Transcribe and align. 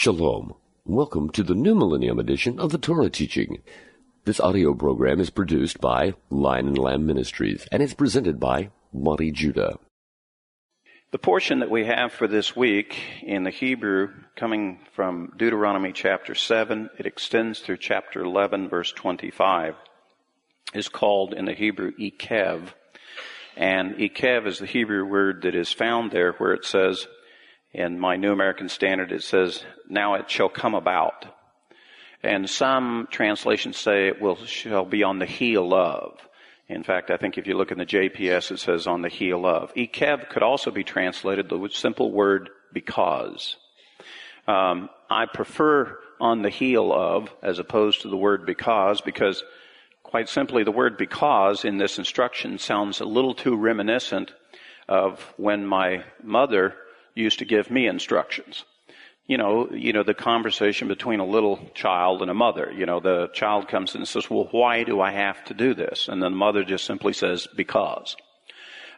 Shalom. 0.00 0.54
Welcome 0.84 1.28
to 1.30 1.42
the 1.42 1.56
New 1.56 1.74
Millennium 1.74 2.20
edition 2.20 2.60
of 2.60 2.70
the 2.70 2.78
Torah 2.78 3.10
teaching. 3.10 3.62
This 4.26 4.38
audio 4.38 4.72
program 4.72 5.18
is 5.18 5.28
produced 5.28 5.80
by 5.80 6.14
Lion 6.30 6.68
and 6.68 6.78
Lamb 6.78 7.04
Ministries 7.04 7.66
and 7.72 7.82
is 7.82 7.94
presented 7.94 8.38
by 8.38 8.70
Monte 8.92 9.32
Judah. 9.32 9.80
The 11.10 11.18
portion 11.18 11.58
that 11.58 11.70
we 11.72 11.84
have 11.86 12.12
for 12.12 12.28
this 12.28 12.54
week 12.54 12.96
in 13.24 13.42
the 13.42 13.50
Hebrew, 13.50 14.10
coming 14.36 14.78
from 14.94 15.32
Deuteronomy 15.36 15.90
chapter 15.90 16.36
7, 16.36 16.90
it 16.96 17.06
extends 17.06 17.58
through 17.58 17.78
chapter 17.78 18.22
11, 18.22 18.68
verse 18.68 18.92
25, 18.92 19.74
is 20.74 20.88
called 20.88 21.34
in 21.34 21.44
the 21.44 21.54
Hebrew 21.54 21.90
Ekev. 21.98 22.68
And 23.56 23.96
Ekev 23.96 24.46
is 24.46 24.60
the 24.60 24.66
Hebrew 24.66 25.04
word 25.04 25.42
that 25.42 25.56
is 25.56 25.72
found 25.72 26.12
there 26.12 26.34
where 26.34 26.52
it 26.52 26.64
says, 26.64 27.08
in 27.72 27.98
my 27.98 28.16
New 28.16 28.32
American 28.32 28.68
Standard, 28.68 29.12
it 29.12 29.22
says, 29.22 29.64
now 29.88 30.14
it 30.14 30.30
shall 30.30 30.48
come 30.48 30.74
about. 30.74 31.26
And 32.22 32.48
some 32.48 33.08
translations 33.10 33.76
say 33.76 34.08
it 34.08 34.20
will, 34.20 34.36
shall 34.36 34.84
be 34.84 35.02
on 35.02 35.18
the 35.18 35.26
heel 35.26 35.72
of. 35.74 36.18
In 36.68 36.82
fact, 36.82 37.10
I 37.10 37.16
think 37.16 37.38
if 37.38 37.46
you 37.46 37.56
look 37.56 37.70
in 37.70 37.78
the 37.78 37.86
JPS, 37.86 38.50
it 38.50 38.58
says 38.58 38.86
on 38.86 39.02
the 39.02 39.08
heel 39.08 39.46
of. 39.46 39.72
Ekev 39.74 40.28
could 40.28 40.42
also 40.42 40.70
be 40.70 40.84
translated 40.84 41.48
the 41.48 41.68
simple 41.72 42.10
word 42.12 42.50
because. 42.72 43.56
Um, 44.46 44.90
I 45.08 45.26
prefer 45.26 45.98
on 46.20 46.42
the 46.42 46.50
heel 46.50 46.92
of 46.92 47.30
as 47.42 47.58
opposed 47.58 48.02
to 48.02 48.08
the 48.08 48.16
word 48.16 48.44
because 48.44 49.00
because 49.00 49.44
quite 50.02 50.28
simply 50.28 50.64
the 50.64 50.72
word 50.72 50.96
because 50.96 51.64
in 51.64 51.78
this 51.78 51.98
instruction 51.98 52.58
sounds 52.58 53.00
a 53.00 53.04
little 53.04 53.34
too 53.34 53.56
reminiscent 53.56 54.32
of 54.88 55.20
when 55.36 55.66
my 55.66 56.02
mother 56.22 56.74
used 57.18 57.40
to 57.40 57.44
give 57.44 57.70
me 57.70 57.86
instructions. 57.86 58.64
You 59.26 59.36
know, 59.36 59.68
you 59.70 59.92
know, 59.92 60.04
the 60.04 60.14
conversation 60.14 60.88
between 60.88 61.20
a 61.20 61.26
little 61.26 61.60
child 61.74 62.22
and 62.22 62.30
a 62.30 62.34
mother. 62.34 62.72
You 62.74 62.86
know, 62.86 63.00
the 63.00 63.28
child 63.34 63.68
comes 63.68 63.94
in 63.94 64.00
and 64.00 64.08
says, 64.08 64.30
well, 64.30 64.48
why 64.50 64.84
do 64.84 65.00
I 65.00 65.10
have 65.10 65.44
to 65.46 65.54
do 65.54 65.74
this? 65.74 66.08
And 66.08 66.22
then 66.22 66.32
the 66.32 66.38
mother 66.38 66.64
just 66.64 66.84
simply 66.84 67.12
says, 67.12 67.46
because. 67.54 68.16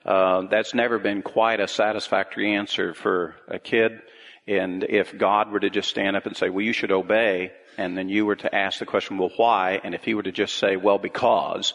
Uh, 0.04 0.42
that's 0.42 0.72
never 0.72 0.98
been 0.98 1.22
quite 1.22 1.60
a 1.60 1.68
satisfactory 1.68 2.54
answer 2.54 2.94
for 2.94 3.34
a 3.48 3.58
kid. 3.58 4.00
And 4.46 4.84
if 4.84 5.16
God 5.16 5.50
were 5.50 5.60
to 5.60 5.68
just 5.70 5.90
stand 5.90 6.16
up 6.16 6.27
and 6.27 6.36
say, 6.36 6.48
well, 6.48 6.64
you 6.64 6.72
should 6.72 6.92
obey, 6.92 7.52
and 7.77 7.98
then 7.98 8.08
you 8.08 8.24
were 8.24 8.36
to 8.36 8.55
ask 8.55 8.78
the 8.78 8.86
question, 8.86 9.18
well, 9.18 9.30
why? 9.36 9.80
And 9.82 9.94
if 9.94 10.05
he 10.05 10.14
were 10.14 10.22
to 10.22 10.32
just 10.32 10.56
say, 10.58 10.77
well, 10.77 10.98
because, 10.98 11.74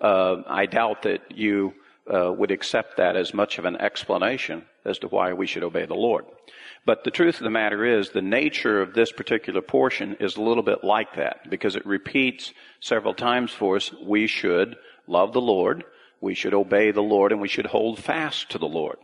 uh, 0.00 0.36
I 0.46 0.66
doubt 0.66 1.02
that 1.02 1.36
you 1.36 1.74
uh, 2.12 2.32
would 2.32 2.50
accept 2.50 2.96
that 2.96 3.16
as 3.16 3.34
much 3.34 3.58
of 3.58 3.64
an 3.64 3.76
explanation 3.76 4.64
as 4.84 4.98
to 4.98 5.08
why 5.08 5.32
we 5.32 5.46
should 5.46 5.62
obey 5.62 5.86
the 5.86 5.94
Lord. 5.94 6.24
But 6.84 7.04
the 7.04 7.10
truth 7.10 7.36
of 7.36 7.44
the 7.44 7.50
matter 7.50 7.84
is, 7.84 8.10
the 8.10 8.22
nature 8.22 8.80
of 8.80 8.94
this 8.94 9.12
particular 9.12 9.60
portion 9.60 10.16
is 10.20 10.36
a 10.36 10.42
little 10.42 10.62
bit 10.62 10.82
like 10.82 11.16
that 11.16 11.50
because 11.50 11.76
it 11.76 11.84
repeats 11.84 12.52
several 12.80 13.14
times 13.14 13.52
for 13.52 13.76
us. 13.76 13.92
We 14.02 14.26
should 14.26 14.76
love 15.06 15.32
the 15.32 15.40
Lord, 15.40 15.84
we 16.20 16.34
should 16.34 16.54
obey 16.54 16.90
the 16.90 17.02
Lord, 17.02 17.32
and 17.32 17.40
we 17.40 17.48
should 17.48 17.66
hold 17.66 17.98
fast 17.98 18.50
to 18.50 18.58
the 18.58 18.66
Lord. 18.66 18.98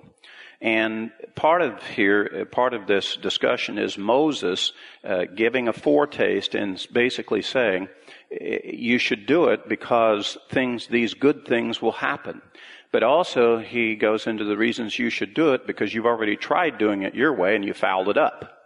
And 0.60 1.10
part 1.34 1.60
of 1.60 1.82
here, 1.88 2.46
part 2.50 2.72
of 2.72 2.86
this 2.86 3.16
discussion 3.16 3.76
is 3.76 3.98
Moses 3.98 4.72
uh, 5.04 5.24
giving 5.24 5.68
a 5.68 5.74
foretaste 5.74 6.54
and 6.54 6.84
basically 6.90 7.42
saying, 7.42 7.88
you 8.30 8.98
should 8.98 9.26
do 9.26 9.48
it 9.48 9.68
because 9.68 10.38
things, 10.50 10.86
these 10.86 11.14
good 11.14 11.46
things 11.46 11.82
will 11.82 11.92
happen. 11.92 12.40
But 12.94 13.02
also, 13.02 13.58
he 13.58 13.96
goes 13.96 14.28
into 14.28 14.44
the 14.44 14.56
reasons 14.56 15.00
you 15.00 15.10
should 15.10 15.34
do 15.34 15.52
it 15.52 15.66
because 15.66 15.92
you've 15.92 16.06
already 16.06 16.36
tried 16.36 16.78
doing 16.78 17.02
it 17.02 17.16
your 17.16 17.32
way 17.32 17.56
and 17.56 17.64
you 17.64 17.74
fouled 17.74 18.08
it 18.08 18.16
up. 18.16 18.56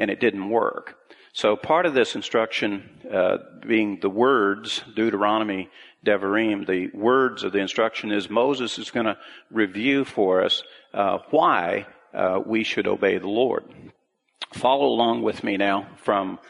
And 0.00 0.10
it 0.10 0.18
didn't 0.18 0.50
work. 0.50 0.96
So 1.34 1.54
part 1.54 1.86
of 1.86 1.94
this 1.94 2.16
instruction, 2.16 2.90
uh, 3.08 3.36
being 3.64 4.00
the 4.00 4.10
words, 4.10 4.82
Deuteronomy, 4.96 5.70
Devarim, 6.04 6.66
the 6.66 6.88
words 6.98 7.44
of 7.44 7.52
the 7.52 7.60
instruction 7.60 8.10
is 8.10 8.28
Moses 8.28 8.76
is 8.76 8.90
going 8.90 9.06
to 9.06 9.16
review 9.52 10.04
for 10.04 10.42
us 10.42 10.64
uh, 10.92 11.18
why 11.30 11.86
uh, 12.12 12.40
we 12.44 12.64
should 12.64 12.88
obey 12.88 13.18
the 13.18 13.28
Lord. 13.28 13.62
Follow 14.52 14.86
along 14.86 15.22
with 15.22 15.44
me 15.44 15.56
now 15.56 15.86
from 16.02 16.40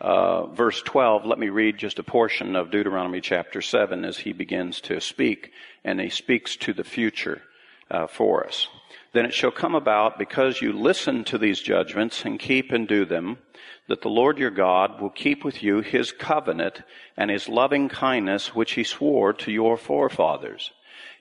uh, 0.00 0.46
verse 0.46 0.80
12, 0.82 1.26
let 1.26 1.38
me 1.38 1.48
read 1.48 1.76
just 1.76 1.98
a 1.98 2.04
portion 2.04 2.54
of 2.54 2.70
Deuteronomy 2.70 3.20
chapter 3.20 3.60
7 3.60 4.04
as 4.04 4.18
he 4.18 4.32
begins 4.32 4.80
to 4.82 5.00
speak, 5.00 5.52
and 5.84 6.00
he 6.00 6.08
speaks 6.08 6.56
to 6.56 6.72
the 6.72 6.84
future 6.84 7.42
uh, 7.90 8.06
for 8.06 8.46
us. 8.46 8.68
Then 9.12 9.24
it 9.24 9.34
shall 9.34 9.50
come 9.50 9.74
about, 9.74 10.18
because 10.18 10.62
you 10.62 10.72
listen 10.72 11.24
to 11.24 11.38
these 11.38 11.60
judgments 11.60 12.24
and 12.24 12.38
keep 12.38 12.70
and 12.70 12.86
do 12.86 13.04
them, 13.04 13.38
that 13.88 14.02
the 14.02 14.10
Lord 14.10 14.38
your 14.38 14.50
God 14.50 15.00
will 15.00 15.10
keep 15.10 15.44
with 15.44 15.62
you 15.62 15.80
his 15.80 16.12
covenant 16.12 16.82
and 17.16 17.30
his 17.30 17.48
loving 17.48 17.88
kindness 17.88 18.54
which 18.54 18.72
he 18.72 18.84
swore 18.84 19.32
to 19.32 19.50
your 19.50 19.76
forefathers. 19.76 20.70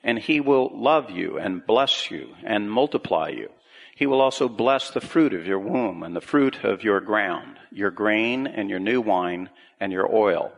And 0.03 0.19
he 0.19 0.39
will 0.39 0.69
love 0.73 1.09
you 1.09 1.39
and 1.39 1.65
bless 1.65 2.11
you 2.11 2.35
and 2.43 2.69
multiply 2.69 3.29
you 3.29 3.49
he 3.97 4.05
will 4.05 4.21
also 4.21 4.47
bless 4.47 4.91
the 4.91 5.01
fruit 5.01 5.33
of 5.33 5.47
your 5.47 5.57
womb 5.57 6.03
and 6.03 6.15
the 6.15 6.21
fruit 6.21 6.63
of 6.63 6.83
your 6.83 7.01
ground, 7.01 7.57
your 7.71 7.89
grain 7.89 8.45
and 8.45 8.69
your 8.69 8.77
new 8.77 9.01
wine 9.01 9.49
and 9.79 9.91
your 9.91 10.07
oil, 10.15 10.51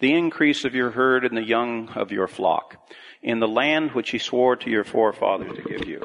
the 0.00 0.12
increase 0.12 0.66
of 0.66 0.74
your 0.74 0.90
herd 0.90 1.24
and 1.24 1.34
the 1.34 1.42
young 1.42 1.88
of 1.94 2.12
your 2.12 2.28
flock, 2.28 2.86
in 3.22 3.40
the 3.40 3.48
land 3.48 3.92
which 3.92 4.10
he 4.10 4.18
swore 4.18 4.56
to 4.56 4.68
your 4.68 4.84
forefathers 4.84 5.56
to 5.56 5.62
give 5.62 5.88
you. 5.88 6.02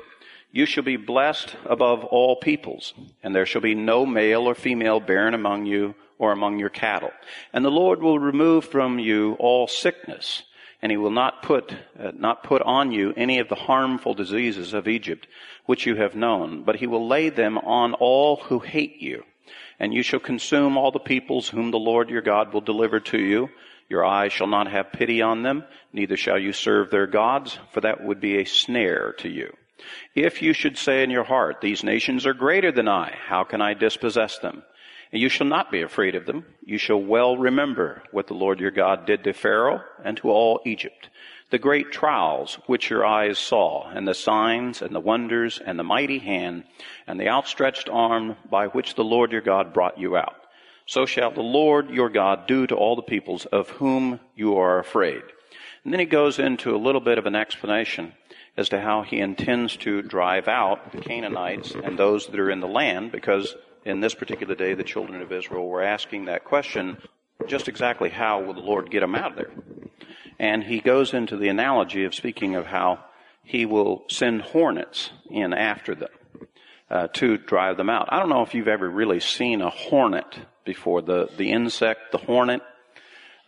You 0.54 0.66
shall 0.66 0.86
be 0.86 0.96
blessed 0.96 1.58
above 1.66 2.06
all 2.06 2.38
peoples, 2.38 2.94
and 3.22 3.36
there 3.36 3.46
shall 3.46 3.60
be 3.60 3.76
no 3.76 4.06
male 4.06 4.44
or 4.44 4.56
female 4.56 5.02
barren 5.02 5.34
among 5.34 5.66
you 5.66 5.94
or 6.18 6.32
among 6.32 6.58
your 6.58 6.70
cattle. 6.70 7.12
And 7.52 7.66
the 7.66 7.70
Lord 7.70 8.02
will 8.02 8.18
remove 8.18 8.64
from 8.64 8.98
you 8.98 9.36
all 9.40 9.68
sickness 9.68 10.44
and 10.82 10.92
he 10.92 10.98
will 10.98 11.12
not 11.12 11.42
put, 11.42 11.74
uh, 12.00 12.12
not 12.16 12.44
put 12.44 12.62
on 12.62 12.92
you 12.92 13.14
any 13.18 13.40
of 13.40 13.50
the 13.50 13.56
harmful 13.56 14.14
diseases 14.14 14.74
of 14.74 14.88
Egypt, 14.88 15.28
which 15.66 15.86
you 15.86 15.96
have 15.96 16.16
known, 16.16 16.64
but 16.64 16.76
he 16.76 16.88
will 16.88 17.08
lay 17.08 17.30
them 17.30 17.58
on 17.58 17.94
all 17.94 18.38
who 18.38 18.60
hate 18.60 19.02
you. 19.02 19.24
And 19.80 19.94
you 19.94 20.04
shall 20.04 20.20
consume 20.20 20.78
all 20.78 20.92
the 20.92 21.00
peoples 21.00 21.50
whom 21.50 21.72
the 21.72 21.80
Lord 21.80 22.10
your 22.10 22.22
God 22.22 22.54
will 22.54 22.62
deliver 22.62 23.00
to 23.00 23.20
you. 23.20 23.50
Your 23.90 24.06
eyes 24.06 24.34
shall 24.34 24.48
not 24.48 24.70
have 24.70 24.92
pity 24.92 25.22
on 25.22 25.44
them, 25.44 25.64
neither 25.94 26.18
shall 26.18 26.38
you 26.38 26.52
serve 26.52 26.90
their 26.90 27.08
gods, 27.08 27.58
for 27.72 27.82
that 27.82 28.04
would 28.04 28.20
be 28.20 28.38
a 28.38 28.46
snare 28.46 29.14
to 29.20 29.30
you. 29.30 29.56
If 30.16 30.42
you 30.42 30.54
should 30.54 30.78
say 30.78 31.04
in 31.04 31.10
your 31.10 31.24
heart, 31.24 31.62
these 31.62 31.84
nations 31.84 32.26
are 32.26 32.34
greater 32.34 32.72
than 32.72 32.88
I, 32.88 33.16
how 33.28 33.44
can 33.44 33.62
I 33.62 33.74
dispossess 33.74 34.40
them? 34.40 34.64
And 35.12 35.22
you 35.22 35.30
shall 35.30 35.48
not 35.48 35.72
be 35.72 35.82
afraid 35.82 36.16
of 36.16 36.26
them. 36.26 36.46
You 36.64 36.78
shall 36.78 37.02
well 37.02 37.38
remember 37.38 38.04
what 38.12 38.28
the 38.28 38.34
Lord 38.34 38.60
your 38.60 38.72
God 38.72 39.06
did 39.06 39.24
to 39.24 39.34
Pharaoh 39.34 39.82
and 40.04 40.18
to 40.18 40.30
all 40.30 40.60
Egypt, 40.66 41.10
the 41.50 41.58
great 41.58 41.92
trials 41.92 42.60
which 42.66 42.90
your 42.90 43.06
eyes 43.06 43.38
saw, 43.38 43.90
and 43.90 44.08
the 44.08 44.14
signs 44.14 44.82
and 44.82 44.94
the 44.94 45.00
wonders 45.00 45.62
and 45.66 45.80
the 45.80 45.84
mighty 45.84 46.20
hand 46.20 46.66
and 47.08 47.20
the 47.20 47.30
outstretched 47.30 47.90
arm 47.90 48.36
by 48.50 48.68
which 48.68 48.96
the 48.96 49.04
Lord 49.04 49.32
your 49.32 49.42
God 49.42 49.74
brought 49.74 49.98
you 49.98 50.18
out. 50.18 50.36
So 50.86 51.06
shall 51.06 51.32
the 51.32 51.42
Lord 51.42 51.90
your 51.90 52.10
God 52.10 52.48
do 52.48 52.68
to 52.68 52.76
all 52.76 52.96
the 52.96 53.02
peoples 53.02 53.46
of 53.46 53.70
whom 53.70 54.20
you 54.36 54.58
are 54.58 54.80
afraid. 54.80 55.22
And 55.84 55.94
then 55.94 56.00
he 56.00 56.06
goes 56.06 56.40
into 56.40 56.76
a 56.76 56.78
little 56.78 57.02
bit 57.02 57.18
of 57.18 57.26
an 57.26 57.36
explanation 57.36 58.14
as 58.58 58.70
to 58.70 58.82
how 58.82 59.04
he 59.04 59.20
intends 59.20 59.78
to 59.78 60.02
drive 60.02 60.48
out 60.48 60.92
the 60.92 61.00
Canaanites 61.00 61.76
and 61.76 61.98
those 61.98 62.28
that 62.28 62.40
are 62.40 62.52
in 62.52 62.60
the 62.60 62.68
land 62.68 63.12
because 63.12 63.56
in 63.86 64.00
this 64.00 64.14
particular 64.14 64.56
day, 64.56 64.74
the 64.74 64.84
children 64.84 65.22
of 65.22 65.32
Israel 65.32 65.68
were 65.68 65.84
asking 65.84 66.26
that 66.26 66.44
question 66.44 66.98
just 67.48 67.68
exactly 67.68 68.10
how 68.10 68.42
will 68.42 68.54
the 68.54 68.62
Lord 68.62 68.90
get 68.90 69.02
them 69.02 69.16
out 69.16 69.32
of 69.32 69.38
there? 69.38 69.52
And 70.40 70.64
he 70.64 70.80
goes 70.80 71.14
into 71.14 71.38
the 71.38 71.50
analogy 71.50 72.04
of 72.04 72.14
speaking 72.14 72.56
of 72.56 72.66
how 72.66 73.00
he 73.44 73.66
will 73.66 74.04
send 74.10 74.42
hornets 74.42 75.12
in 75.30 75.54
after 75.54 75.96
them 75.96 76.10
uh, 76.90 77.08
to 77.14 77.38
drive 77.38 77.78
them 77.78 77.90
out. 77.90 78.08
I 78.10 78.20
don't 78.20 78.30
know 78.30 78.42
if 78.44 78.54
you've 78.54 78.68
ever 78.68 78.90
really 78.90 79.20
seen 79.20 79.62
a 79.62 79.70
hornet 79.70 80.38
before, 80.66 81.02
the, 81.02 81.30
the 81.38 81.52
insect, 81.52 82.12
the 82.12 82.18
hornet. 82.18 82.62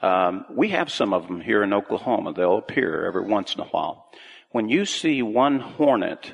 Um, 0.02 0.46
we 0.50 0.70
have 0.70 0.90
some 0.90 1.14
of 1.14 1.28
them 1.28 1.42
here 1.42 1.64
in 1.64 1.74
Oklahoma. 1.74 2.34
They'll 2.34 2.58
appear 2.58 3.06
every 3.06 3.26
once 3.26 3.56
in 3.56 3.62
a 3.62 3.66
while. 3.66 4.10
When 4.52 4.70
you 4.70 4.86
see 4.86 5.22
one 5.22 5.60
hornet 5.60 6.34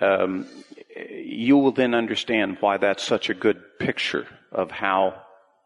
um, 0.00 0.46
you 1.10 1.56
will 1.58 1.72
then 1.72 1.94
understand 1.94 2.58
why 2.60 2.76
that's 2.76 3.02
such 3.02 3.30
a 3.30 3.34
good 3.34 3.60
picture 3.78 4.26
of 4.52 4.70
how 4.70 5.22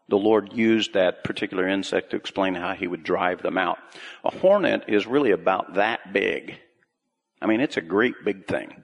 the 0.09 0.17
Lord 0.17 0.53
used 0.53 0.93
that 0.93 1.23
particular 1.23 1.67
insect 1.67 2.11
to 2.11 2.17
explain 2.17 2.55
how 2.55 2.73
he 2.73 2.87
would 2.87 3.03
drive 3.03 3.41
them 3.41 3.57
out. 3.57 3.77
A 4.23 4.37
hornet 4.37 4.85
is 4.87 5.07
really 5.07 5.31
about 5.31 5.75
that 5.75 6.13
big. 6.13 6.59
I 7.41 7.47
mean, 7.47 7.61
it's 7.61 7.77
a 7.77 7.81
great 7.81 8.15
big 8.23 8.47
thing. 8.47 8.83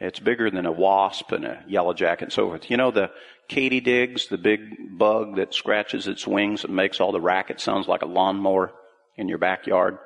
It's 0.00 0.20
bigger 0.20 0.50
than 0.50 0.66
a 0.66 0.72
wasp 0.72 1.32
and 1.32 1.44
a 1.44 1.64
yellow 1.66 1.92
jacket 1.92 2.24
and 2.24 2.32
so 2.32 2.48
forth. 2.48 2.70
You 2.70 2.76
know 2.76 2.90
the 2.90 3.10
katydids, 3.48 4.28
the 4.28 4.38
big 4.38 4.96
bug 4.96 5.36
that 5.36 5.54
scratches 5.54 6.06
its 6.06 6.26
wings 6.26 6.64
and 6.64 6.74
makes 6.74 7.00
all 7.00 7.12
the 7.12 7.20
racket 7.20 7.60
sounds 7.60 7.88
like 7.88 8.02
a 8.02 8.06
lawnmower 8.06 8.72
in 9.16 9.28
your 9.28 9.38
backyard? 9.38 9.98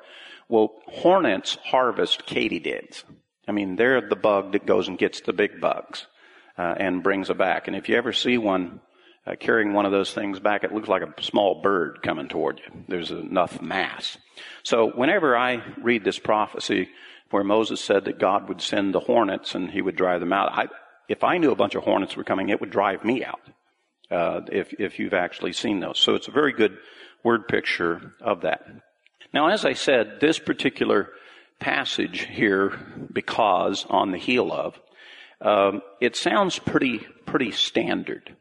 Well, 0.49 0.73
hornets 0.87 1.57
harvest 1.63 2.25
katydids. 2.25 3.03
I 3.47 3.51
mean, 3.51 3.75
they're 3.75 4.01
the 4.01 4.15
bug 4.15 4.53
that 4.53 4.65
goes 4.65 4.87
and 4.87 4.97
gets 4.97 5.21
the 5.21 5.33
big 5.33 5.59
bugs 5.59 6.07
uh, 6.57 6.75
and 6.77 7.03
brings 7.03 7.27
them 7.27 7.37
back. 7.37 7.67
And 7.67 7.75
if 7.75 7.89
you 7.89 7.95
ever 7.95 8.13
see 8.13 8.37
one 8.37 8.79
uh, 9.25 9.35
carrying 9.39 9.73
one 9.73 9.85
of 9.85 9.91
those 9.91 10.13
things 10.13 10.39
back, 10.39 10.63
it 10.63 10.73
looks 10.73 10.87
like 10.87 11.01
a 11.01 11.21
small 11.21 11.61
bird 11.61 12.01
coming 12.03 12.27
toward 12.27 12.59
you. 12.59 12.83
There's 12.87 13.11
enough 13.11 13.61
mass. 13.61 14.17
So 14.63 14.91
whenever 14.91 15.35
I 15.35 15.61
read 15.81 16.03
this 16.03 16.19
prophecy 16.19 16.89
where 17.31 17.43
Moses 17.43 17.81
said 17.81 18.05
that 18.05 18.19
God 18.19 18.47
would 18.47 18.61
send 18.61 18.93
the 18.93 18.99
hornets 18.99 19.55
and 19.55 19.71
he 19.71 19.81
would 19.81 19.95
drive 19.95 20.19
them 20.19 20.33
out, 20.33 20.51
I, 20.51 20.67
if 21.09 21.23
I 21.23 21.37
knew 21.37 21.51
a 21.51 21.55
bunch 21.55 21.75
of 21.75 21.83
hornets 21.83 22.15
were 22.15 22.23
coming, 22.23 22.49
it 22.49 22.61
would 22.61 22.69
drive 22.69 23.03
me 23.03 23.23
out. 23.23 23.41
Uh, 24.11 24.41
if 24.51 24.73
if 24.79 24.99
you've 24.99 25.13
actually 25.13 25.53
seen 25.53 25.79
those, 25.79 25.97
so 25.97 26.13
it's 26.13 26.27
a 26.27 26.31
very 26.31 26.53
good 26.53 26.77
word 27.23 27.47
picture 27.47 28.13
of 28.21 28.41
that. 28.41 28.61
Now, 29.33 29.47
as 29.47 29.65
I 29.65 29.73
said, 29.73 30.19
this 30.19 30.37
particular 30.37 31.09
passage 31.59 32.21
here, 32.21 32.79
because 33.11 33.85
on 33.89 34.11
the 34.11 34.17
heel 34.17 34.51
of, 34.51 34.79
um, 35.41 35.81
it 35.99 36.15
sounds 36.15 36.59
pretty 36.59 36.99
pretty 37.25 37.51
standard. 37.51 38.35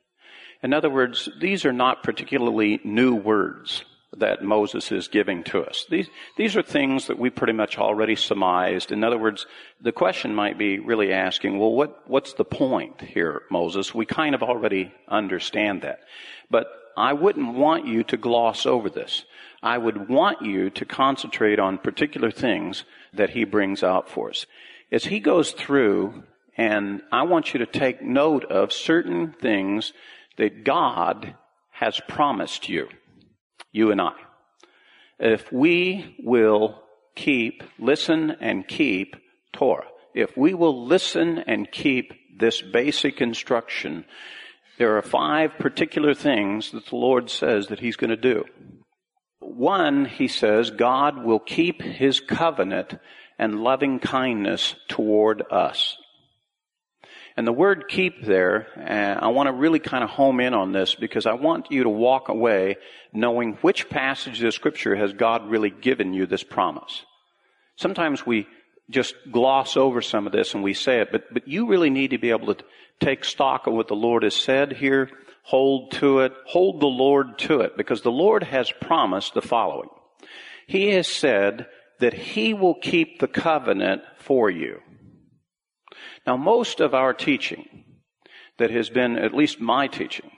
In 0.62 0.73
other 0.73 0.91
words, 0.91 1.29
these 1.41 1.64
are 1.64 1.73
not 1.73 2.03
particularly 2.03 2.81
new 2.85 3.14
words 3.14 3.85
that 4.19 4.44
Moses 4.44 4.93
is 4.93 5.09
giving 5.09 5.43
to 5.44 5.62
us. 5.62 5.87
These, 5.88 6.09
these 6.37 6.56
are 6.56 6.62
things 6.62 7.06
that 7.06 7.19
we 7.19 7.31
pretty 7.31 7.55
much 7.55 7.79
already 7.79 8.14
surmised. 8.14 8.93
In 8.93 9.03
other 9.03 9.19
words, 9.19 9.47
the 9.81 9.93
question 9.93 10.35
might 10.35 10.59
be 10.59 10.79
really 10.79 11.12
asking, 11.12 11.59
well, 11.59 11.73
what, 11.73 12.03
what's 12.06 12.35
the 12.35 12.44
point 12.44 13.00
here, 13.00 13.43
Moses? 13.50 13.94
We 13.94 14.05
kind 14.05 14.35
of 14.35 14.43
already 14.43 14.93
understand 15.09 15.82
that. 15.82 16.00
But 16.50 16.67
I 16.97 17.12
wouldn't 17.12 17.55
want 17.55 17.87
you 17.87 18.03
to 18.05 18.17
gloss 18.17 18.67
over 18.67 18.91
this. 18.91 19.25
I 19.62 19.79
would 19.79 20.09
want 20.09 20.43
you 20.43 20.71
to 20.71 20.85
concentrate 20.85 21.59
on 21.59 21.79
particular 21.79 22.31
things 22.31 22.85
that 23.12 23.31
he 23.31 23.44
brings 23.44 23.83
out 23.83 24.09
for 24.09 24.31
us. 24.31 24.47
As 24.91 25.05
he 25.05 25.21
goes 25.21 25.53
through, 25.53 26.25
and 26.56 27.03
I 27.11 27.23
want 27.23 27.55
you 27.55 27.59
to 27.59 27.67
take 27.67 28.03
note 28.03 28.44
of 28.44 28.73
certain 28.73 29.33
things 29.33 29.93
that 30.37 30.65
God 30.65 31.35
has 31.71 32.00
promised 32.09 32.69
you, 32.69 32.89
you 33.71 33.91
and 33.91 34.00
I. 34.00 34.12
If 35.19 35.53
we 35.53 36.17
will 36.23 36.83
keep, 37.15 37.62
listen 37.79 38.33
and 38.41 38.67
keep 38.67 39.17
Torah, 39.53 39.87
if 40.15 40.37
we 40.37 40.55
will 40.55 40.87
listen 40.87 41.38
and 41.38 41.71
keep 41.71 42.12
this 42.38 42.61
basic 42.61 43.21
instruction, 43.21 44.05
there 44.82 44.96
are 44.96 45.02
five 45.02 45.56
particular 45.61 46.12
things 46.12 46.73
that 46.73 46.87
the 46.87 46.96
Lord 46.96 47.31
says 47.31 47.69
that 47.69 47.79
He's 47.79 47.94
going 47.94 48.11
to 48.11 48.17
do. 48.17 48.44
One, 49.38 50.06
He 50.06 50.26
says, 50.26 50.73
God 50.73 51.23
will 51.23 51.38
keep 51.38 51.81
His 51.81 52.19
covenant 52.19 52.99
and 53.38 53.62
loving 53.62 54.00
kindness 54.00 54.75
toward 54.88 55.44
us. 55.52 55.96
And 57.37 57.46
the 57.46 57.52
word 57.52 57.84
keep 57.88 58.25
there, 58.25 58.67
uh, 58.76 59.25
I 59.25 59.29
want 59.29 59.46
to 59.46 59.52
really 59.52 59.79
kind 59.79 60.02
of 60.02 60.11
home 60.11 60.40
in 60.40 60.52
on 60.52 60.73
this 60.73 60.96
because 60.96 61.26
I 61.26 61.35
want 61.35 61.70
you 61.70 61.85
to 61.85 61.88
walk 61.88 62.28
away 62.28 62.75
knowing 63.12 63.58
which 63.62 63.88
passage 63.88 64.43
of 64.43 64.52
scripture 64.52 64.96
has 64.96 65.12
God 65.12 65.49
really 65.49 65.70
given 65.70 66.12
you 66.12 66.26
this 66.26 66.43
promise. 66.43 67.05
Sometimes 67.76 68.26
we 68.26 68.49
just 68.90 69.14
gloss 69.31 69.76
over 69.76 70.02
some 70.02 70.26
of 70.26 70.32
this 70.32 70.55
and 70.55 70.64
we 70.64 70.75
say 70.75 71.02
it, 71.02 71.12
but, 71.12 71.32
but 71.32 71.46
you 71.46 71.69
really 71.69 71.88
need 71.88 72.11
to 72.11 72.19
be 72.19 72.31
able 72.31 72.52
to 72.52 72.64
take 73.02 73.25
stock 73.25 73.66
of 73.66 73.75
what 73.75 73.88
the 73.88 73.94
Lord 73.94 74.22
has 74.22 74.34
said 74.34 74.72
here, 74.72 75.10
hold 75.43 75.93
to 75.93 76.20
it, 76.20 76.32
hold 76.46 76.81
the 76.81 76.87
Lord 76.87 77.38
to 77.40 77.60
it, 77.60 77.76
because 77.76 78.02
the 78.02 78.12
Lord 78.12 78.44
has 78.44 78.70
promised 78.81 79.34
the 79.34 79.43
following. 79.43 79.88
He 80.66 80.88
has 80.88 81.08
said 81.08 81.66
that 82.00 82.14
He 82.14 82.54
will 82.54 82.75
keep 82.75 83.19
the 83.19 83.28
covenant 83.28 84.02
for 84.19 84.49
you. 84.49 84.81
Now, 86.26 86.37
most 86.37 86.81
of 86.81 86.94
our 86.94 87.12
teaching 87.12 87.84
that 88.58 88.70
has 88.70 88.88
been, 88.88 89.19
at 89.19 89.34
least 89.34 89.60
my 89.60 89.88
teaching, 89.88 90.31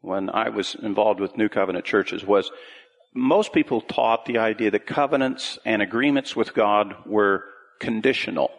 when 0.00 0.30
I 0.30 0.48
was 0.48 0.74
involved 0.74 1.20
with 1.20 1.36
New 1.36 1.48
Covenant 1.48 1.84
churches, 1.84 2.24
was 2.24 2.50
most 3.14 3.52
people 3.52 3.80
taught 3.82 4.24
the 4.24 4.38
idea 4.38 4.70
that 4.70 4.86
covenants 4.86 5.58
and 5.64 5.82
agreements 5.82 6.34
with 6.34 6.54
God 6.54 6.94
were 7.06 7.44
conditional. 7.78 8.50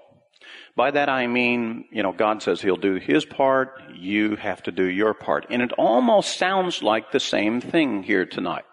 By 0.75 0.91
that 0.91 1.07
I 1.07 1.27
mean, 1.27 1.85
you 1.91 2.01
know, 2.01 2.13
God 2.13 2.41
says 2.41 2.61
He'll 2.61 2.77
do 2.77 2.95
His 2.95 3.25
part, 3.25 3.81
you 3.93 4.35
have 4.35 4.63
to 4.63 4.71
do 4.71 4.85
your 4.85 5.13
part. 5.13 5.45
And 5.49 5.61
it 5.61 5.71
almost 5.73 6.37
sounds 6.37 6.81
like 6.81 7.11
the 7.11 7.19
same 7.19 7.61
thing 7.61 8.03
here 8.03 8.25
tonight. 8.25 8.65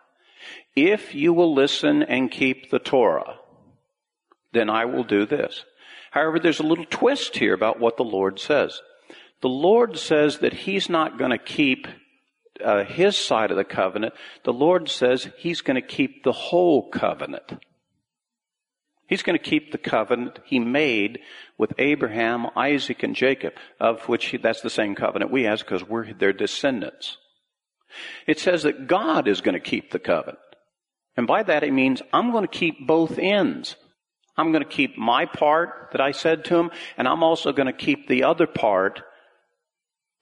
If 0.75 1.15
you 1.15 1.33
will 1.33 1.55
listen 1.55 2.03
and 2.03 2.31
keep 2.31 2.71
the 2.71 2.79
Torah, 2.79 3.37
then 4.53 4.71
I 4.71 4.87
will 4.87 5.05
do 5.05 5.27
this. 5.27 5.65
However, 6.11 6.39
there's 6.39 6.61
a 6.61 6.65
little 6.65 6.87
twist 6.87 7.37
here 7.37 7.55
about 7.55 7.79
what 7.79 7.97
the 7.97 8.05
Lord 8.05 8.41
says. 8.41 8.81
The 9.43 9.49
Lord 9.49 9.99
says 9.99 10.39
that 10.39 10.53
He's 10.53 10.89
not 10.89 11.19
going 11.19 11.31
to 11.31 11.39
keep 11.39 11.87
uh, 12.65 12.85
His 12.85 13.17
side 13.17 13.51
of 13.51 13.57
the 13.57 13.65
covenant. 13.65 14.15
The 14.45 14.53
Lord 14.53 14.89
says 14.89 15.29
He's 15.37 15.61
going 15.61 15.81
to 15.81 15.87
keep 15.87 16.25
the 16.25 16.33
whole 16.33 16.89
covenant. 16.89 17.53
He's 19.11 19.25
going 19.25 19.37
to 19.37 19.45
keep 19.45 19.73
the 19.73 19.79
covenant 19.79 20.39
he 20.45 20.61
made 20.61 21.19
with 21.59 21.73
Abraham, 21.79 22.47
Isaac, 22.57 23.03
and 23.03 23.17
Jacob, 23.17 23.55
of 23.81 24.09
which 24.09 24.27
he, 24.27 24.37
that's 24.37 24.61
the 24.61 24.71
same 24.71 24.95
covenant 24.95 25.33
we 25.33 25.43
have 25.43 25.59
because 25.59 25.83
we're 25.83 26.13
their 26.13 26.33
descendants. 26.33 27.19
It 28.29 28.39
says 28.39 28.63
that 28.63 28.87
God 28.87 29.27
is 29.27 29.41
going 29.41 29.55
to 29.55 29.61
keep 29.61 29.91
the 29.91 29.99
covenant. 29.99 30.39
And 31.17 31.27
by 31.27 31.43
that 31.43 31.65
it 31.65 31.73
means 31.73 32.01
I'm 32.13 32.31
going 32.31 32.47
to 32.47 32.49
keep 32.49 32.87
both 32.87 33.19
ends. 33.19 33.75
I'm 34.37 34.53
going 34.53 34.63
to 34.63 34.71
keep 34.71 34.97
my 34.97 35.27
part 35.27 35.89
that 35.91 36.01
I 36.01 36.13
said 36.13 36.45
to 36.45 36.57
him, 36.57 36.71
and 36.97 37.09
I'm 37.09 37.25
also 37.25 37.53
going 37.53 37.67
to 37.67 37.73
keep 37.73 38.07
the 38.07 38.23
other 38.23 38.47
part 38.47 39.03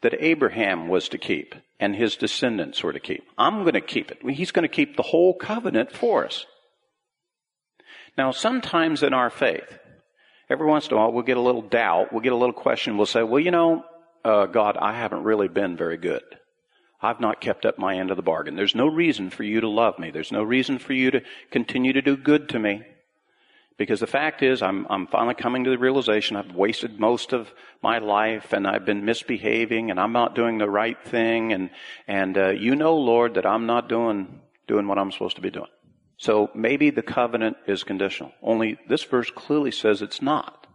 that 0.01 0.15
Abraham 0.19 0.89
was 0.89 1.11
to 1.11 1.19
keep 1.19 1.55
and 1.79 1.95
his 1.95 2.17
descendants 2.17 2.83
were 2.83 2.95
to 2.95 3.01
keep. 3.01 3.23
I'm 3.37 3.65
going 3.65 3.75
to 3.75 3.83
keep 3.83 4.11
it. 4.11 4.19
He's 4.31 4.51
going 4.51 4.63
to 4.63 4.75
keep 4.75 4.97
the 4.97 5.03
whole 5.03 5.35
covenant 5.35 5.93
for 5.93 6.25
us. 6.25 6.47
Now, 8.19 8.33
sometimes 8.33 9.05
in 9.05 9.15
our 9.15 9.31
faith, 9.31 9.79
every 10.51 10.67
once 10.67 10.89
in 10.89 10.95
a 10.95 10.97
while 10.97 11.13
we'll 11.13 11.23
get 11.23 11.37
a 11.37 11.41
little 11.41 11.63
doubt, 11.63 12.13
we'll 12.13 12.21
get 12.21 12.33
a 12.33 12.37
little 12.37 12.53
question, 12.53 12.97
we'll 12.97 13.07
say, 13.07 13.23
well, 13.23 13.39
you 13.39 13.53
know, 13.53 13.85
uh, 14.25 14.47
God, 14.47 14.77
I 14.77 14.93
haven't 14.93 15.23
really 15.23 15.47
been 15.47 15.77
very 15.77 15.97
good. 15.97 16.25
I've 17.01 17.21
not 17.21 17.41
kept 17.41 17.65
up 17.65 17.79
my 17.79 17.97
end 17.97 18.11
of 18.11 18.17
the 18.17 18.25
bargain. 18.25 18.57
There's 18.57 18.75
no 18.75 18.89
reason 18.89 19.31
for 19.31 19.45
you 19.45 19.61
to 19.61 19.69
love 19.69 20.01
me. 20.01 20.11
There's 20.11 20.33
no 20.33 20.43
reason 20.43 20.81
for 20.81 20.95
you 20.95 21.13
to 21.13 21.21
continue 21.53 21.93
to 21.93 22.03
do 22.03 22.17
good 22.17 22.49
to 22.49 22.59
me. 22.59 22.83
Because 23.77 24.01
the 24.01 24.09
fact 24.09 24.43
is, 24.43 24.63
I'm, 24.63 24.89
I'm 24.91 25.07
finally 25.07 25.37
coming 25.37 25.63
to 25.63 25.71
the 25.71 25.79
realization 25.79 26.37
I've 26.37 26.57
wasted 26.57 26.99
most 26.99 27.33
of 27.33 27.55
my 27.81 27.99
life 27.99 28.53
and 28.53 28.67
I've 28.67 28.85
been 28.85 29.05
misbehaving 29.05 29.93
and 29.93 30.01
I'm 30.01 30.13
not 30.13 30.35
doing 30.35 30.59
the 30.59 30.69
right 30.69 31.01
thing. 31.05 31.53
And, 31.53 31.71
and, 32.09 32.37
uh, 32.37 32.49
you 32.49 32.75
know, 32.75 32.97
Lord, 32.97 33.35
that 33.35 33.47
I'm 33.47 33.67
not 33.67 33.89
doing, 33.89 34.41
doing 34.67 34.89
what 34.89 34.99
I'm 34.99 35.13
supposed 35.13 35.37
to 35.37 35.43
be 35.43 35.51
doing. 35.51 35.71
So 36.19 36.51
maybe 36.55 36.91
the 36.91 37.03
covenant 37.03 37.57
is 37.67 37.85
conditional. 37.85 38.33
Only 38.43 38.77
this 38.89 39.05
verse 39.05 39.31
clearly 39.31 39.71
says 39.71 40.03
it's 40.03 40.21
not. 40.21 40.67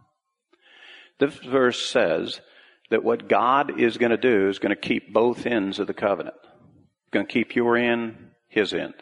This 1.20 1.36
verse 1.36 1.86
says 1.86 2.40
that 2.90 3.04
what 3.04 3.28
God 3.28 3.78
is 3.78 3.98
going 3.98 4.10
to 4.10 4.16
do 4.16 4.48
is 4.48 4.58
going 4.58 4.74
to 4.74 4.80
keep 4.80 5.12
both 5.12 5.46
ends 5.46 5.78
of 5.78 5.86
the 5.86 5.94
covenant. 5.94 6.36
going 7.10 7.26
to 7.26 7.32
keep 7.32 7.54
your 7.54 7.76
end, 7.76 8.30
his 8.48 8.72
end. 8.72 8.94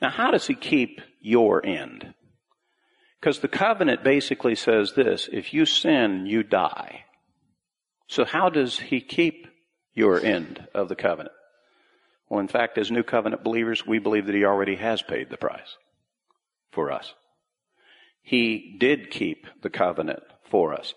Now, 0.00 0.10
how 0.10 0.30
does 0.30 0.46
he 0.46 0.54
keep 0.54 1.00
your 1.20 1.64
end? 1.64 2.14
Because 3.20 3.40
the 3.40 3.48
covenant 3.48 4.04
basically 4.04 4.54
says 4.54 4.92
this 4.94 5.28
if 5.32 5.54
you 5.54 5.64
sin, 5.64 6.26
you 6.26 6.42
die. 6.42 7.04
So, 8.08 8.24
how 8.24 8.50
does 8.50 8.78
he 8.78 9.00
keep 9.00 9.46
your 9.94 10.20
end 10.20 10.66
of 10.74 10.88
the 10.88 10.96
covenant? 10.96 11.34
Well, 12.32 12.40
in 12.40 12.48
fact, 12.48 12.78
as 12.78 12.90
New 12.90 13.02
Covenant 13.02 13.44
believers, 13.44 13.86
we 13.86 13.98
believe 13.98 14.24
that 14.24 14.34
he 14.34 14.46
already 14.46 14.76
has 14.76 15.02
paid 15.02 15.28
the 15.28 15.36
price 15.36 15.76
for 16.70 16.90
us. 16.90 17.12
He 18.22 18.74
did 18.80 19.10
keep 19.10 19.46
the 19.60 19.68
covenant 19.68 20.22
for 20.50 20.72
us. 20.72 20.94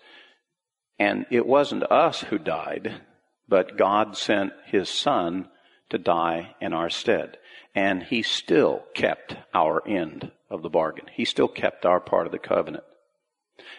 And 0.98 1.26
it 1.30 1.46
wasn't 1.46 1.92
us 1.92 2.22
who 2.22 2.38
died, 2.38 3.02
but 3.46 3.76
God 3.76 4.16
sent 4.16 4.54
his 4.64 4.88
son 4.88 5.50
to 5.90 5.98
die 5.98 6.54
in 6.62 6.72
our 6.72 6.88
stead. 6.88 7.36
And 7.74 8.02
he 8.02 8.22
still 8.22 8.84
kept 8.94 9.36
our 9.52 9.86
end 9.86 10.32
of 10.48 10.62
the 10.62 10.70
bargain. 10.70 11.04
He 11.12 11.26
still 11.26 11.48
kept 11.48 11.84
our 11.84 12.00
part 12.00 12.24
of 12.24 12.32
the 12.32 12.38
covenant. 12.38 12.84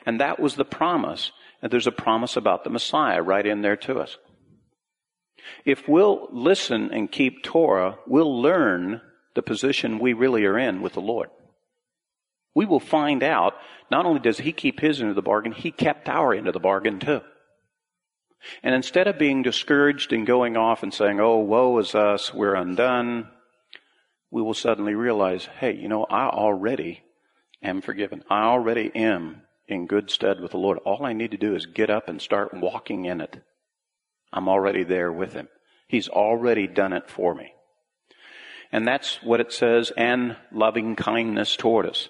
And 0.06 0.22
that 0.22 0.40
was 0.40 0.58
the 0.58 0.64
promise. 0.64 1.32
And 1.64 1.72
there's 1.72 1.88
a 1.88 1.92
promise 1.92 2.38
about 2.38 2.64
the 2.64 2.70
Messiah 2.70 3.24
right 3.24 3.48
in 3.48 3.64
there 3.64 3.78
to 3.78 3.98
us. 3.98 4.16
If 5.66 5.88
we'll 5.88 6.28
listen 6.32 6.92
and 6.92 7.12
keep 7.12 7.44
Torah, 7.44 7.98
we'll 8.08 8.42
learn 8.42 9.02
the 9.36 9.42
position 9.42 10.00
we 10.00 10.14
really 10.14 10.46
are 10.46 10.58
in 10.58 10.82
with 10.82 10.94
the 10.94 11.02
Lord. 11.02 11.30
We 12.56 12.66
will 12.66 12.80
find 12.80 13.22
out 13.22 13.54
not 13.92 14.06
only 14.06 14.20
does 14.20 14.40
He 14.40 14.52
keep 14.52 14.80
His 14.80 15.00
end 15.00 15.10
of 15.10 15.16
the 15.16 15.22
bargain, 15.22 15.52
He 15.52 15.72
kept 15.72 16.10
our 16.10 16.34
end 16.34 16.48
of 16.48 16.54
the 16.54 16.60
bargain 16.60 17.00
too. 17.00 17.22
And 18.64 18.74
instead 18.76 19.08
of 19.08 19.18
being 19.18 19.44
discouraged 19.44 20.14
and 20.14 20.26
going 20.26 20.58
off 20.58 20.84
and 20.84 20.94
saying, 20.94 21.20
oh, 21.20 21.38
woe 21.38 21.78
is 21.80 21.96
us, 21.96 22.34
we're 22.34 22.56
undone, 22.56 23.30
we 24.32 24.42
will 24.42 24.54
suddenly 24.54 24.94
realize, 24.94 25.48
hey, 25.60 25.76
you 25.76 25.88
know, 25.88 26.06
I 26.06 26.28
already 26.28 27.04
am 27.64 27.82
forgiven. 27.82 28.24
I 28.30 28.44
already 28.44 28.92
am 28.96 29.44
in 29.68 29.88
good 29.88 30.10
stead 30.10 30.40
with 30.40 30.52
the 30.52 30.58
Lord. 30.58 30.80
All 30.80 31.06
I 31.06 31.14
need 31.14 31.32
to 31.32 31.38
do 31.38 31.56
is 31.56 31.66
get 31.66 31.90
up 31.90 32.08
and 32.08 32.22
start 32.22 32.54
walking 32.54 33.06
in 33.06 33.22
it. 33.22 33.42
I'm 34.32 34.50
already 34.50 34.84
there 34.84 35.12
with 35.12 35.34
Him. 35.34 35.48
He's 35.88 36.10
already 36.10 36.68
done 36.68 36.94
it 36.94 37.10
for 37.10 37.34
me. 37.34 37.54
And 38.72 38.88
that's 38.88 39.24
what 39.24 39.40
it 39.40 39.54
says, 39.54 39.92
and 39.96 40.36
loving 40.52 40.96
kindness 40.96 41.56
toward 41.56 41.86
us. 41.86 42.10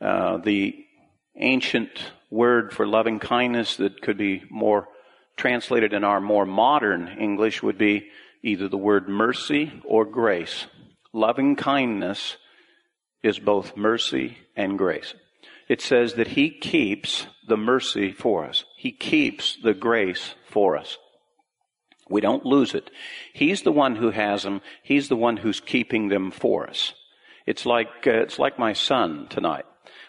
Uh, 0.00 0.36
the 0.38 0.84
ancient 1.36 2.12
word 2.30 2.72
for 2.72 2.86
loving 2.86 3.18
kindness 3.18 3.76
that 3.76 4.02
could 4.02 4.18
be 4.18 4.42
more 4.50 4.88
translated 5.36 5.92
in 5.92 6.04
our 6.04 6.20
more 6.20 6.46
modern 6.46 7.08
English 7.08 7.62
would 7.62 7.78
be 7.78 8.08
either 8.42 8.68
the 8.68 8.76
word 8.76 9.08
mercy 9.08 9.72
or 9.84 10.04
grace. 10.04 10.66
Loving 11.12 11.56
kindness 11.56 12.36
is 13.22 13.38
both 13.38 13.76
mercy 13.76 14.36
and 14.54 14.76
grace. 14.76 15.14
It 15.68 15.80
says 15.80 16.14
that 16.14 16.28
He 16.28 16.50
keeps 16.50 17.26
the 17.48 17.56
mercy 17.56 18.12
for 18.12 18.44
us. 18.44 18.64
He 18.76 18.92
keeps 18.92 19.56
the 19.62 19.74
grace 19.74 20.34
for 20.50 20.76
us. 20.76 20.98
We 22.08 22.20
don't 22.20 22.44
lose 22.44 22.74
it. 22.74 22.90
He's 23.32 23.62
the 23.62 23.72
one 23.72 23.96
who 23.96 24.10
has 24.10 24.42
them. 24.42 24.60
He's 24.82 25.08
the 25.08 25.16
one 25.16 25.38
who's 25.38 25.60
keeping 25.60 26.08
them 26.08 26.30
for 26.30 26.68
us. 26.68 26.94
It's 27.46 27.66
like, 27.66 28.06
uh, 28.06 28.12
it's 28.12 28.38
like 28.38 28.58
my 28.58 28.72
son 28.72 29.26
tonight. 29.28 29.64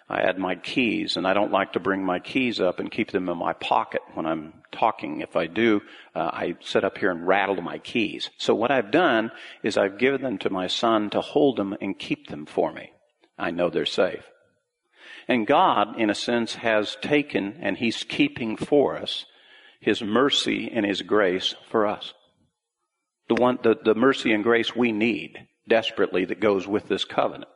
I 0.07 0.21
had 0.21 0.37
my 0.37 0.55
keys 0.55 1.17
and 1.17 1.27
I 1.27 1.33
don't 1.33 1.51
like 1.51 1.73
to 1.73 1.79
bring 1.79 2.03
my 2.03 2.19
keys 2.19 2.59
up 2.59 2.79
and 2.79 2.91
keep 2.91 3.11
them 3.11 3.27
in 3.27 3.37
my 3.37 3.53
pocket 3.53 4.01
when 4.13 4.25
I'm 4.25 4.53
talking. 4.71 5.21
If 5.21 5.35
I 5.35 5.47
do, 5.47 5.81
uh, 6.13 6.29
I 6.31 6.55
sit 6.61 6.83
up 6.83 6.97
here 6.97 7.09
and 7.09 7.25
rattle 7.25 7.61
my 7.61 7.79
keys. 7.79 8.29
So 8.37 8.53
what 8.53 8.69
I've 8.71 8.91
done 8.91 9.31
is 9.63 9.77
I've 9.77 9.97
given 9.97 10.21
them 10.21 10.37
to 10.39 10.49
my 10.51 10.67
son 10.67 11.09
to 11.11 11.21
hold 11.21 11.57
them 11.57 11.75
and 11.81 11.97
keep 11.97 12.27
them 12.27 12.45
for 12.45 12.71
me. 12.71 12.91
I 13.37 13.51
know 13.51 13.69
they're 13.69 13.85
safe. 13.85 14.29
And 15.27 15.47
God, 15.47 15.99
in 15.99 16.11
a 16.11 16.15
sense, 16.15 16.55
has 16.55 16.97
taken 17.01 17.57
and 17.59 17.77
He's 17.77 18.03
keeping 18.03 18.57
for 18.57 18.97
us 18.97 19.25
His 19.79 20.01
mercy 20.01 20.71
and 20.73 20.85
His 20.85 21.01
grace 21.01 21.55
for 21.69 21.85
us. 21.85 22.13
The 23.27 23.35
one, 23.35 23.59
the, 23.63 23.75
the 23.83 23.95
mercy 23.95 24.33
and 24.33 24.43
grace 24.43 24.75
we 24.75 24.91
need 24.91 25.47
desperately 25.67 26.25
that 26.25 26.39
goes 26.39 26.67
with 26.67 26.87
this 26.87 27.05
covenant. 27.05 27.49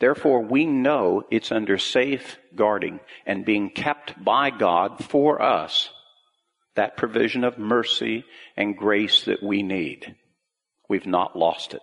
Therefore, 0.00 0.42
we 0.42 0.66
know 0.66 1.22
it's 1.30 1.52
under 1.52 1.78
safe 1.78 2.38
guarding 2.56 3.00
and 3.24 3.44
being 3.44 3.70
kept 3.70 4.22
by 4.22 4.50
God 4.50 5.04
for 5.04 5.40
us. 5.40 5.90
That 6.74 6.96
provision 6.96 7.44
of 7.44 7.58
mercy 7.58 8.24
and 8.56 8.76
grace 8.76 9.24
that 9.26 9.42
we 9.42 9.62
need. 9.62 10.16
We've 10.88 11.06
not 11.06 11.38
lost 11.38 11.74
it. 11.74 11.82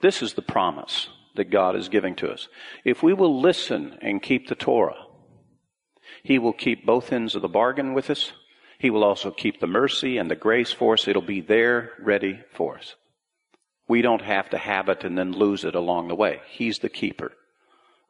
This 0.00 0.22
is 0.22 0.34
the 0.34 0.42
promise 0.42 1.08
that 1.36 1.50
God 1.50 1.76
is 1.76 1.88
giving 1.88 2.14
to 2.16 2.30
us. 2.30 2.48
If 2.84 3.02
we 3.02 3.12
will 3.12 3.40
listen 3.40 3.98
and 4.00 4.22
keep 4.22 4.48
the 4.48 4.54
Torah, 4.54 5.04
He 6.22 6.38
will 6.38 6.52
keep 6.52 6.84
both 6.84 7.12
ends 7.12 7.34
of 7.34 7.42
the 7.42 7.48
bargain 7.48 7.94
with 7.94 8.10
us. 8.10 8.32
He 8.78 8.90
will 8.90 9.04
also 9.04 9.30
keep 9.30 9.60
the 9.60 9.66
mercy 9.66 10.16
and 10.16 10.30
the 10.30 10.36
grace 10.36 10.72
for 10.72 10.94
us. 10.94 11.06
It'll 11.06 11.22
be 11.22 11.40
there 11.40 11.92
ready 12.00 12.40
for 12.52 12.78
us. 12.78 12.94
We 13.88 14.02
don't 14.02 14.22
have 14.22 14.50
to 14.50 14.58
have 14.58 14.88
it 14.88 15.04
and 15.04 15.18
then 15.18 15.32
lose 15.32 15.64
it 15.64 15.74
along 15.74 16.08
the 16.08 16.14
way. 16.14 16.40
He's 16.48 16.78
the 16.78 16.88
keeper 16.88 17.32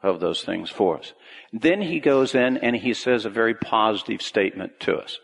of 0.02 0.21
those 0.21 0.43
things 0.43 0.71
for 0.71 0.99
us. 0.99 1.12
Then 1.52 1.83
he 1.83 2.00
goes 2.00 2.35
in 2.35 2.59
and 2.59 2.76
he 2.76 2.95
says 2.95 3.25
a 3.25 3.31
very 3.31 3.55
positive 3.55 4.23
statement 4.23 4.79
to 4.81 4.97
us. 4.97 5.19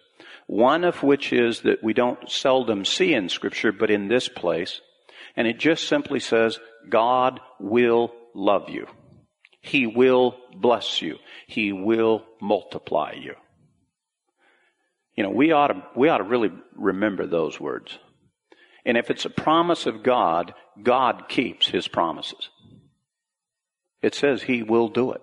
One 0.46 0.84
of 0.84 1.02
which 1.02 1.32
is 1.32 1.60
that 1.62 1.82
we 1.82 1.92
don't 1.92 2.30
seldom 2.30 2.84
see 2.84 3.12
in 3.12 3.28
scripture, 3.28 3.72
but 3.72 3.90
in 3.90 4.08
this 4.08 4.28
place. 4.28 4.80
And 5.36 5.46
it 5.46 5.58
just 5.58 5.88
simply 5.88 6.20
says, 6.20 6.58
God 6.88 7.40
will 7.58 8.12
love 8.34 8.70
you. 8.70 8.86
He 9.66 9.86
will 9.86 10.38
bless 10.54 11.02
you. 11.02 11.18
He 11.46 11.72
will 11.72 12.24
multiply 12.40 13.12
you. 13.12 13.34
You 15.16 15.24
know, 15.24 15.30
we 15.30 15.52
ought 15.52 15.68
to, 15.68 15.82
we 15.96 16.08
ought 16.08 16.18
to 16.18 16.24
really 16.24 16.52
remember 16.74 17.26
those 17.26 17.58
words. 17.58 17.98
And 18.84 18.96
if 18.96 19.10
it's 19.10 19.24
a 19.24 19.30
promise 19.30 19.86
of 19.86 20.02
God, 20.02 20.54
God 20.80 21.28
keeps 21.28 21.68
His 21.68 21.88
promises. 21.88 22.50
It 24.02 24.14
says 24.14 24.42
He 24.42 24.62
will 24.62 24.88
do 24.88 25.12
it. 25.12 25.22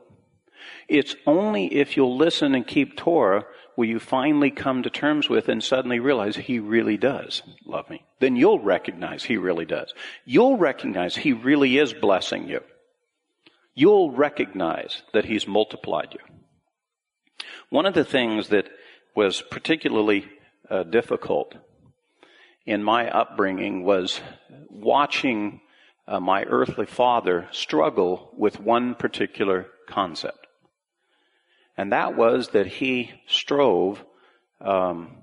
It's 0.90 1.16
only 1.26 1.68
if 1.68 1.96
you'll 1.96 2.18
listen 2.18 2.56
and 2.56 2.68
keep 2.68 2.98
Torah 2.98 3.46
will 3.78 3.86
you 3.86 4.00
finally 4.00 4.52
come 4.52 4.84
to 4.84 4.90
terms 4.90 5.30
with 5.30 5.48
and 5.48 5.64
suddenly 5.64 6.00
realize 6.00 6.36
He 6.36 6.60
really 6.60 6.98
does 6.98 7.44
love 7.66 7.90
me. 7.90 8.04
Then 8.20 8.36
you'll 8.36 8.60
recognize 8.60 9.24
He 9.24 9.38
really 9.38 9.66
does. 9.66 9.94
You'll 10.26 10.58
recognize 10.58 11.16
He 11.16 11.32
really 11.32 11.78
is 11.78 11.94
blessing 11.94 12.50
you. 12.50 12.62
You'll 13.76 14.12
recognize 14.12 15.04
that 15.14 15.26
He's 15.26 15.48
multiplied 15.48 16.14
you. 16.14 16.20
One 17.70 17.86
of 17.86 17.94
the 17.94 18.06
things 18.06 18.50
that 18.50 18.70
was 19.16 19.42
particularly 19.42 20.26
uh, 20.70 20.84
difficult 20.84 21.56
in 22.66 22.84
my 22.84 23.10
upbringing 23.10 23.84
was 23.84 24.22
watching 24.70 25.62
uh, 26.08 26.20
my 26.20 26.44
earthly 26.44 26.86
father 26.86 27.48
struggle 27.52 28.32
with 28.38 28.60
one 28.60 28.96
particular 28.96 29.68
concept. 29.88 30.48
And 31.78 31.92
that 31.92 32.16
was 32.16 32.50
that 32.50 32.68
he 32.68 33.12
strove 33.28 34.04
um, 34.62 35.18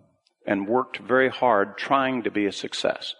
and 0.46 0.66
worked 0.66 0.98
very 0.98 1.28
hard 1.28 1.78
trying 1.78 2.22
to 2.24 2.30
be 2.30 2.46
a 2.46 2.52
success. 2.52 3.14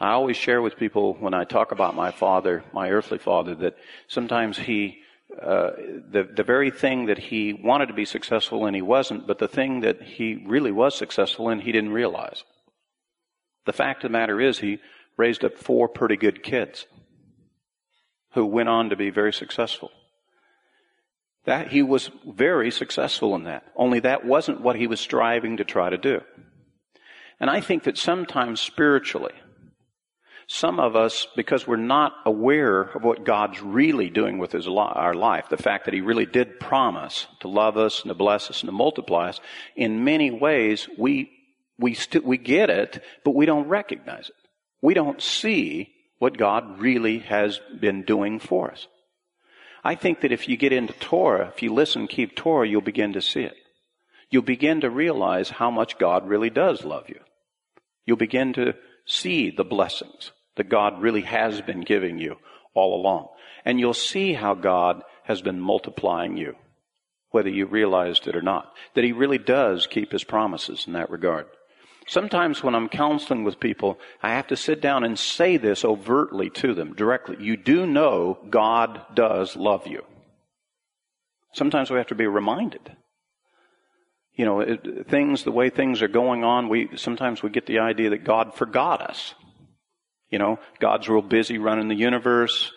I 0.00 0.12
always 0.12 0.36
share 0.36 0.62
with 0.62 0.76
people 0.76 1.14
when 1.14 1.34
I 1.34 1.44
talk 1.44 1.72
about 1.72 1.96
my 1.96 2.12
father, 2.12 2.62
my 2.72 2.90
earthly 2.90 3.18
father, 3.18 3.54
that 3.56 3.76
sometimes 4.06 4.56
he, 4.56 4.98
uh, 5.42 5.70
the, 6.10 6.28
the 6.34 6.44
very 6.44 6.70
thing 6.70 7.06
that 7.06 7.18
he 7.18 7.52
wanted 7.52 7.86
to 7.86 7.94
be 7.94 8.04
successful 8.04 8.66
in, 8.66 8.74
he 8.74 8.82
wasn't, 8.82 9.26
but 9.26 9.38
the 9.38 9.48
thing 9.48 9.80
that 9.80 10.00
he 10.00 10.42
really 10.46 10.70
was 10.70 10.96
successful 10.96 11.48
in, 11.48 11.60
he 11.60 11.72
didn't 11.72 11.92
realize. 11.92 12.44
The 13.66 13.72
fact 13.72 14.04
of 14.04 14.10
the 14.10 14.18
matter 14.18 14.40
is, 14.40 14.60
he 14.60 14.78
raised 15.16 15.44
up 15.44 15.58
four 15.58 15.88
pretty 15.88 16.16
good 16.16 16.44
kids 16.44 16.86
who 18.34 18.46
went 18.46 18.68
on 18.68 18.90
to 18.90 18.96
be 18.96 19.10
very 19.10 19.32
successful. 19.32 19.90
That 21.44 21.68
he 21.68 21.82
was 21.82 22.10
very 22.24 22.70
successful 22.70 23.34
in 23.34 23.44
that. 23.44 23.64
Only 23.74 24.00
that 24.00 24.24
wasn't 24.24 24.60
what 24.60 24.76
he 24.76 24.86
was 24.86 25.00
striving 25.00 25.56
to 25.56 25.64
try 25.64 25.90
to 25.90 25.98
do. 25.98 26.20
And 27.40 27.50
I 27.50 27.60
think 27.60 27.82
that 27.84 27.98
sometimes 27.98 28.60
spiritually, 28.60 29.32
some 30.50 30.80
of 30.80 30.96
us, 30.96 31.26
because 31.36 31.66
we're 31.66 31.76
not 31.76 32.14
aware 32.24 32.80
of 32.80 33.04
what 33.04 33.22
God's 33.22 33.60
really 33.60 34.08
doing 34.08 34.38
with 34.38 34.52
his, 34.52 34.66
our 34.66 35.12
life, 35.12 35.50
the 35.50 35.58
fact 35.58 35.84
that 35.84 35.92
he 35.92 36.00
really 36.00 36.24
did 36.24 36.58
promise 36.58 37.26
to 37.40 37.48
love 37.48 37.76
us 37.76 38.00
and 38.00 38.08
to 38.08 38.14
bless 38.14 38.48
us 38.48 38.62
and 38.62 38.68
to 38.68 38.72
multiply 38.72 39.28
us, 39.28 39.40
in 39.76 40.04
many 40.04 40.30
ways 40.30 40.88
we, 40.96 41.30
we, 41.78 41.92
st- 41.92 42.24
we 42.24 42.38
get 42.38 42.70
it, 42.70 43.04
but 43.24 43.34
we 43.34 43.44
don't 43.44 43.68
recognize 43.68 44.30
it. 44.30 44.34
We 44.80 44.94
don't 44.94 45.20
see 45.20 45.92
what 46.18 46.38
God 46.38 46.80
really 46.80 47.18
has 47.18 47.60
been 47.78 48.04
doing 48.04 48.38
for 48.38 48.70
us. 48.70 48.86
I 49.84 49.96
think 49.96 50.22
that 50.22 50.32
if 50.32 50.48
you 50.48 50.56
get 50.56 50.72
into 50.72 50.94
Torah, 50.94 51.52
if 51.54 51.62
you 51.62 51.74
listen, 51.74 52.06
keep 52.06 52.34
Torah, 52.34 52.66
you'll 52.66 52.80
begin 52.80 53.12
to 53.12 53.20
see 53.20 53.42
it. 53.42 53.54
You'll 54.30 54.42
begin 54.42 54.80
to 54.80 54.88
realize 54.88 55.50
how 55.50 55.70
much 55.70 55.98
God 55.98 56.26
really 56.26 56.50
does 56.50 56.84
love 56.84 57.10
you. 57.10 57.20
You'll 58.06 58.16
begin 58.16 58.54
to 58.54 58.74
see 59.04 59.50
the 59.50 59.64
blessings 59.64 60.32
that 60.58 60.68
God 60.68 61.00
really 61.00 61.22
has 61.22 61.60
been 61.62 61.80
giving 61.80 62.18
you 62.18 62.36
all 62.74 63.00
along. 63.00 63.28
And 63.64 63.80
you'll 63.80 63.94
see 63.94 64.34
how 64.34 64.54
God 64.54 65.02
has 65.24 65.42
been 65.42 65.58
multiplying 65.58 66.36
you, 66.36 66.54
whether 67.30 67.48
you 67.48 67.66
realized 67.66 68.28
it 68.28 68.36
or 68.36 68.42
not. 68.42 68.72
That 68.94 69.04
He 69.04 69.12
really 69.12 69.38
does 69.38 69.86
keep 69.86 70.12
His 70.12 70.24
promises 70.24 70.84
in 70.86 70.92
that 70.92 71.10
regard. 71.10 71.46
Sometimes 72.06 72.62
when 72.62 72.74
I'm 72.74 72.88
counseling 72.88 73.44
with 73.44 73.60
people, 73.60 73.98
I 74.22 74.30
have 74.30 74.46
to 74.46 74.56
sit 74.56 74.80
down 74.80 75.04
and 75.04 75.18
say 75.18 75.58
this 75.58 75.84
overtly 75.84 76.48
to 76.50 76.72
them 76.72 76.94
directly. 76.94 77.36
You 77.38 77.56
do 77.56 77.86
know 77.86 78.38
God 78.48 79.02
does 79.14 79.56
love 79.56 79.86
you. 79.86 80.04
Sometimes 81.52 81.90
we 81.90 81.98
have 81.98 82.06
to 82.06 82.14
be 82.14 82.26
reminded. 82.26 82.96
You 84.34 84.44
know, 84.44 84.60
it, 84.60 85.08
things, 85.08 85.44
the 85.44 85.52
way 85.52 85.68
things 85.68 86.00
are 86.00 86.08
going 86.08 86.44
on, 86.44 86.68
we, 86.68 86.88
sometimes 86.96 87.42
we 87.42 87.50
get 87.50 87.66
the 87.66 87.80
idea 87.80 88.10
that 88.10 88.24
God 88.24 88.54
forgot 88.54 89.02
us. 89.02 89.34
You 90.30 90.38
know, 90.38 90.58
God's 90.78 91.08
real 91.08 91.22
busy 91.22 91.58
running 91.58 91.88
the 91.88 91.94
universe. 91.94 92.70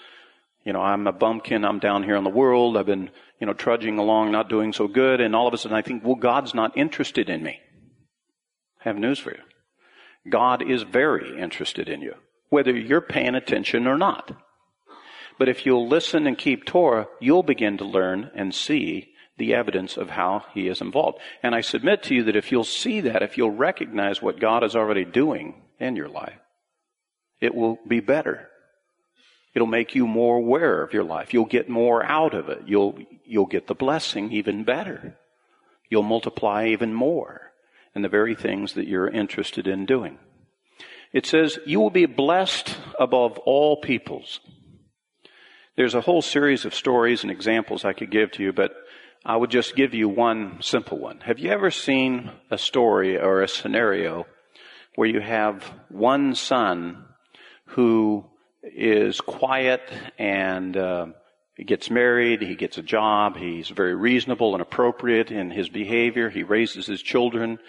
You 0.64 0.74
know, 0.74 0.82
I'm 0.82 1.08
a 1.08 1.12
bumpkin. 1.12 1.66
I'm 1.66 1.80
down 1.80 2.04
here 2.04 2.16
in 2.16 2.24
the 2.24 2.30
world. 2.30 2.78
I've 2.78 2.86
been, 2.86 3.10
you 3.40 3.48
know, 3.48 3.54
trudging 3.54 3.98
along, 3.98 4.32
not 4.32 4.50
doing 4.50 4.74
so 4.74 4.88
good. 4.88 5.20
And 5.22 5.36
all 5.36 5.48
of 5.48 5.54
a 5.54 5.58
sudden 5.58 5.78
I 5.78 5.82
think, 5.82 6.04
well, 6.04 6.16
God's 6.16 6.54
not 6.54 6.78
interested 6.78 7.30
in 7.30 7.44
me. 7.44 7.60
I 8.80 8.84
have 8.90 8.98
news 8.98 9.20
for 9.20 9.32
you. 9.32 9.42
God 10.30 10.70
is 10.70 10.84
very 10.84 11.40
interested 11.40 11.90
in 11.90 12.02
you, 12.02 12.14
whether 12.50 12.72
you're 12.72 13.02
paying 13.02 13.36
attention 13.36 13.88
or 13.88 13.98
not. 13.98 14.32
But 15.40 15.50
if 15.50 15.66
you'll 15.66 15.88
listen 15.88 16.28
and 16.28 16.38
keep 16.38 16.66
Torah, 16.66 17.08
you'll 17.20 17.44
begin 17.44 17.78
to 17.78 17.86
learn 17.86 18.30
and 18.36 18.54
see 18.54 19.10
the 19.38 19.56
evidence 19.56 19.98
of 19.98 20.12
how 20.12 20.46
He 20.54 20.68
is 20.68 20.82
involved. 20.82 21.18
And 21.42 21.56
I 21.56 21.62
submit 21.62 22.04
to 22.04 22.16
you 22.16 22.24
that 22.26 22.36
if 22.36 22.52
you'll 22.52 22.64
see 22.64 23.02
that, 23.02 23.24
if 23.24 23.38
you'll 23.38 23.50
recognize 23.50 24.22
what 24.22 24.40
God 24.40 24.64
is 24.64 24.76
already 24.76 25.04
doing 25.04 25.64
in 25.80 25.96
your 25.96 26.10
life, 26.10 26.38
it 27.42 27.56
will 27.56 27.80
be 27.88 28.00
better. 28.00 28.48
It'll 29.54 29.68
make 29.68 29.96
you 29.96 30.08
more 30.08 30.38
aware 30.38 30.82
of 30.82 30.94
your 30.94 31.04
life. 31.04 31.34
You'll 31.34 31.46
get 31.46 31.68
more 31.68 32.04
out 32.06 32.34
of 32.34 32.48
it. 32.48 32.62
You'll, 32.68 32.98
you'll 33.26 33.48
get 33.48 33.68
the 33.68 33.76
blessing 33.76 34.32
even 34.32 34.64
better. 34.64 35.18
You'll 35.90 36.04
multiply 36.04 36.68
even 36.68 36.94
more 36.94 37.52
in 37.94 38.02
the 38.02 38.10
very 38.10 38.36
things 38.36 38.74
that 38.74 38.88
you're 38.88 39.10
interested 39.10 39.68
in 39.68 39.86
doing. 39.86 40.20
It 41.12 41.26
says, 41.26 41.60
You 41.66 41.82
will 41.82 41.90
be 41.90 42.06
blessed 42.06 42.78
above 42.98 43.38
all 43.40 43.82
peoples. 43.82 44.40
There's 45.76 45.96
a 45.96 46.02
whole 46.02 46.22
series 46.22 46.64
of 46.64 46.76
stories 46.76 47.24
and 47.24 47.32
examples 47.32 47.84
I 47.84 47.94
could 47.94 48.12
give 48.12 48.32
to 48.34 48.44
you, 48.44 48.54
but 48.54 48.74
I 49.26 49.36
would 49.36 49.52
just 49.52 49.76
give 49.76 49.94
you 49.94 50.08
one 50.08 50.62
simple 50.62 50.98
one. 50.98 51.20
Have 51.22 51.40
you 51.40 51.50
ever 51.50 51.72
seen 51.72 52.32
a 52.50 52.58
story 52.58 53.20
or 53.20 53.42
a 53.42 53.48
scenario 53.48 54.26
where 54.96 55.08
you 55.08 55.20
have 55.20 55.64
one 55.90 56.36
son 56.36 57.06
who 57.72 58.26
is 58.64 59.22
quiet 59.22 59.82
and 60.18 60.76
uh, 60.78 61.08
gets 61.66 61.90
married, 61.90 62.42
he 62.42 62.56
gets 62.56 62.78
a 62.78 62.84
job, 62.84 63.38
he's 63.38 63.70
very 63.70 63.96
reasonable 63.96 64.54
and 64.54 64.62
appropriate 64.62 65.32
in 65.32 65.52
his 65.52 65.70
behavior, 65.70 66.30
he 66.30 66.44
raises 66.44 66.86
his 66.86 67.02
children, 67.02 67.60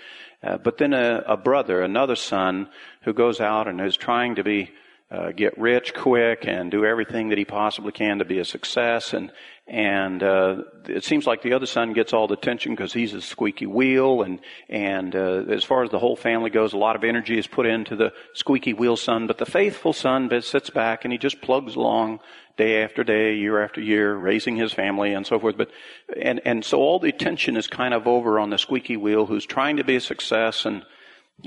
uh, 0.42 0.58
but 0.58 0.78
then 0.78 0.92
a, 0.92 1.22
a, 1.26 1.36
brother, 1.36 1.82
another 1.82 2.16
son, 2.16 2.68
who 3.02 3.12
goes 3.12 3.40
out 3.40 3.68
and 3.68 3.80
is 3.80 3.96
trying 3.96 4.34
to 4.34 4.44
be 4.44 4.70
uh, 5.10 5.30
get 5.30 5.56
rich 5.58 5.92
quick 5.92 6.46
and 6.46 6.70
do 6.70 6.86
everything 6.86 7.28
that 7.28 7.38
he 7.38 7.44
possibly 7.44 7.92
can 7.92 8.18
to 8.18 8.24
be 8.24 8.38
a 8.38 8.44
success, 8.44 9.12
and 9.12 9.30
and 9.72 10.22
uh, 10.22 10.56
it 10.86 11.02
seems 11.02 11.26
like 11.26 11.40
the 11.40 11.54
other 11.54 11.64
son 11.64 11.94
gets 11.94 12.12
all 12.12 12.28
the 12.28 12.34
attention 12.34 12.74
because 12.74 12.92
he's 12.92 13.14
a 13.14 13.22
squeaky 13.22 13.64
wheel, 13.64 14.20
and 14.20 14.38
and 14.68 15.16
uh, 15.16 15.44
as 15.48 15.64
far 15.64 15.82
as 15.82 15.90
the 15.90 15.98
whole 15.98 16.14
family 16.14 16.50
goes, 16.50 16.74
a 16.74 16.76
lot 16.76 16.94
of 16.94 17.04
energy 17.04 17.38
is 17.38 17.46
put 17.46 17.64
into 17.64 17.96
the 17.96 18.12
squeaky 18.34 18.74
wheel 18.74 18.98
son, 18.98 19.26
but 19.26 19.38
the 19.38 19.46
faithful 19.46 19.94
son 19.94 20.30
sits 20.42 20.68
back 20.68 21.06
and 21.06 21.12
he 21.12 21.16
just 21.16 21.40
plugs 21.40 21.74
along 21.74 22.20
day 22.58 22.82
after 22.84 23.02
day, 23.02 23.34
year 23.34 23.64
after 23.64 23.80
year, 23.80 24.14
raising 24.14 24.56
his 24.56 24.74
family 24.74 25.14
and 25.14 25.26
so 25.26 25.40
forth. 25.40 25.56
But 25.56 25.70
and 26.20 26.42
and 26.44 26.62
so 26.62 26.78
all 26.78 26.98
the 26.98 27.08
attention 27.08 27.56
is 27.56 27.66
kind 27.66 27.94
of 27.94 28.06
over 28.06 28.38
on 28.38 28.50
the 28.50 28.58
squeaky 28.58 28.98
wheel, 28.98 29.24
who's 29.24 29.46
trying 29.46 29.78
to 29.78 29.84
be 29.84 29.96
a 29.96 30.00
success 30.02 30.66
and 30.66 30.84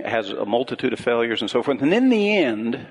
has 0.03 0.32
a 0.32 0.46
multitude 0.46 0.94
of 0.94 1.00
failures 1.00 1.41
and 1.41 1.51
so 1.51 1.62
forth. 1.62 1.79
And 1.79 1.94
in 1.94 2.10
the 2.10 2.38
end, 2.38 2.88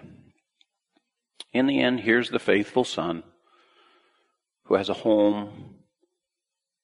in 1.53 1.67
the 1.67 1.81
end, 1.81 1.99
here's 1.99 2.31
the 2.31 2.39
faithful 2.39 2.85
son 2.85 3.25
who 4.65 4.75
has 4.75 4.89
a 4.89 4.95
home, 4.95 5.77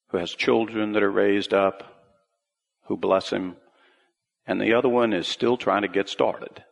who 0.09 0.19
has 0.19 0.31
children 0.31 0.93
that 0.93 1.03
are 1.03 1.11
raised 1.11 1.55
up, 1.55 2.09
who 2.87 2.97
bless 2.97 3.31
him, 3.31 3.57
and 4.47 4.61
the 4.61 4.75
other 4.75 4.89
one 4.89 5.13
is 5.13 5.29
still 5.29 5.57
trying 5.57 5.83
to 5.83 5.89
get 5.89 6.09
started. 6.09 6.65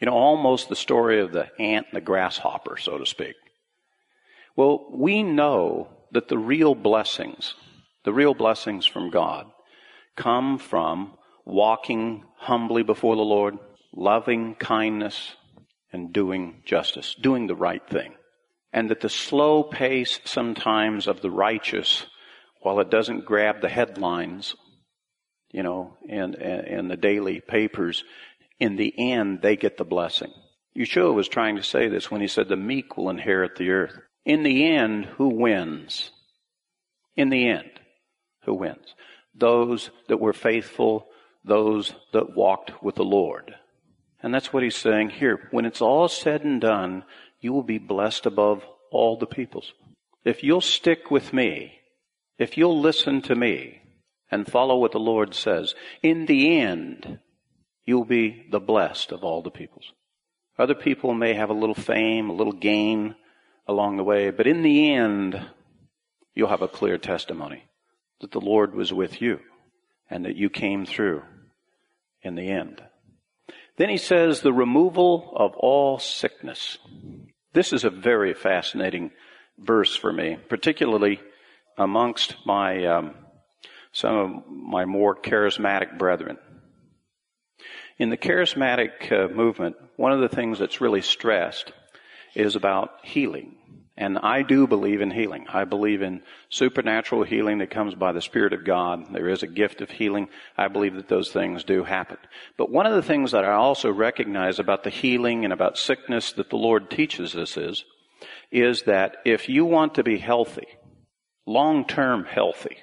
You 0.00 0.06
know, 0.06 0.14
almost 0.14 0.68
the 0.68 0.76
story 0.76 1.20
of 1.20 1.32
the 1.32 1.48
ant 1.60 1.86
and 1.90 1.96
the 1.96 2.00
grasshopper, 2.00 2.76
so 2.76 2.98
to 2.98 3.06
speak. 3.06 3.34
Well, 4.56 4.86
we 4.90 5.22
know 5.22 5.88
that 6.12 6.28
the 6.28 6.38
real 6.38 6.74
blessings, 6.74 7.54
the 8.04 8.12
real 8.12 8.34
blessings 8.34 8.86
from 8.86 9.10
God, 9.10 9.46
come 10.16 10.58
from 10.58 11.14
walking 11.44 12.24
humbly 12.36 12.82
before 12.82 13.16
the 13.16 13.22
Lord, 13.22 13.58
loving 13.94 14.54
kindness, 14.56 15.34
and 15.92 16.12
doing 16.12 16.62
justice, 16.64 17.14
doing 17.14 17.46
the 17.46 17.56
right 17.56 17.82
thing. 17.88 18.14
And 18.72 18.90
that 18.90 19.00
the 19.00 19.08
slow 19.08 19.62
pace 19.62 20.20
sometimes 20.24 21.06
of 21.06 21.22
the 21.22 21.30
righteous, 21.30 22.06
while 22.60 22.80
it 22.80 22.90
doesn't 22.90 23.24
grab 23.24 23.60
the 23.60 23.68
headlines, 23.68 24.54
you 25.50 25.62
know, 25.62 25.96
in, 26.06 26.34
in 26.34 26.88
the 26.88 26.96
daily 26.96 27.40
papers, 27.40 28.04
in 28.60 28.76
the 28.76 28.92
end, 28.98 29.40
they 29.40 29.56
get 29.56 29.78
the 29.78 29.84
blessing. 29.84 30.32
Yeshua 30.76 31.14
was 31.14 31.28
trying 31.28 31.56
to 31.56 31.62
say 31.62 31.88
this 31.88 32.10
when 32.10 32.20
he 32.20 32.28
said 32.28 32.48
the 32.48 32.56
meek 32.56 32.96
will 32.96 33.10
inherit 33.10 33.56
the 33.56 33.70
earth. 33.70 33.98
In 34.24 34.42
the 34.42 34.70
end, 34.70 35.06
who 35.06 35.28
wins? 35.28 36.10
In 37.16 37.30
the 37.30 37.48
end, 37.48 37.70
who 38.44 38.54
wins? 38.54 38.94
Those 39.34 39.90
that 40.08 40.20
were 40.20 40.32
faithful, 40.32 41.06
those 41.44 41.94
that 42.12 42.36
walked 42.36 42.82
with 42.82 42.96
the 42.96 43.04
Lord. 43.04 43.54
And 44.22 44.34
that's 44.34 44.52
what 44.52 44.62
he's 44.62 44.76
saying 44.76 45.10
here. 45.10 45.48
When 45.50 45.64
it's 45.64 45.80
all 45.80 46.08
said 46.08 46.44
and 46.44 46.60
done, 46.60 47.04
you 47.40 47.52
will 47.52 47.62
be 47.62 47.78
blessed 47.78 48.26
above 48.26 48.64
all 48.90 49.16
the 49.16 49.26
peoples. 49.26 49.72
If 50.24 50.42
you'll 50.42 50.60
stick 50.60 51.10
with 51.10 51.32
me, 51.32 51.78
if 52.38 52.56
you'll 52.56 52.80
listen 52.80 53.22
to 53.22 53.34
me 53.34 53.82
and 54.30 54.50
follow 54.50 54.78
what 54.78 54.92
the 54.92 55.00
Lord 55.00 55.34
says, 55.34 55.74
in 56.02 56.26
the 56.26 56.58
end, 56.58 57.18
you'll 57.84 58.04
be 58.04 58.46
the 58.50 58.60
blessed 58.60 59.12
of 59.12 59.24
all 59.24 59.42
the 59.42 59.50
peoples. 59.50 59.92
Other 60.58 60.74
people 60.74 61.14
may 61.14 61.34
have 61.34 61.50
a 61.50 61.54
little 61.54 61.74
fame, 61.74 62.28
a 62.28 62.34
little 62.34 62.52
gain 62.52 63.14
along 63.66 63.96
the 63.96 64.04
way, 64.04 64.30
but 64.30 64.46
in 64.46 64.62
the 64.62 64.92
end, 64.92 65.40
you'll 66.34 66.48
have 66.48 66.62
a 66.62 66.68
clear 66.68 66.98
testimony 66.98 67.64
that 68.20 68.32
the 68.32 68.40
Lord 68.40 68.74
was 68.74 68.92
with 68.92 69.22
you 69.22 69.40
and 70.10 70.24
that 70.24 70.36
you 70.36 70.50
came 70.50 70.84
through 70.84 71.22
in 72.22 72.34
the 72.34 72.48
end. 72.48 72.82
Then 73.78 73.88
he 73.88 73.96
says 73.96 74.40
the 74.40 74.52
removal 74.52 75.32
of 75.36 75.54
all 75.56 76.00
sickness. 76.00 76.78
This 77.52 77.72
is 77.72 77.84
a 77.84 77.90
very 77.90 78.34
fascinating 78.34 79.12
verse 79.56 79.94
for 79.94 80.12
me, 80.12 80.36
particularly 80.48 81.20
amongst 81.76 82.34
my 82.44 82.84
um, 82.86 83.14
some 83.92 84.16
of 84.16 84.46
my 84.48 84.84
more 84.84 85.14
charismatic 85.14 85.96
brethren. 85.96 86.38
In 87.98 88.10
the 88.10 88.16
charismatic 88.16 89.12
uh, 89.12 89.32
movement, 89.32 89.76
one 89.96 90.12
of 90.12 90.20
the 90.20 90.28
things 90.28 90.58
that's 90.58 90.80
really 90.80 91.02
stressed 91.02 91.72
is 92.34 92.56
about 92.56 92.90
healing. 93.04 93.56
And 93.98 94.16
I 94.16 94.42
do 94.42 94.66
believe 94.66 95.02
in 95.02 95.10
healing. 95.10 95.46
I 95.48 95.64
believe 95.64 96.00
in 96.00 96.22
supernatural 96.48 97.24
healing 97.24 97.58
that 97.58 97.70
comes 97.70 97.94
by 97.94 98.12
the 98.12 98.22
Spirit 98.22 98.54
of 98.54 98.64
God. 98.64 99.12
There 99.12 99.28
is 99.28 99.42
a 99.42 99.48
gift 99.48 99.82
of 99.82 99.90
healing. 99.90 100.28
I 100.56 100.68
believe 100.68 100.94
that 100.94 101.08
those 101.08 101.30
things 101.30 101.64
do 101.64 101.84
happen. 101.84 102.16
But 102.56 102.70
one 102.70 102.86
of 102.86 102.94
the 102.94 103.02
things 103.02 103.32
that 103.32 103.44
I 103.44 103.52
also 103.52 103.92
recognize 103.92 104.58
about 104.58 104.84
the 104.84 104.90
healing 104.90 105.44
and 105.44 105.52
about 105.52 105.76
sickness 105.76 106.32
that 106.32 106.48
the 106.48 106.56
Lord 106.56 106.90
teaches 106.90 107.34
us 107.34 107.56
is, 107.56 107.84
is 108.50 108.82
that 108.82 109.16
if 109.26 109.48
you 109.50 109.66
want 109.66 109.96
to 109.96 110.02
be 110.02 110.18
healthy, 110.18 110.68
long-term 111.44 112.24
healthy, 112.24 112.78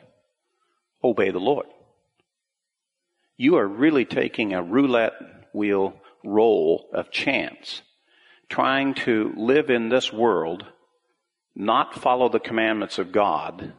obey 1.04 1.32
the 1.32 1.40
Lord 1.40 1.66
you 3.38 3.58
are 3.58 3.68
really 3.68 4.06
taking 4.06 4.54
a 4.54 4.64
roulette 4.64 5.14
wheel 5.54 5.94
roll 6.24 6.90
of 6.94 7.12
chance, 7.12 7.82
trying 8.50 8.94
to 8.94 9.34
live 9.36 9.70
in 9.70 9.90
this 9.90 10.12
world, 10.12 10.66
not 11.56 11.96
follow 11.96 12.30
the 12.30 12.40
commandments 12.40 13.00
of 13.00 13.12
God 13.12 13.74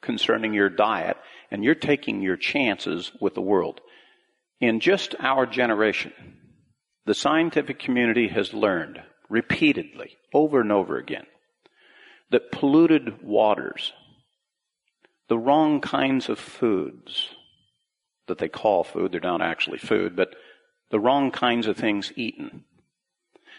concerning 0.00 0.54
your 0.54 0.70
diet, 0.70 1.16
and 1.50 1.62
you're 1.62 1.74
taking 1.74 2.22
your 2.22 2.36
chances 2.36 3.12
with 3.20 3.34
the 3.34 3.40
world. 3.40 3.80
In 4.60 4.80
just 4.80 5.14
our 5.18 5.44
generation, 5.46 6.12
the 7.04 7.14
scientific 7.14 7.78
community 7.78 8.28
has 8.28 8.54
learned 8.54 9.02
repeatedly, 9.28 10.16
over 10.32 10.60
and 10.60 10.72
over 10.72 10.96
again, 10.96 11.26
that 12.30 12.52
polluted 12.52 13.22
waters, 13.22 13.92
the 15.28 15.38
wrong 15.38 15.80
kinds 15.80 16.28
of 16.28 16.38
foods, 16.38 17.28
that 18.26 18.38
they 18.38 18.48
call 18.48 18.84
food. 18.84 19.12
They're 19.12 19.20
not 19.20 19.42
actually 19.42 19.78
food, 19.78 20.16
but 20.16 20.34
the 20.90 21.00
wrong 21.00 21.30
kinds 21.30 21.66
of 21.66 21.76
things 21.76 22.12
eaten. 22.16 22.64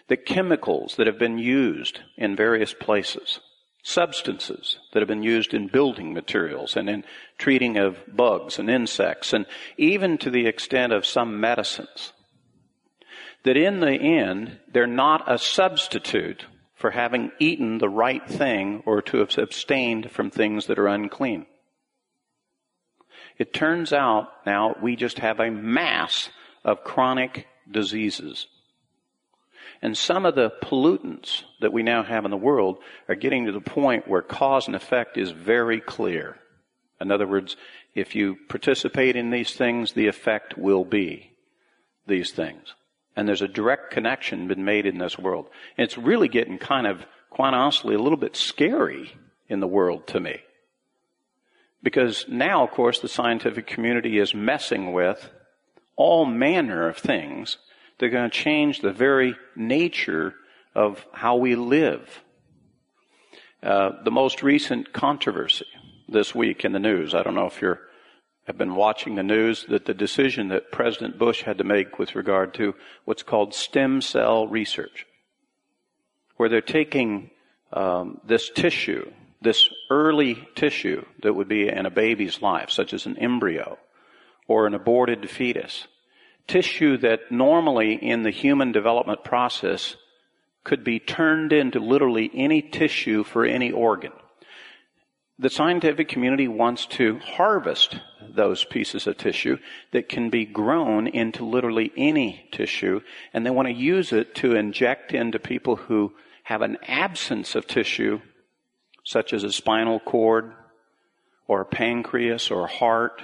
The 0.08 0.18
chemicals 0.18 0.96
that 0.96 1.08
have 1.08 1.20
been 1.20 1.38
used 1.38 2.00
in 2.18 2.36
various 2.36 2.74
places. 2.74 3.40
Substances 3.82 4.78
that 4.92 5.00
have 5.00 5.08
been 5.08 5.24
used 5.24 5.54
in 5.54 5.68
building 5.68 6.14
materials 6.14 6.76
and 6.76 6.90
in 6.90 7.04
treating 7.38 7.78
of 7.78 7.98
bugs 8.14 8.60
and 8.60 8.70
insects 8.70 9.32
and 9.34 9.46
even 9.78 10.18
to 10.18 10.30
the 10.30 10.48
extent 10.48 10.92
of 10.92 11.06
some 11.06 11.40
medicines. 11.40 12.14
That 13.44 13.56
in 13.56 13.80
the 13.80 13.94
end, 13.94 14.60
they're 14.72 14.86
not 14.86 15.32
a 15.32 15.38
substitute 15.38 16.46
for 16.76 16.92
having 16.92 17.32
eaten 17.40 17.78
the 17.78 17.90
right 17.90 18.28
thing 18.28 18.84
or 18.86 19.02
to 19.02 19.18
have 19.18 19.38
abstained 19.38 20.12
from 20.12 20.30
things 20.30 20.68
that 20.68 20.80
are 20.80 20.88
unclean. 20.88 21.46
It 23.38 23.54
turns 23.54 23.94
out 23.94 24.28
now 24.46 24.76
we 24.82 24.98
just 24.98 25.20
have 25.20 25.40
a 25.40 25.50
mass 25.50 26.30
of 26.66 26.84
chronic 26.84 27.48
diseases. 27.70 28.48
And 29.82 29.98
some 29.98 30.26
of 30.26 30.36
the 30.36 30.52
pollutants 30.62 31.44
that 31.62 31.72
we 31.72 31.84
now 31.84 32.04
have 32.04 32.26
in 32.26 32.32
the 32.32 32.38
world 32.38 32.80
are 33.08 33.16
getting 33.16 33.46
to 33.46 33.52
the 33.52 33.62
point 33.62 34.08
where 34.08 34.22
cause 34.22 34.68
and 34.68 34.76
effect 34.76 35.18
is 35.18 35.32
very 35.32 35.80
clear. 35.80 36.38
In 37.00 37.12
other 37.12 37.28
words, 37.28 37.56
if 37.96 38.14
you 38.14 38.38
participate 38.50 39.16
in 39.16 39.30
these 39.30 39.54
things, 39.54 39.94
the 39.94 40.08
effect 40.08 40.58
will 40.58 40.84
be 40.84 41.32
these 42.08 42.32
things. 42.32 42.74
And 43.16 43.28
there's 43.28 43.42
a 43.42 43.48
direct 43.48 43.92
connection 43.92 44.48
been 44.48 44.66
made 44.66 44.86
in 44.86 44.98
this 44.98 45.18
world. 45.18 45.48
And 45.78 45.86
it's 45.86 45.98
really 45.98 46.28
getting 46.28 46.58
kind 46.58 46.86
of, 46.86 47.06
quite 47.30 47.54
honestly, 47.54 47.96
a 47.96 48.00
little 48.00 48.18
bit 48.18 48.36
scary 48.36 49.14
in 49.48 49.62
the 49.62 49.68
world 49.68 50.08
to 50.08 50.20
me. 50.20 50.42
Because 51.82 52.26
now, 52.28 52.64
of 52.64 52.72
course, 52.72 53.00
the 53.00 53.08
scientific 53.08 53.66
community 53.66 54.20
is 54.20 54.36
messing 54.36 54.92
with 54.92 55.30
all 55.96 56.26
manner 56.26 56.88
of 56.88 56.98
things 56.98 57.58
that 58.00 58.06
are 58.06 58.10
going 58.10 58.30
to 58.30 58.36
change 58.38 58.80
the 58.80 58.92
very 58.92 59.36
nature 59.56 60.34
of 60.74 61.06
how 61.12 61.36
we 61.36 61.56
live. 61.56 62.24
Uh, 63.62 63.92
the 64.04 64.12
most 64.12 64.42
recent 64.42 64.94
controversy 64.94 65.66
this 66.08 66.34
week 66.34 66.66
in 66.66 66.72
the 66.72 66.80
news, 66.80 67.14
I 67.14 67.24
don't 67.24 67.36
know 67.36 67.48
if 67.48 67.62
you're 67.62 67.82
have 68.50 68.58
been 68.58 68.74
watching 68.74 69.14
the 69.14 69.22
news 69.22 69.66
that 69.70 69.86
the 69.86 69.94
decision 69.94 70.48
that 70.48 70.72
President 70.72 71.20
Bush 71.20 71.44
had 71.44 71.60
to 71.60 71.64
make 71.64 72.00
with 72.00 72.16
regard 72.16 72.52
to 72.56 72.74
what's 73.06 73.22
called 73.22 73.54
stem 73.54 74.02
cell 74.02 74.48
research, 74.48 75.06
where 76.38 76.50
they're 76.50 76.60
taking 76.60 77.30
um, 77.72 78.20
this 78.26 78.50
tissue, 78.50 79.12
this 79.40 79.70
early 79.92 80.48
tissue 80.56 81.06
that 81.22 81.36
would 81.36 81.48
be 81.48 81.68
in 81.68 81.86
a 81.86 81.92
baby's 81.92 82.42
life, 82.42 82.72
such 82.72 82.92
as 82.92 83.06
an 83.06 83.20
embryo 83.20 83.78
or 84.48 84.66
an 84.66 84.74
aborted 84.74 85.30
fetus, 85.30 85.86
tissue 86.50 86.98
that 86.98 87.32
normally 87.32 87.94
in 87.94 88.24
the 88.24 88.32
human 88.32 88.74
development 88.74 89.24
process 89.24 89.96
could 90.66 90.84
be 90.84 91.00
turned 91.00 91.54
into 91.54 91.80
literally 91.80 92.30
any 92.34 92.62
tissue 92.62 93.24
for 93.24 93.46
any 93.46 93.72
organ. 93.72 94.12
The 95.38 95.50
scientific 95.50 96.10
community 96.10 96.50
wants 96.50 96.86
to 96.88 97.20
harvest 97.20 97.96
those 98.22 98.66
pieces 98.66 99.08
of 99.08 99.18
tissue 99.18 99.58
that 99.94 100.10
can 100.10 100.30
be 100.30 100.44
grown 100.44 101.08
into 101.08 101.46
literally 101.46 101.94
any 101.96 102.50
tissue, 102.52 103.00
and 103.34 103.46
they 103.46 103.50
want 103.50 103.70
to 103.70 103.74
use 103.74 104.12
it 104.12 104.36
to 104.36 104.56
inject 104.56 105.14
into 105.14 105.40
people 105.40 105.78
who 105.78 106.14
have 106.44 106.62
an 106.62 106.78
absence 106.86 107.56
of 107.56 107.68
tissue, 107.68 108.20
such 109.06 109.32
as 109.32 109.46
a 109.46 109.52
spinal 109.52 110.02
cord, 110.02 110.54
or 111.48 111.62
a 111.62 111.66
pancreas, 111.66 112.52
or 112.52 112.66
a 112.66 112.72
heart, 112.72 113.22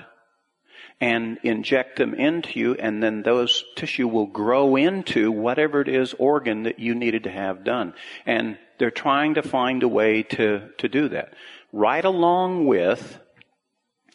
and 1.02 1.38
inject 1.44 1.98
them 1.98 2.14
into 2.14 2.60
you, 2.60 2.74
and 2.76 3.04
then 3.04 3.22
those 3.22 3.64
tissue 3.76 4.08
will 4.08 4.28
grow 4.28 4.76
into 4.76 5.32
whatever 5.32 5.82
it 5.82 5.90
is 5.90 6.14
organ 6.18 6.64
that 6.64 6.80
you 6.80 6.96
needed 6.96 7.24
to 7.24 7.32
have 7.32 7.64
done. 7.64 7.94
And 8.26 8.58
they're 8.78 8.92
trying 8.92 9.36
to 9.36 9.42
find 9.42 9.84
a 9.84 9.88
way 9.88 10.24
to, 10.24 10.70
to 10.78 10.88
do 10.88 11.10
that 11.10 11.34
right 11.76 12.06
along 12.06 12.66
with, 12.66 13.20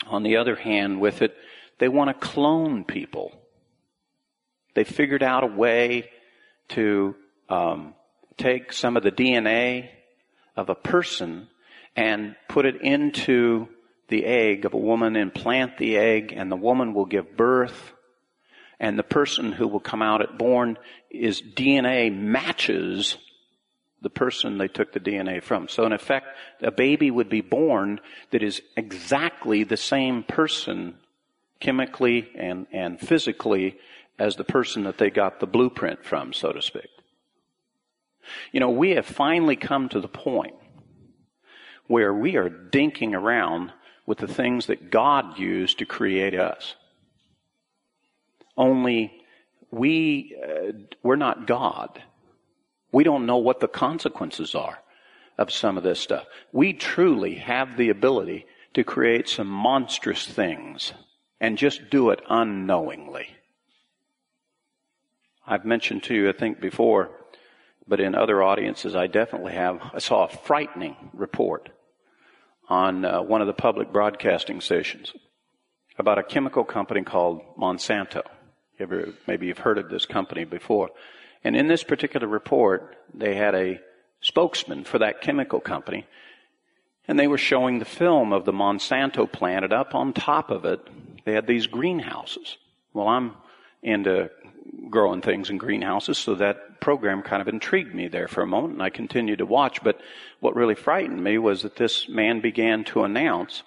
on 0.06 0.22
the 0.22 0.38
other 0.38 0.56
hand, 0.56 0.98
with 0.98 1.20
it, 1.20 1.36
they 1.78 1.88
want 1.88 2.08
to 2.08 2.26
clone 2.26 2.84
people. 2.84 3.32
They 4.74 4.84
figured 4.84 5.22
out 5.22 5.44
a 5.44 5.48
way 5.48 6.08
to 6.70 7.14
um, 7.50 7.94
take 8.38 8.72
some 8.72 8.96
of 8.96 9.02
the 9.02 9.12
DNA 9.12 9.90
of 10.56 10.70
a 10.70 10.74
person 10.74 11.48
and 11.94 12.34
put 12.48 12.64
it 12.64 12.80
into 12.80 13.68
the 14.10 14.24
egg 14.26 14.64
of 14.64 14.74
a 14.74 14.78
woman 14.78 15.16
and 15.16 15.32
plant 15.32 15.78
the 15.78 15.96
egg, 15.96 16.34
and 16.36 16.52
the 16.52 16.56
woman 16.56 16.92
will 16.92 17.06
give 17.06 17.36
birth. 17.36 17.92
And 18.78 18.98
the 18.98 19.02
person 19.02 19.52
who 19.52 19.68
will 19.68 19.80
come 19.80 20.02
out 20.02 20.22
at 20.22 20.38
born 20.38 20.78
is 21.10 21.42
DNA 21.42 22.14
matches 22.14 23.16
the 24.02 24.10
person 24.10 24.58
they 24.58 24.68
took 24.68 24.92
the 24.92 25.00
DNA 25.00 25.42
from. 25.42 25.68
So 25.68 25.84
in 25.84 25.92
effect, 25.92 26.26
a 26.62 26.70
baby 26.70 27.10
would 27.10 27.28
be 27.28 27.42
born 27.42 28.00
that 28.30 28.42
is 28.42 28.62
exactly 28.76 29.64
the 29.64 29.76
same 29.76 30.22
person 30.22 30.94
chemically 31.60 32.30
and, 32.34 32.66
and 32.72 32.98
physically 32.98 33.78
as 34.18 34.36
the 34.36 34.44
person 34.44 34.84
that 34.84 34.98
they 34.98 35.10
got 35.10 35.40
the 35.40 35.46
blueprint 35.46 36.04
from, 36.04 36.32
so 36.32 36.52
to 36.52 36.62
speak. 36.62 36.88
You 38.52 38.60
know, 38.60 38.70
we 38.70 38.90
have 38.90 39.06
finally 39.06 39.56
come 39.56 39.88
to 39.90 40.00
the 40.00 40.08
point 40.08 40.54
where 41.86 42.14
we 42.14 42.36
are 42.36 42.48
dinking 42.48 43.14
around 43.14 43.72
with 44.10 44.18
the 44.18 44.26
things 44.26 44.66
that 44.66 44.90
God 44.90 45.38
used 45.38 45.78
to 45.78 45.86
create 45.86 46.34
us. 46.34 46.74
Only 48.56 49.22
we, 49.70 50.36
uh, 50.44 50.72
we're 51.04 51.14
not 51.14 51.46
God. 51.46 52.02
We 52.90 53.04
don't 53.04 53.24
know 53.24 53.36
what 53.36 53.60
the 53.60 53.68
consequences 53.68 54.56
are 54.56 54.80
of 55.38 55.52
some 55.52 55.76
of 55.76 55.84
this 55.84 56.00
stuff. 56.00 56.26
We 56.50 56.72
truly 56.72 57.36
have 57.36 57.76
the 57.76 57.90
ability 57.90 58.46
to 58.74 58.82
create 58.82 59.28
some 59.28 59.46
monstrous 59.46 60.26
things 60.26 60.92
and 61.40 61.56
just 61.56 61.88
do 61.88 62.10
it 62.10 62.20
unknowingly. 62.28 63.28
I've 65.46 65.64
mentioned 65.64 66.02
to 66.04 66.16
you, 66.16 66.28
I 66.28 66.32
think 66.32 66.60
before, 66.60 67.12
but 67.86 68.00
in 68.00 68.16
other 68.16 68.42
audiences, 68.42 68.96
I 68.96 69.06
definitely 69.06 69.52
have. 69.52 69.80
I 69.94 70.00
saw 70.00 70.24
a 70.24 70.36
frightening 70.36 70.96
report 71.12 71.68
on 72.70 73.04
uh, 73.04 73.20
one 73.20 73.40
of 73.40 73.48
the 73.48 73.52
public 73.52 73.92
broadcasting 73.92 74.60
stations 74.60 75.12
about 75.98 76.18
a 76.18 76.22
chemical 76.22 76.64
company 76.64 77.02
called 77.02 77.42
Monsanto. 77.58 78.22
Ever, 78.78 79.08
maybe 79.26 79.48
you've 79.48 79.58
heard 79.58 79.76
of 79.76 79.90
this 79.90 80.06
company 80.06 80.44
before. 80.44 80.88
And 81.44 81.56
in 81.56 81.66
this 81.66 81.82
particular 81.82 82.26
report, 82.26 82.96
they 83.12 83.34
had 83.34 83.54
a 83.54 83.80
spokesman 84.20 84.84
for 84.84 84.98
that 84.98 85.20
chemical 85.20 85.60
company, 85.60 86.06
and 87.08 87.18
they 87.18 87.26
were 87.26 87.38
showing 87.38 87.78
the 87.78 87.84
film 87.84 88.32
of 88.32 88.44
the 88.44 88.52
Monsanto 88.52 89.30
plant, 89.30 89.64
and 89.64 89.72
up 89.72 89.94
on 89.94 90.12
top 90.12 90.50
of 90.50 90.64
it, 90.64 90.80
they 91.24 91.32
had 91.32 91.46
these 91.46 91.66
greenhouses. 91.66 92.56
Well, 92.94 93.08
I'm 93.08 93.34
into 93.82 94.24
uh, 94.24 94.28
growing 94.88 95.22
things 95.22 95.50
in 95.50 95.58
greenhouses, 95.58 96.18
so 96.18 96.34
that 96.36 96.80
program 96.80 97.22
kind 97.22 97.42
of 97.42 97.48
intrigued 97.48 97.94
me 97.94 98.08
there 98.08 98.28
for 98.28 98.42
a 98.42 98.46
moment, 98.46 98.74
and 98.74 98.82
I 98.82 98.90
continued 98.90 99.38
to 99.38 99.46
watch. 99.46 99.82
But 99.82 100.00
what 100.40 100.56
really 100.56 100.74
frightened 100.74 101.22
me 101.22 101.38
was 101.38 101.62
that 101.62 101.76
this 101.76 102.08
man 102.08 102.40
began 102.40 102.84
to 102.84 103.04
announce 103.04 103.62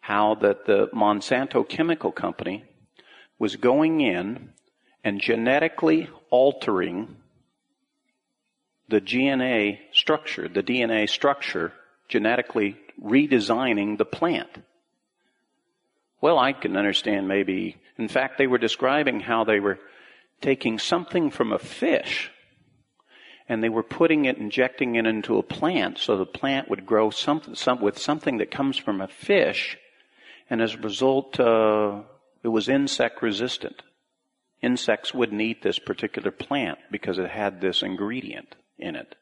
how 0.00 0.34
that 0.36 0.66
the 0.66 0.88
Monsanto 0.88 1.66
chemical 1.66 2.10
company 2.10 2.64
was 3.38 3.56
going 3.56 4.00
in 4.00 4.50
and 5.04 5.20
genetically 5.20 6.08
altering 6.30 7.16
the 8.88 9.00
DNA 9.00 9.78
structure, 9.92 10.48
the 10.48 10.62
DNA 10.62 11.08
structure, 11.08 11.72
genetically 12.08 12.76
redesigning 13.02 13.96
the 13.96 14.04
plant. 14.04 14.50
Well, 16.20 16.38
I 16.38 16.52
can 16.52 16.76
understand 16.76 17.26
maybe, 17.26 17.76
in 18.02 18.08
fact, 18.08 18.38
they 18.38 18.46
were 18.46 18.58
describing 18.58 19.20
how 19.20 19.44
they 19.44 19.60
were 19.60 19.78
taking 20.40 20.78
something 20.78 21.30
from 21.30 21.52
a 21.52 21.58
fish 21.58 22.30
and 23.48 23.62
they 23.62 23.68
were 23.68 23.82
putting 23.82 24.24
it, 24.24 24.38
injecting 24.38 24.94
it 24.96 25.06
into 25.06 25.38
a 25.38 25.42
plant 25.42 25.98
so 25.98 26.16
the 26.16 26.26
plant 26.26 26.68
would 26.68 26.86
grow 26.86 27.10
some, 27.10 27.40
with 27.80 27.98
something 27.98 28.38
that 28.38 28.50
comes 28.50 28.76
from 28.76 29.00
a 29.00 29.08
fish 29.08 29.76
and 30.50 30.60
as 30.60 30.74
a 30.74 30.78
result, 30.78 31.38
uh, 31.40 32.02
it 32.42 32.48
was 32.48 32.68
insect 32.68 33.22
resistant 33.22 33.82
insects 34.62 35.12
wouldn't 35.12 35.40
eat 35.40 35.62
this 35.62 35.78
particular 35.78 36.30
plant 36.30 36.78
because 36.90 37.18
it 37.18 37.28
had 37.28 37.60
this 37.60 37.82
ingredient 37.82 38.54
in 38.78 38.94
it. 38.96 39.16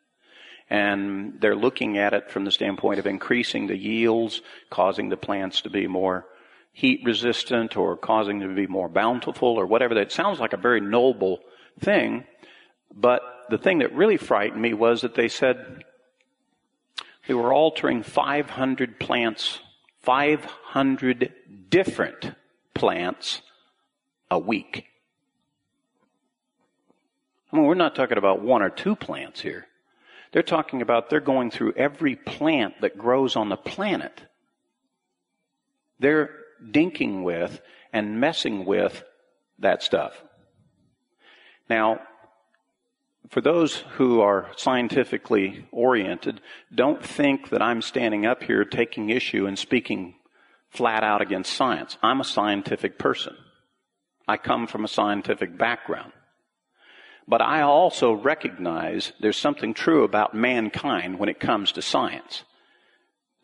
And 0.69 1.41
they're 1.41 1.57
looking 1.57 1.99
at 1.99 2.13
it 2.13 2.31
from 2.31 2.45
the 2.45 2.53
standpoint 2.53 3.01
of 3.01 3.07
increasing 3.07 3.67
the 3.67 3.77
yields, 3.77 4.43
causing 4.71 5.09
the 5.09 5.17
plants 5.17 5.63
to 5.63 5.71
be 5.71 5.89
more 5.89 6.27
heat 6.73 7.03
resistant 7.05 7.77
or 7.77 7.97
causing 7.97 8.39
them 8.39 8.51
to 8.51 8.55
be 8.55 8.67
more 8.67 8.89
bountiful 8.89 9.49
or 9.49 9.67
whatever. 9.67 9.95
That 9.95 10.13
sounds 10.13 10.41
like 10.41 10.53
a 10.53 10.59
very 10.59 10.81
noble 10.81 11.41
thing. 11.81 12.25
But 12.95 13.23
the 13.51 13.59
thing 13.59 13.79
that 13.79 13.95
really 13.95 14.17
frightened 14.17 14.61
me 14.61 14.75
was 14.75 15.03
that 15.03 15.15
they 15.15 15.29
said 15.29 15.85
they 17.27 17.35
were 17.35 17.53
altering 17.53 18.03
500 18.03 18.99
plants, 18.99 19.61
500 20.01 21.33
different 21.69 22.33
plants 22.75 23.43
a 24.31 24.39
week. 24.39 24.87
I 27.53 27.57
mean, 27.57 27.67
we're 27.67 27.75
not 27.75 27.95
talking 27.95 28.19
about 28.19 28.43
one 28.43 28.63
or 28.63 28.71
two 28.71 28.95
plants 28.95 29.41
here. 29.41 29.67
They're 30.33 30.43
talking 30.43 30.83
about 30.83 31.11
they're 31.11 31.21
going 31.21 31.51
through 31.51 31.73
every 31.73 32.15
plant 32.15 32.81
that 32.81 32.97
grows 32.97 33.35
on 33.35 33.49
the 33.49 33.57
planet. 33.57 34.23
They're 35.99 36.31
dinking 36.63 37.23
with 37.23 37.61
and 37.93 38.21
messing 38.21 38.65
with 38.65 39.03
that 39.59 39.83
stuff. 39.83 40.23
Now, 41.69 42.01
for 43.29 43.41
those 43.41 43.77
who 43.97 44.21
are 44.21 44.51
scientifically 44.57 45.67
oriented, 45.71 46.41
don't 46.75 47.05
think 47.05 47.51
that 47.51 47.63
I'm 47.63 47.83
standing 47.83 48.27
up 48.27 48.43
here 48.43 48.65
taking 48.65 49.11
issue 49.11 49.47
and 49.47 49.59
speaking 49.59 50.17
flat 50.71 51.05
out 51.05 51.23
against 51.23 51.53
science. 51.53 51.97
I'm 52.03 52.21
a 52.21 52.25
scientific 52.25 52.99
person. 52.99 53.37
I 54.27 54.37
come 54.37 54.67
from 54.67 54.85
a 54.85 54.89
scientific 54.89 55.57
background. 55.57 56.13
But 57.29 57.41
I 57.41 57.63
also 57.63 58.13
recognize 58.13 59.13
there's 59.21 59.37
something 59.37 59.75
true 59.75 60.03
about 60.03 60.35
mankind 60.35 61.19
when 61.19 61.29
it 61.29 61.39
comes 61.39 61.73
to 61.73 61.83
science. 61.83 62.45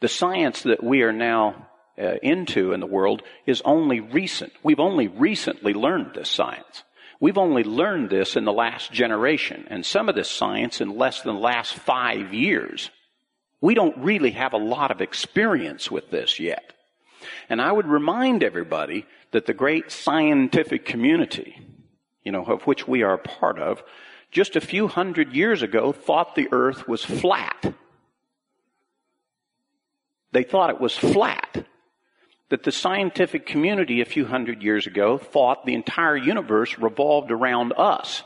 The 0.00 0.08
science 0.08 0.62
that 0.62 0.82
we 0.82 1.02
are 1.02 1.12
now 1.12 1.68
uh, 1.98 2.16
into 2.22 2.72
in 2.72 2.80
the 2.80 2.86
world 2.86 3.22
is 3.46 3.62
only 3.64 4.00
recent. 4.00 4.52
We've 4.62 4.80
only 4.80 5.08
recently 5.08 5.74
learned 5.74 6.12
this 6.14 6.28
science. 6.28 6.84
We've 7.20 7.38
only 7.38 7.64
learned 7.64 8.10
this 8.10 8.36
in 8.36 8.44
the 8.44 8.52
last 8.52 8.92
generation, 8.92 9.66
and 9.70 9.86
some 9.86 10.08
of 10.08 10.14
this 10.14 10.30
science 10.30 10.80
in 10.80 10.96
less 10.96 11.22
than 11.22 11.36
the 11.36 11.40
last 11.40 11.74
five 11.74 12.34
years. 12.34 12.90
We 13.60 13.74
don't 13.74 13.96
really 13.98 14.32
have 14.32 14.52
a 14.52 14.58
lot 14.58 14.90
of 14.90 15.00
experience 15.00 15.90
with 15.90 16.10
this 16.10 16.38
yet. 16.38 16.74
And 17.48 17.60
I 17.60 17.72
would 17.72 17.86
remind 17.86 18.42
everybody 18.42 19.06
that 19.32 19.46
the 19.46 19.54
great 19.54 19.90
scientific 19.90 20.84
community, 20.84 21.56
you 22.22 22.32
know, 22.32 22.44
of 22.44 22.62
which 22.64 22.86
we 22.86 23.02
are 23.02 23.14
a 23.14 23.18
part 23.18 23.58
of, 23.58 23.82
just 24.30 24.56
a 24.56 24.60
few 24.60 24.86
hundred 24.86 25.32
years 25.32 25.62
ago 25.62 25.92
thought 25.92 26.34
the 26.34 26.48
earth 26.52 26.86
was 26.86 27.02
flat. 27.02 27.74
They 30.32 30.42
thought 30.42 30.70
it 30.70 30.80
was 30.80 30.96
flat. 30.96 31.64
That 32.50 32.62
the 32.62 32.72
scientific 32.72 33.46
community 33.46 34.00
a 34.00 34.04
few 34.04 34.26
hundred 34.26 34.62
years 34.62 34.86
ago 34.86 35.18
thought 35.18 35.66
the 35.66 35.74
entire 35.74 36.16
universe 36.16 36.78
revolved 36.78 37.30
around 37.30 37.72
us. 37.76 38.22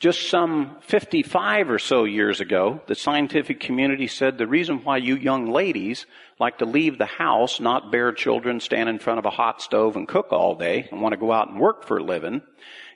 Just 0.00 0.28
some 0.28 0.76
55 0.82 1.70
or 1.70 1.78
so 1.80 2.04
years 2.04 2.40
ago, 2.40 2.80
the 2.86 2.94
scientific 2.94 3.58
community 3.58 4.06
said 4.06 4.38
the 4.38 4.46
reason 4.46 4.84
why 4.84 4.96
you 4.96 5.16
young 5.16 5.50
ladies 5.50 6.06
like 6.38 6.58
to 6.58 6.64
leave 6.64 6.98
the 6.98 7.06
house, 7.06 7.58
not 7.58 7.90
bear 7.90 8.12
children, 8.12 8.60
stand 8.60 8.88
in 8.88 9.00
front 9.00 9.18
of 9.18 9.26
a 9.26 9.30
hot 9.30 9.60
stove 9.60 9.96
and 9.96 10.06
cook 10.06 10.28
all 10.30 10.54
day, 10.54 10.88
and 10.92 11.02
want 11.02 11.14
to 11.14 11.16
go 11.16 11.32
out 11.32 11.48
and 11.48 11.58
work 11.58 11.84
for 11.84 11.98
a 11.98 12.02
living, 12.02 12.42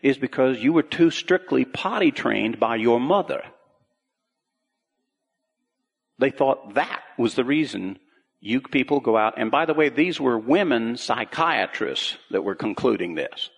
is 0.01 0.17
because 0.17 0.63
you 0.63 0.73
were 0.73 0.85
too 0.85 1.11
strictly 1.11 1.65
potty 1.65 2.13
trained 2.13 2.61
by 2.61 2.77
your 2.77 3.01
mother. 3.01 3.43
They 6.21 6.31
thought 6.31 6.75
that 6.75 7.03
was 7.19 7.35
the 7.35 7.45
reason 7.45 7.99
you 8.45 8.61
people 8.61 8.99
go 8.99 9.17
out. 9.17 9.35
And 9.37 9.53
by 9.53 9.67
the 9.67 9.73
way, 9.73 9.89
these 9.89 10.21
were 10.21 10.37
women 10.37 10.97
psychiatrists 10.97 12.19
that 12.33 12.43
were 12.43 12.57
concluding 12.57 13.15
this. 13.15 13.51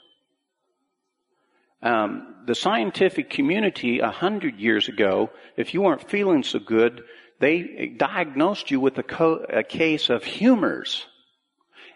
Um, 1.83 2.37
the 2.47 2.55
scientific 2.55 3.31
community 3.31 4.01
a 4.01 4.11
hundred 4.11 4.61
years 4.61 4.89
ago, 4.89 5.31
if 5.57 5.73
you 5.73 5.81
weren't 5.81 6.11
feeling 6.11 6.43
so 6.43 6.59
good, 6.59 7.03
they 7.41 7.95
diagnosed 7.97 8.71
you 8.71 8.79
with 8.79 8.99
a, 8.99 9.03
co- 9.03 9.47
a 9.49 9.63
case 9.63 10.11
of 10.11 10.23
humors, 10.23 11.07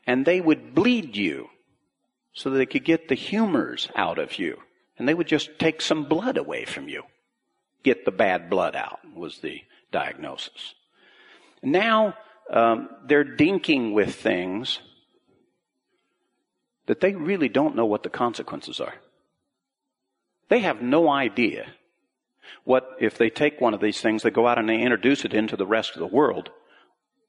and 0.06 0.24
they 0.24 0.40
would 0.40 0.74
bleed 0.74 1.14
you 1.14 1.48
so 2.32 2.50
that 2.50 2.56
they 2.56 2.66
could 2.66 2.84
get 2.84 3.08
the 3.08 3.14
humors 3.14 3.90
out 3.96 4.18
of 4.18 4.38
you, 4.38 4.56
and 4.98 5.06
they 5.06 5.14
would 5.14 5.28
just 5.28 5.58
take 5.58 5.82
some 5.82 6.04
blood 6.04 6.38
away 6.38 6.64
from 6.64 6.88
you, 6.88 7.02
get 7.82 8.06
the 8.06 8.10
bad 8.10 8.48
blood 8.48 8.74
out. 8.74 9.00
Was 9.14 9.40
the 9.40 9.60
diagnosis. 9.92 10.74
Now 11.62 12.14
um, 12.50 12.88
they're 13.06 13.24
dinking 13.24 13.92
with 13.92 14.14
things 14.14 14.80
that 16.86 17.00
they 17.00 17.14
really 17.14 17.48
don't 17.48 17.76
know 17.76 17.86
what 17.86 18.02
the 18.02 18.08
consequences 18.08 18.80
are. 18.80 18.94
They 20.48 20.60
have 20.60 20.80
no 20.80 21.08
idea 21.10 21.66
what, 22.64 22.96
if 23.00 23.18
they 23.18 23.30
take 23.30 23.60
one 23.60 23.74
of 23.74 23.80
these 23.80 24.00
things, 24.00 24.22
they 24.22 24.30
go 24.30 24.46
out 24.46 24.58
and 24.58 24.68
they 24.68 24.80
introduce 24.80 25.24
it 25.24 25.34
into 25.34 25.56
the 25.56 25.66
rest 25.66 25.94
of 25.94 26.00
the 26.00 26.06
world, 26.06 26.50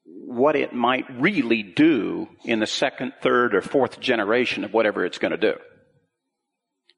what 0.04 0.56
it 0.56 0.72
might 0.72 1.04
really 1.20 1.62
do 1.62 2.28
in 2.44 2.60
the 2.60 2.66
second, 2.66 3.12
third, 3.20 3.54
or 3.54 3.60
fourth 3.60 4.00
generation 4.00 4.64
of 4.64 4.72
whatever 4.72 5.04
it's 5.04 5.18
going 5.18 5.32
to 5.32 5.36
do. 5.36 5.54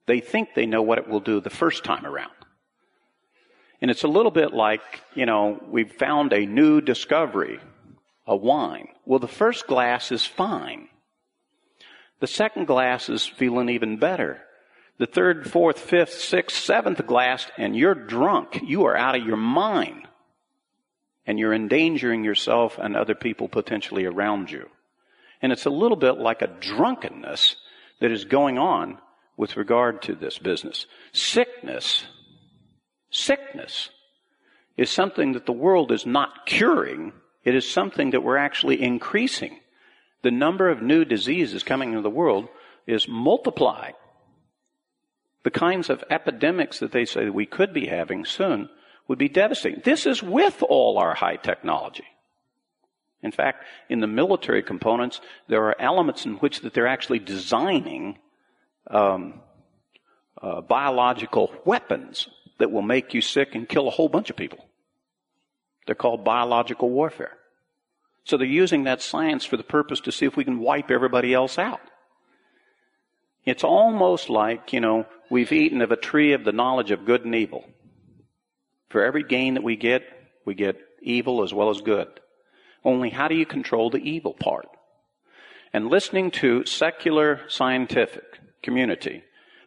They 0.05 0.19
think 0.19 0.49
they 0.55 0.65
know 0.65 0.81
what 0.81 0.97
it 0.97 1.07
will 1.07 1.19
do 1.19 1.39
the 1.41 1.49
first 1.49 1.83
time 1.83 2.05
around. 2.05 2.31
And 3.81 3.91
it's 3.91 4.03
a 4.03 4.07
little 4.07 4.31
bit 4.31 4.53
like, 4.53 4.81
you 5.13 5.25
know, 5.25 5.61
we've 5.69 5.91
found 5.91 6.31
a 6.31 6.45
new 6.45 6.79
discovery, 6.79 7.59
a 8.25 8.35
wine. 8.35 8.89
Well, 9.05 9.19
the 9.19 9.27
first 9.27 9.67
glass 9.67 10.11
is 10.11 10.25
fine. 10.25 10.87
The 12.19 12.27
second 12.27 12.67
glass 12.67 13.09
is 13.09 13.25
feeling 13.25 13.69
even 13.69 13.97
better 13.97 14.41
the 14.99 15.05
third, 15.07 15.49
fourth, 15.49 15.79
fifth, 15.79 16.13
sixth, 16.13 16.63
seventh 16.63 17.05
glass, 17.07 17.47
and 17.57 17.75
you're 17.75 17.95
drunk. 17.95 18.61
You 18.63 18.85
are 18.85 18.95
out 18.95 19.15
of 19.15 19.25
your 19.25 19.37
mind. 19.37 20.07
And 21.25 21.39
you're 21.39 21.53
endangering 21.53 22.23
yourself 22.23 22.77
and 22.77 22.95
other 22.95 23.15
people 23.15 23.47
potentially 23.47 24.05
around 24.05 24.51
you. 24.51 24.69
And 25.41 25.51
it's 25.51 25.65
a 25.65 25.71
little 25.71 25.97
bit 25.97 26.19
like 26.19 26.41
a 26.41 26.47
drunkenness 26.47 27.55
that 28.01 28.11
is 28.11 28.25
going 28.25 28.57
on 28.57 28.97
with 29.35 29.57
regard 29.57 30.01
to 30.03 30.15
this 30.15 30.37
business. 30.37 30.85
Sickness, 31.11 32.05
sickness 33.09 33.89
is 34.77 34.89
something 34.89 35.33
that 35.33 35.45
the 35.45 35.51
world 35.51 35.91
is 35.91 36.05
not 36.05 36.45
curing. 36.45 37.13
It 37.43 37.55
is 37.55 37.69
something 37.69 38.11
that 38.11 38.23
we're 38.23 38.37
actually 38.37 38.81
increasing. 38.81 39.59
The 40.21 40.31
number 40.31 40.69
of 40.69 40.81
new 40.81 41.05
diseases 41.05 41.63
coming 41.63 41.89
into 41.89 42.01
the 42.01 42.09
world 42.09 42.47
is 42.87 43.07
multiplied. 43.07 43.95
the 45.43 45.51
kinds 45.51 45.89
of 45.89 46.03
epidemics 46.09 46.79
that 46.79 46.91
they 46.91 47.05
say 47.05 47.29
we 47.29 47.45
could 47.45 47.73
be 47.73 47.87
having 47.87 48.25
soon 48.25 48.69
would 49.07 49.19
be 49.19 49.29
devastating. 49.29 49.81
This 49.83 50.05
is 50.05 50.23
with 50.23 50.63
all 50.63 50.97
our 50.97 51.13
high 51.13 51.35
technology. 51.35 52.05
In 53.21 53.31
fact, 53.31 53.63
in 53.89 53.99
the 53.99 54.07
military 54.07 54.63
components, 54.63 55.21
there 55.47 55.63
are 55.63 55.79
elements 55.79 56.25
in 56.25 56.35
which 56.35 56.61
that 56.61 56.73
they're 56.73 56.87
actually 56.87 57.19
designing 57.19 58.17
um, 58.89 59.41
uh, 60.41 60.61
biological 60.61 61.53
weapons 61.65 62.27
that 62.59 62.71
will 62.71 62.81
make 62.81 63.13
you 63.13 63.21
sick 63.21 63.55
and 63.55 63.67
kill 63.67 63.87
a 63.87 63.91
whole 63.91 64.09
bunch 64.09 64.29
of 64.29 64.35
people. 64.35 64.65
They're 65.85 65.95
called 65.95 66.23
biological 66.23 66.89
warfare. 66.89 67.37
So 68.23 68.37
they're 68.37 68.47
using 68.47 68.85
that 68.85 69.01
science 69.01 69.43
for 69.43 69.57
the 69.57 69.63
purpose 69.63 69.99
to 70.01 70.11
see 70.11 70.25
if 70.25 70.37
we 70.37 70.45
can 70.45 70.59
wipe 70.59 70.89
everybody 70.89 71.33
else 71.33 71.57
out. 71.57 71.81
It's 73.45 73.63
almost 73.63 74.29
like, 74.29 74.71
you 74.71 74.79
know, 74.79 75.05
we've 75.29 75.51
eaten 75.51 75.81
of 75.81 75.91
a 75.91 75.97
tree 75.97 76.31
of 76.31 76.45
the 76.45 76.53
knowledge 76.53 76.91
of 76.91 77.05
good 77.05 77.25
and 77.25 77.35
evil. 77.35 77.65
For 78.89 79.03
every 79.03 79.23
gain 79.23 79.55
that 79.55 79.63
we 79.63 79.75
get, 79.75 80.03
we 80.45 80.53
get 80.53 80.79
evil 81.01 81.43
as 81.43 81.53
well 81.53 81.69
as 81.69 81.81
good. 81.81 82.07
Only 82.85 83.09
how 83.09 83.27
do 83.27 83.35
you 83.35 83.45
control 83.45 83.89
the 83.89 83.97
evil 83.97 84.33
part? 84.33 84.67
And 85.73 85.89
listening 85.89 86.31
to 86.31 86.65
secular 86.65 87.41
scientific 87.49 88.39
community 88.61 89.23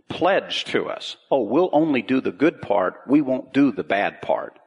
pledge 0.08 0.64
to 0.66 0.88
us, 0.88 1.16
oh, 1.30 1.42
we'll 1.42 1.70
only 1.72 2.00
do 2.00 2.20
the 2.20 2.30
good 2.30 2.62
part, 2.62 3.00
we 3.06 3.20
won't 3.20 3.52
do 3.52 3.72
the 3.72 3.84
bad 3.84 4.22
part. 4.22 4.58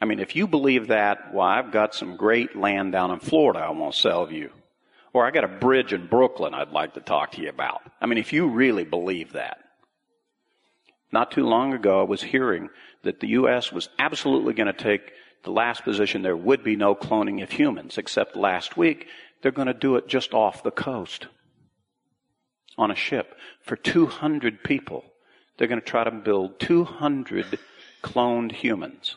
I 0.00 0.06
mean, 0.06 0.20
if 0.20 0.36
you 0.36 0.46
believe 0.46 0.88
that, 0.88 1.32
well, 1.32 1.46
I've 1.46 1.72
got 1.72 1.94
some 1.94 2.16
great 2.16 2.56
land 2.56 2.92
down 2.92 3.10
in 3.10 3.20
Florida 3.20 3.60
I 3.60 3.70
want 3.70 3.94
to 3.94 4.00
sell 4.00 4.30
you. 4.30 4.50
Or 5.12 5.24
I 5.24 5.30
got 5.30 5.44
a 5.44 5.48
bridge 5.48 5.92
in 5.92 6.08
Brooklyn 6.08 6.54
I'd 6.54 6.70
like 6.70 6.94
to 6.94 7.00
talk 7.00 7.32
to 7.32 7.42
you 7.42 7.48
about. 7.48 7.82
I 8.00 8.06
mean, 8.06 8.18
if 8.18 8.32
you 8.32 8.48
really 8.48 8.84
believe 8.84 9.32
that. 9.32 9.58
Not 11.12 11.30
too 11.30 11.46
long 11.46 11.72
ago, 11.72 12.00
I 12.00 12.04
was 12.04 12.22
hearing 12.22 12.70
that 13.04 13.20
the 13.20 13.28
U.S. 13.28 13.70
was 13.70 13.88
absolutely 13.98 14.54
going 14.54 14.66
to 14.66 14.72
take 14.72 15.12
the 15.44 15.52
last 15.52 15.84
position. 15.84 16.22
There 16.22 16.36
would 16.36 16.64
be 16.64 16.74
no 16.74 16.96
cloning 16.96 17.42
of 17.42 17.52
humans, 17.52 17.98
except 17.98 18.34
last 18.34 18.76
week, 18.76 19.06
they're 19.40 19.52
going 19.52 19.68
to 19.68 19.74
do 19.74 19.96
it 19.96 20.08
just 20.08 20.34
off 20.34 20.62
the 20.62 20.70
coast 20.72 21.28
on 22.76 22.90
a 22.90 22.96
ship 22.96 23.36
for 23.60 23.76
200 23.76 24.64
people. 24.64 25.04
They're 25.56 25.68
going 25.68 25.80
to 25.80 25.86
try 25.86 26.02
to 26.02 26.10
build 26.10 26.58
200 26.58 27.58
cloned 28.02 28.52
humans. 28.52 29.16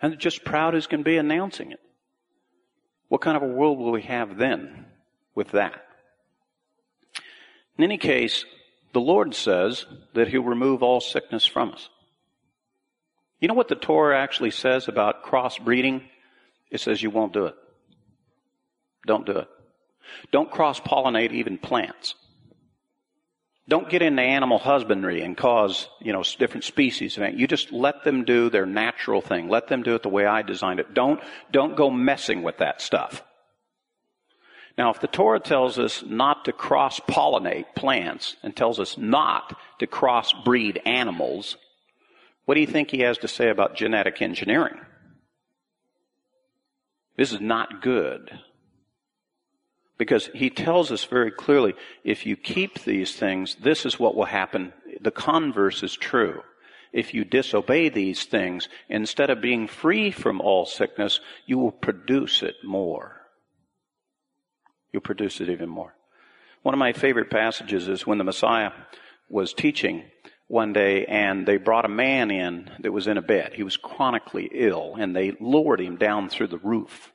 And 0.00 0.18
just 0.18 0.44
proud 0.44 0.74
as 0.74 0.86
can 0.86 1.02
be 1.02 1.16
announcing 1.16 1.72
it. 1.72 1.80
What 3.08 3.20
kind 3.20 3.36
of 3.36 3.42
a 3.42 3.46
world 3.52 3.78
will 3.78 3.92
we 3.92 4.02
have 4.02 4.36
then 4.36 4.86
with 5.34 5.52
that? 5.52 5.82
In 7.78 7.84
any 7.84 7.98
case, 7.98 8.44
the 8.92 9.00
Lord 9.00 9.34
says 9.34 9.86
that 10.14 10.28
He'll 10.28 10.42
remove 10.42 10.82
all 10.82 11.00
sickness 11.00 11.46
from 11.46 11.72
us. 11.72 11.88
You 13.40 13.48
know 13.48 13.54
what 13.54 13.68
the 13.68 13.74
Torah 13.74 14.18
actually 14.18 14.50
says 14.50 14.88
about 14.88 15.24
crossbreeding? 15.24 16.02
It 16.70 16.80
says 16.80 17.02
you 17.02 17.10
won't 17.10 17.32
do 17.32 17.46
it. 17.46 17.54
Don't 19.06 19.26
do 19.26 19.38
it. 19.38 19.48
Don't 20.32 20.50
cross 20.50 20.80
pollinate 20.80 21.32
even 21.32 21.58
plants. 21.58 22.14
Don't 23.68 23.90
get 23.90 24.00
into 24.00 24.22
animal 24.22 24.58
husbandry 24.58 25.22
and 25.22 25.36
cause, 25.36 25.88
you 26.00 26.12
know, 26.12 26.22
different 26.38 26.62
species. 26.62 27.16
You 27.16 27.48
just 27.48 27.72
let 27.72 28.04
them 28.04 28.24
do 28.24 28.48
their 28.48 28.66
natural 28.66 29.20
thing. 29.20 29.48
Let 29.48 29.66
them 29.66 29.82
do 29.82 29.96
it 29.96 30.04
the 30.04 30.08
way 30.08 30.24
I 30.24 30.42
designed 30.42 30.78
it. 30.78 30.94
Don't, 30.94 31.20
don't 31.50 31.76
go 31.76 31.90
messing 31.90 32.44
with 32.44 32.58
that 32.58 32.80
stuff. 32.80 33.24
Now, 34.78 34.90
if 34.90 35.00
the 35.00 35.08
Torah 35.08 35.40
tells 35.40 35.78
us 35.78 36.04
not 36.06 36.44
to 36.44 36.52
cross 36.52 37.00
pollinate 37.00 37.74
plants 37.74 38.36
and 38.42 38.54
tells 38.54 38.78
us 38.78 38.96
not 38.98 39.58
to 39.80 39.86
cross 39.86 40.32
breed 40.44 40.80
animals, 40.84 41.56
what 42.44 42.54
do 42.54 42.60
you 42.60 42.66
think 42.66 42.90
he 42.90 43.00
has 43.00 43.18
to 43.18 43.28
say 43.28 43.48
about 43.48 43.74
genetic 43.74 44.22
engineering? 44.22 44.78
This 47.16 47.32
is 47.32 47.40
not 47.40 47.82
good. 47.82 48.30
Because 49.98 50.28
he 50.34 50.50
tells 50.50 50.92
us 50.92 51.04
very 51.04 51.30
clearly, 51.30 51.74
if 52.04 52.26
you 52.26 52.36
keep 52.36 52.84
these 52.84 53.16
things, 53.16 53.56
this 53.62 53.86
is 53.86 53.98
what 53.98 54.14
will 54.14 54.26
happen. 54.26 54.72
The 55.00 55.10
converse 55.10 55.82
is 55.82 55.96
true. 55.96 56.42
If 56.92 57.14
you 57.14 57.24
disobey 57.24 57.88
these 57.88 58.24
things, 58.24 58.68
instead 58.88 59.30
of 59.30 59.40
being 59.40 59.68
free 59.68 60.10
from 60.10 60.40
all 60.40 60.66
sickness, 60.66 61.20
you 61.46 61.58
will 61.58 61.72
produce 61.72 62.42
it 62.42 62.56
more. 62.62 63.22
You'll 64.92 65.02
produce 65.02 65.40
it 65.40 65.48
even 65.48 65.68
more. 65.68 65.94
One 66.62 66.74
of 66.74 66.78
my 66.78 66.92
favorite 66.92 67.30
passages 67.30 67.88
is 67.88 68.06
when 68.06 68.18
the 68.18 68.24
Messiah 68.24 68.72
was 69.28 69.52
teaching 69.52 70.04
one 70.48 70.72
day 70.72 71.04
and 71.06 71.46
they 71.46 71.56
brought 71.56 71.84
a 71.84 71.88
man 71.88 72.30
in 72.30 72.70
that 72.80 72.92
was 72.92 73.06
in 73.06 73.18
a 73.18 73.22
bed. 73.22 73.52
He 73.54 73.62
was 73.62 73.76
chronically 73.76 74.48
ill 74.52 74.96
and 74.98 75.14
they 75.14 75.32
lowered 75.40 75.80
him 75.80 75.96
down 75.96 76.28
through 76.28 76.48
the 76.48 76.58
roof. 76.58 77.12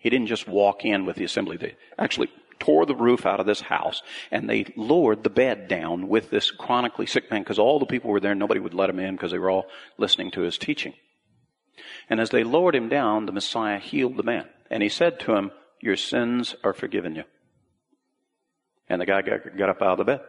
He 0.00 0.10
didn't 0.10 0.28
just 0.28 0.48
walk 0.48 0.84
in 0.84 1.06
with 1.06 1.16
the 1.16 1.24
assembly. 1.24 1.58
They 1.58 1.76
actually 1.98 2.30
tore 2.58 2.86
the 2.86 2.94
roof 2.94 3.26
out 3.26 3.38
of 3.38 3.46
this 3.46 3.60
house 3.60 4.02
and 4.30 4.48
they 4.48 4.72
lowered 4.76 5.22
the 5.22 5.30
bed 5.30 5.68
down 5.68 6.08
with 6.08 6.30
this 6.30 6.50
chronically 6.50 7.06
sick 7.06 7.30
man 7.30 7.42
because 7.42 7.58
all 7.58 7.78
the 7.78 7.86
people 7.86 8.10
were 8.10 8.20
there. 8.20 8.34
Nobody 8.34 8.60
would 8.60 8.74
let 8.74 8.90
him 8.90 8.98
in 8.98 9.14
because 9.14 9.30
they 9.30 9.38
were 9.38 9.50
all 9.50 9.66
listening 9.98 10.30
to 10.32 10.40
his 10.40 10.58
teaching. 10.58 10.94
And 12.08 12.18
as 12.18 12.30
they 12.30 12.44
lowered 12.44 12.74
him 12.74 12.88
down, 12.88 13.26
the 13.26 13.32
Messiah 13.32 13.78
healed 13.78 14.16
the 14.16 14.22
man. 14.22 14.46
And 14.70 14.82
he 14.82 14.88
said 14.88 15.20
to 15.20 15.34
him, 15.34 15.50
Your 15.80 15.96
sins 15.96 16.54
are 16.64 16.72
forgiven 16.72 17.14
you. 17.14 17.24
And 18.88 19.00
the 19.00 19.06
guy 19.06 19.22
got, 19.22 19.56
got 19.56 19.68
up 19.68 19.82
out 19.82 19.92
of 19.92 19.98
the 19.98 20.04
bed. 20.04 20.20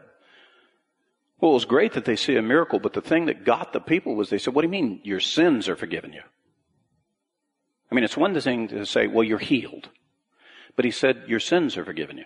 Well, 1.39 1.51
it 1.51 1.55
was 1.55 1.65
great 1.65 1.93
that 1.93 2.05
they 2.05 2.15
see 2.15 2.35
a 2.35 2.41
miracle, 2.41 2.79
but 2.79 2.93
the 2.93 3.01
thing 3.01 3.25
that 3.25 3.45
got 3.45 3.73
the 3.73 3.79
people 3.79 4.15
was 4.15 4.29
they 4.29 4.37
said, 4.37 4.53
What 4.53 4.61
do 4.61 4.67
you 4.67 4.71
mean 4.71 5.01
your 5.03 5.19
sins 5.19 5.67
are 5.67 5.75
forgiven 5.75 6.13
you? 6.13 6.21
I 7.91 7.95
mean, 7.95 8.03
it's 8.03 8.17
one 8.17 8.39
thing 8.39 8.69
to 8.69 8.85
say, 8.85 9.07
Well, 9.07 9.23
you're 9.23 9.37
healed. 9.37 9.89
But 10.75 10.85
he 10.85 10.91
said, 10.91 11.23
Your 11.27 11.39
sins 11.39 11.77
are 11.77 11.85
forgiven 11.85 12.17
you. 12.17 12.25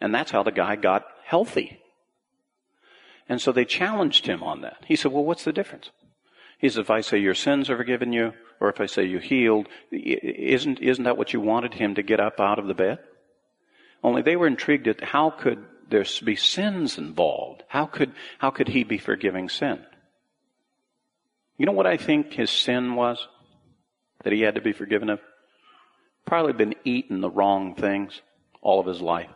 And 0.00 0.14
that's 0.14 0.30
how 0.30 0.42
the 0.42 0.52
guy 0.52 0.76
got 0.76 1.06
healthy. 1.24 1.80
And 3.28 3.40
so 3.40 3.52
they 3.52 3.64
challenged 3.64 4.26
him 4.26 4.42
on 4.42 4.60
that. 4.60 4.84
He 4.86 4.96
said, 4.96 5.12
Well, 5.12 5.24
what's 5.24 5.44
the 5.44 5.52
difference? 5.52 5.90
He 6.58 6.68
said, 6.68 6.82
If 6.82 6.90
I 6.90 7.00
say 7.00 7.18
your 7.18 7.34
sins 7.34 7.70
are 7.70 7.76
forgiven 7.76 8.12
you, 8.12 8.34
or 8.60 8.68
if 8.68 8.80
I 8.80 8.86
say 8.86 9.04
you 9.04 9.18
healed, 9.18 9.68
isn't, 9.90 10.78
isn't 10.80 11.04
that 11.04 11.16
what 11.16 11.32
you 11.32 11.40
wanted 11.40 11.74
him 11.74 11.94
to 11.94 12.02
get 12.02 12.20
up 12.20 12.38
out 12.38 12.58
of 12.58 12.66
the 12.66 12.74
bed? 12.74 12.98
Only 14.04 14.22
they 14.22 14.36
were 14.36 14.46
intrigued 14.46 14.88
at 14.88 15.02
how 15.02 15.30
could 15.30 15.64
there 15.88 16.04
be 16.24 16.36
sins 16.36 16.98
involved? 16.98 17.62
How 17.68 17.86
could, 17.86 18.12
how 18.38 18.50
could 18.50 18.68
he 18.68 18.84
be 18.84 18.98
forgiving 18.98 19.48
sin? 19.48 19.84
You 21.56 21.66
know 21.66 21.72
what 21.72 21.86
I 21.86 21.96
think 21.96 22.32
his 22.32 22.50
sin 22.50 22.94
was 22.94 23.28
that 24.22 24.32
he 24.32 24.42
had 24.42 24.54
to 24.54 24.60
be 24.60 24.72
forgiven 24.72 25.10
of? 25.10 25.20
Probably 26.24 26.52
been 26.52 26.74
eating 26.84 27.20
the 27.20 27.30
wrong 27.30 27.74
things 27.74 28.20
all 28.60 28.80
of 28.80 28.86
his 28.86 29.00
life. 29.00 29.30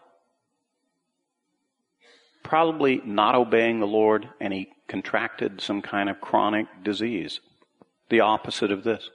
Probably 2.43 3.01
not 3.05 3.35
obeying 3.35 3.81
the 3.81 3.87
Lord 3.87 4.29
and 4.41 4.53
he 4.53 4.69
contracted 4.87 5.61
some 5.61 5.83
kind 5.83 6.09
of 6.09 6.21
chronic 6.21 6.67
disease. 6.85 7.41
The 8.09 8.21
opposite 8.21 8.71
of 8.71 8.85
this. 8.85 9.11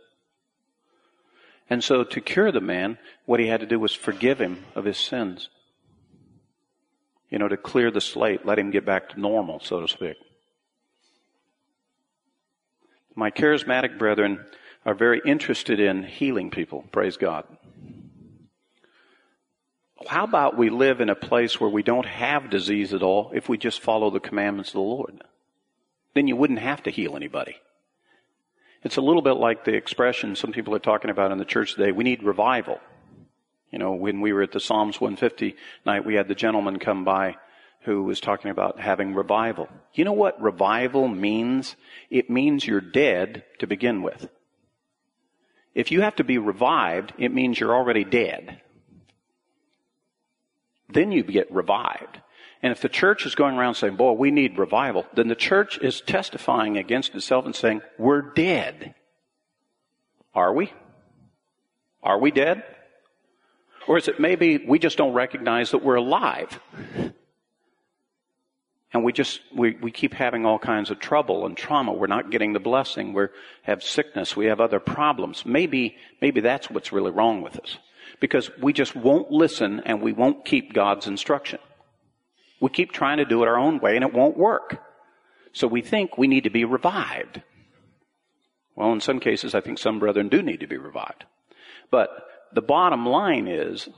And 1.69 1.81
so 1.81 2.03
to 2.03 2.19
cure 2.19 2.51
the 2.51 2.59
man, 2.59 2.97
what 3.25 3.39
he 3.39 3.47
had 3.47 3.61
to 3.61 3.65
do 3.65 3.79
was 3.79 3.93
forgive 3.93 4.41
him 4.41 4.65
of 4.75 4.83
his 4.83 4.97
sins. 4.97 5.49
You 7.29 7.39
know, 7.39 7.47
to 7.47 7.55
clear 7.55 7.89
the 7.89 8.01
slate, 8.01 8.45
let 8.45 8.59
him 8.59 8.71
get 8.71 8.85
back 8.85 9.09
to 9.09 9.19
normal, 9.19 9.61
so 9.61 9.79
to 9.79 9.87
speak. 9.87 10.17
My 13.15 13.31
charismatic 13.31 13.97
brethren 13.97 14.45
are 14.85 14.93
very 14.93 15.21
interested 15.25 15.79
in 15.79 16.03
healing 16.03 16.49
people, 16.49 16.85
praise 16.91 17.17
God. 17.17 17.45
How 20.07 20.23
about 20.23 20.57
we 20.57 20.69
live 20.69 20.99
in 20.99 21.09
a 21.09 21.15
place 21.15 21.59
where 21.59 21.69
we 21.69 21.83
don't 21.83 22.07
have 22.07 22.49
disease 22.49 22.93
at 22.93 23.03
all 23.03 23.31
if 23.35 23.47
we 23.47 23.57
just 23.57 23.81
follow 23.81 24.09
the 24.09 24.19
commandments 24.19 24.71
of 24.71 24.75
the 24.75 24.79
Lord? 24.81 25.23
Then 26.15 26.27
you 26.27 26.35
wouldn't 26.35 26.59
have 26.59 26.83
to 26.83 26.89
heal 26.89 27.15
anybody. 27.15 27.57
It's 28.83 28.97
a 28.97 29.01
little 29.01 29.21
bit 29.21 29.33
like 29.33 29.63
the 29.63 29.75
expression 29.75 30.35
some 30.35 30.51
people 30.51 30.73
are 30.73 30.79
talking 30.79 31.11
about 31.11 31.31
in 31.31 31.37
the 31.37 31.45
church 31.45 31.75
today. 31.75 31.91
We 31.91 32.03
need 32.03 32.23
revival. 32.23 32.79
You 33.71 33.77
know, 33.77 33.93
when 33.93 34.21
we 34.21 34.33
were 34.33 34.41
at 34.41 34.51
the 34.51 34.59
Psalms 34.59 34.99
150 34.99 35.55
night, 35.85 36.03
we 36.03 36.15
had 36.15 36.27
the 36.27 36.35
gentleman 36.35 36.79
come 36.79 37.05
by 37.05 37.37
who 37.83 38.03
was 38.03 38.19
talking 38.19 38.51
about 38.51 38.79
having 38.79 39.13
revival. 39.13 39.69
You 39.93 40.03
know 40.03 40.13
what 40.13 40.41
revival 40.41 41.07
means? 41.07 41.75
It 42.09 42.29
means 42.29 42.65
you're 42.65 42.81
dead 42.81 43.43
to 43.59 43.67
begin 43.67 44.01
with. 44.01 44.29
If 45.73 45.91
you 45.91 46.01
have 46.01 46.15
to 46.17 46.23
be 46.23 46.37
revived, 46.37 47.13
it 47.17 47.33
means 47.33 47.59
you're 47.59 47.75
already 47.75 48.03
dead. 48.03 48.61
Then 50.89 51.11
you 51.11 51.23
get 51.23 51.51
revived. 51.51 52.21
And 52.61 52.71
if 52.71 52.81
the 52.81 52.89
church 52.89 53.25
is 53.25 53.33
going 53.33 53.57
around 53.57 53.75
saying, 53.75 53.95
boy, 53.95 54.11
we 54.11 54.29
need 54.29 54.59
revival, 54.59 55.05
then 55.13 55.29
the 55.29 55.35
church 55.35 55.79
is 55.79 56.01
testifying 56.01 56.77
against 56.77 57.15
itself 57.15 57.45
and 57.45 57.55
saying, 57.55 57.81
we're 57.97 58.21
dead. 58.21 58.93
Are 60.35 60.53
we? 60.53 60.71
Are 62.03 62.19
we 62.19 62.31
dead? 62.31 62.63
Or 63.87 63.97
is 63.97 64.07
it 64.07 64.19
maybe 64.19 64.57
we 64.57 64.77
just 64.77 64.97
don't 64.97 65.13
recognize 65.13 65.71
that 65.71 65.83
we're 65.83 65.95
alive? 65.95 66.59
And 68.93 69.05
we 69.05 69.13
just, 69.13 69.39
we, 69.55 69.77
we 69.81 69.89
keep 69.89 70.13
having 70.13 70.45
all 70.45 70.59
kinds 70.59 70.91
of 70.91 70.99
trouble 70.99 71.45
and 71.45 71.55
trauma. 71.55 71.93
We're 71.93 72.07
not 72.07 72.29
getting 72.29 72.51
the 72.51 72.59
blessing. 72.59 73.13
We 73.13 73.27
have 73.63 73.83
sickness. 73.83 74.35
We 74.35 74.47
have 74.47 74.59
other 74.59 74.81
problems. 74.81 75.45
Maybe, 75.45 75.95
maybe 76.21 76.41
that's 76.41 76.69
what's 76.69 76.91
really 76.91 77.11
wrong 77.11 77.41
with 77.41 77.57
us. 77.57 77.77
Because 78.19 78.51
we 78.61 78.73
just 78.73 78.95
won't 78.95 79.31
listen 79.31 79.81
and 79.85 80.01
we 80.01 80.11
won't 80.11 80.43
keep 80.43 80.73
God's 80.73 81.07
instruction. 81.07 81.59
We 82.59 82.69
keep 82.69 82.91
trying 82.91 83.17
to 83.17 83.25
do 83.25 83.41
it 83.43 83.47
our 83.47 83.57
own 83.57 83.79
way 83.79 83.95
and 83.95 84.03
it 84.03 84.13
won't 84.13 84.37
work. 84.37 84.83
So 85.53 85.67
we 85.67 85.81
think 85.81 86.17
we 86.17 86.27
need 86.27 86.43
to 86.43 86.49
be 86.49 86.65
revived. 86.65 87.41
Well, 88.75 88.91
in 88.91 89.01
some 89.01 89.19
cases, 89.19 89.55
I 89.55 89.61
think 89.61 89.77
some 89.77 89.99
brethren 89.99 90.27
do 90.29 90.41
need 90.41 90.59
to 90.59 90.67
be 90.67 90.77
revived. 90.77 91.25
But 91.89 92.09
the 92.53 92.61
bottom 92.61 93.05
line 93.05 93.47
is, 93.47 93.89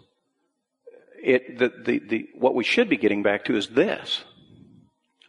it, 1.21 1.57
the, 1.57 1.71
the, 1.83 1.99
the, 1.99 2.29
what 2.35 2.55
we 2.55 2.63
should 2.63 2.89
be 2.89 2.97
getting 2.97 3.23
back 3.23 3.45
to 3.45 3.55
is 3.55 3.69
this. 3.69 4.23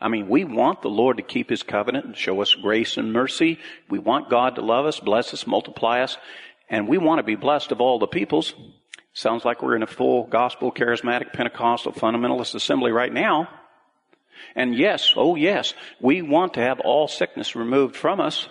I 0.05 0.09
mean, 0.09 0.29
we 0.29 0.45
want 0.45 0.83
the 0.83 0.91
Lord 0.91 1.17
to 1.17 1.23
keep 1.23 1.49
His 1.49 1.63
covenant 1.63 2.05
and 2.05 2.15
show 2.15 2.43
us 2.43 2.53
grace 2.53 2.99
and 2.99 3.11
mercy. 3.11 3.59
We 3.89 3.99
want 3.99 4.29
God 4.29 4.57
to 4.57 4.61
love 4.61 4.85
us, 4.85 5.01
bless 5.01 5.33
us, 5.33 5.47
multiply 5.47 6.03
us, 6.03 6.19
and 6.69 6.87
we 6.87 6.99
want 6.99 7.21
to 7.21 7.23
be 7.23 7.37
blessed 7.37 7.73
of 7.73 7.81
all 7.81 7.99
the 7.99 8.07
peoples. 8.07 8.53
Sounds 9.15 9.47
like 9.47 9.63
we're 9.63 9.77
in 9.77 9.83
a 9.83 9.87
full 9.87 10.27
gospel, 10.27 10.71
charismatic, 10.71 11.33
Pentecostal, 11.33 11.93
fundamentalist 11.93 12.55
assembly 12.55 12.93
right 12.93 13.15
now. 13.15 13.49
And 14.55 14.75
yes, 14.75 15.15
oh 15.17 15.37
yes, 15.37 15.73
we 16.03 16.21
want 16.21 16.53
to 16.55 16.61
have 16.61 16.81
all 16.81 17.09
sickness 17.09 17.57
removed 17.57 17.97
from 17.97 18.21
us. 18.21 18.47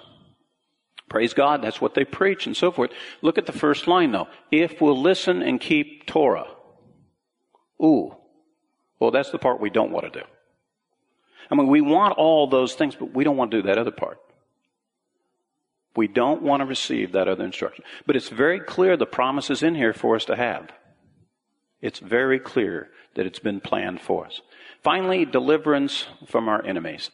Praise 1.07 1.35
God, 1.35 1.61
that's 1.61 1.79
what 1.79 1.93
they 1.93 2.03
preach 2.03 2.47
and 2.47 2.57
so 2.57 2.71
forth. 2.71 2.89
Look 3.21 3.37
at 3.37 3.45
the 3.45 3.51
first 3.51 3.85
line 3.87 4.11
though. 4.11 4.27
If 4.49 4.81
we'll 4.81 4.99
listen 4.99 5.43
and 5.43 5.61
keep 5.61 6.07
Torah. 6.07 6.47
Ooh. 7.79 8.15
Well, 8.99 9.11
that's 9.11 9.29
the 9.29 9.37
part 9.37 9.61
we 9.61 9.69
don't 9.69 9.91
want 9.91 10.11
to 10.11 10.19
do. 10.21 10.25
I 11.49 11.55
mean, 11.55 11.67
we 11.67 11.81
want 11.81 12.17
all 12.17 12.47
those 12.47 12.73
things, 12.73 12.95
but 12.95 13.13
we 13.13 13.23
don't 13.23 13.37
want 13.37 13.51
to 13.51 13.61
do 13.61 13.67
that 13.67 13.77
other 13.77 13.91
part. 13.91 14.19
We 15.95 16.07
don't 16.07 16.41
want 16.41 16.61
to 16.61 16.65
receive 16.65 17.11
that 17.11 17.27
other 17.27 17.45
instruction. 17.45 17.83
But 18.05 18.15
it's 18.15 18.29
very 18.29 18.59
clear 18.59 18.97
the 18.97 19.05
promise 19.05 19.49
is 19.49 19.61
in 19.61 19.75
here 19.75 19.93
for 19.93 20.15
us 20.15 20.25
to 20.25 20.35
have. 20.35 20.69
It's 21.81 21.99
very 21.99 22.39
clear 22.39 22.89
that 23.15 23.25
it's 23.25 23.39
been 23.39 23.59
planned 23.59 24.01
for 24.01 24.25
us. 24.25 24.41
Finally, 24.81 25.25
deliverance 25.25 26.07
from 26.27 26.49
our 26.49 26.65
enemies. 26.65 27.11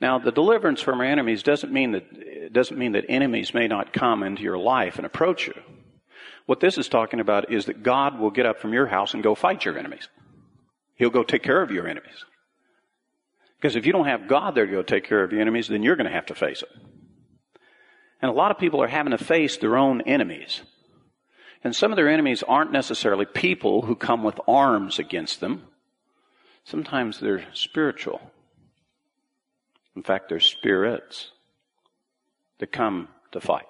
Now, 0.00 0.18
the 0.18 0.32
deliverance 0.32 0.80
from 0.80 1.00
our 1.00 1.06
enemies 1.06 1.42
doesn't 1.42 1.72
mean 1.72 1.92
that, 1.92 2.52
doesn't 2.52 2.78
mean 2.78 2.92
that 2.92 3.06
enemies 3.08 3.54
may 3.54 3.66
not 3.66 3.92
come 3.92 4.22
into 4.22 4.42
your 4.42 4.58
life 4.58 4.96
and 4.96 5.06
approach 5.06 5.46
you. 5.46 5.54
What 6.46 6.60
this 6.60 6.76
is 6.76 6.88
talking 6.88 7.20
about 7.20 7.50
is 7.50 7.66
that 7.66 7.82
God 7.82 8.18
will 8.18 8.30
get 8.30 8.46
up 8.46 8.60
from 8.60 8.74
your 8.74 8.86
house 8.86 9.14
and 9.14 9.22
go 9.22 9.34
fight 9.34 9.64
your 9.64 9.78
enemies. 9.78 10.08
He'll 10.96 11.10
go 11.10 11.22
take 11.22 11.42
care 11.42 11.62
of 11.62 11.70
your 11.70 11.88
enemies. 11.88 12.24
Because 13.64 13.76
if 13.76 13.86
you 13.86 13.94
don't 13.94 14.04
have 14.04 14.28
God 14.28 14.54
there 14.54 14.66
to 14.66 14.72
go 14.72 14.82
take 14.82 15.04
care 15.04 15.24
of 15.24 15.32
your 15.32 15.40
enemies, 15.40 15.68
then 15.68 15.82
you're 15.82 15.96
going 15.96 16.04
to 16.06 16.12
have 16.12 16.26
to 16.26 16.34
face 16.34 16.60
it. 16.60 16.68
And 18.20 18.30
a 18.30 18.34
lot 18.34 18.50
of 18.50 18.58
people 18.58 18.82
are 18.82 18.86
having 18.86 19.12
to 19.12 19.24
face 19.24 19.56
their 19.56 19.78
own 19.78 20.02
enemies. 20.02 20.60
And 21.62 21.74
some 21.74 21.90
of 21.90 21.96
their 21.96 22.10
enemies 22.10 22.42
aren't 22.42 22.72
necessarily 22.72 23.24
people 23.24 23.80
who 23.80 23.96
come 23.96 24.22
with 24.22 24.38
arms 24.46 24.98
against 24.98 25.40
them. 25.40 25.62
Sometimes 26.64 27.18
they're 27.18 27.46
spiritual. 27.54 28.20
In 29.96 30.02
fact, 30.02 30.28
they're 30.28 30.40
spirits 30.40 31.30
that 32.58 32.70
come 32.70 33.08
to 33.32 33.40
fight. 33.40 33.64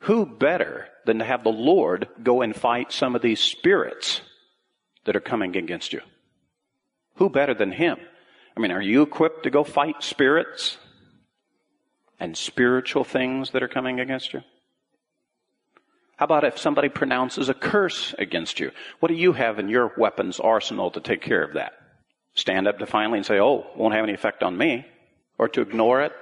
Who 0.00 0.26
better 0.26 0.86
than 1.06 1.20
to 1.20 1.24
have 1.24 1.44
the 1.44 1.48
Lord 1.48 2.08
go 2.22 2.42
and 2.42 2.54
fight 2.54 2.92
some 2.92 3.16
of 3.16 3.22
these 3.22 3.40
spirits 3.40 4.20
that 5.06 5.16
are 5.16 5.20
coming 5.20 5.56
against 5.56 5.94
you? 5.94 6.02
Who 7.14 7.30
better 7.30 7.54
than 7.54 7.72
Him? 7.72 7.96
I 8.58 8.60
mean, 8.60 8.72
are 8.72 8.82
you 8.82 9.02
equipped 9.02 9.44
to 9.44 9.50
go 9.50 9.62
fight 9.62 10.02
spirits 10.02 10.78
and 12.18 12.36
spiritual 12.36 13.04
things 13.04 13.52
that 13.52 13.62
are 13.62 13.68
coming 13.68 14.00
against 14.00 14.32
you? 14.32 14.42
How 16.16 16.24
about 16.24 16.42
if 16.42 16.58
somebody 16.58 16.88
pronounces 16.88 17.48
a 17.48 17.54
curse 17.54 18.16
against 18.18 18.58
you? 18.58 18.72
What 18.98 19.10
do 19.10 19.14
you 19.14 19.32
have 19.32 19.60
in 19.60 19.68
your 19.68 19.92
weapons 19.96 20.40
arsenal 20.40 20.90
to 20.90 21.00
take 21.00 21.22
care 21.22 21.44
of 21.44 21.54
that? 21.54 21.74
Stand 22.34 22.66
up 22.66 22.80
defiantly 22.80 23.18
and 23.18 23.26
say, 23.26 23.38
oh, 23.38 23.64
won't 23.76 23.94
have 23.94 24.02
any 24.02 24.14
effect 24.14 24.42
on 24.42 24.58
me. 24.58 24.84
Or 25.38 25.46
to 25.50 25.60
ignore 25.60 26.02
it 26.02 26.12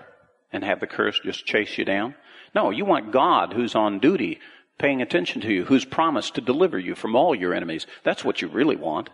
and 0.52 0.62
have 0.62 0.80
the 0.80 0.86
curse 0.86 1.18
just 1.24 1.46
chase 1.46 1.78
you 1.78 1.86
down. 1.86 2.14
No, 2.54 2.68
you 2.68 2.84
want 2.84 3.12
God 3.12 3.54
who's 3.54 3.74
on 3.74 3.98
duty, 3.98 4.40
paying 4.76 5.00
attention 5.00 5.40
to 5.40 5.50
you, 5.50 5.64
who's 5.64 5.86
promised 5.86 6.34
to 6.34 6.42
deliver 6.42 6.78
you 6.78 6.94
from 6.94 7.16
all 7.16 7.34
your 7.34 7.54
enemies. 7.54 7.86
That's 8.04 8.26
what 8.26 8.42
you 8.42 8.48
really 8.48 8.76
want. 8.76 9.08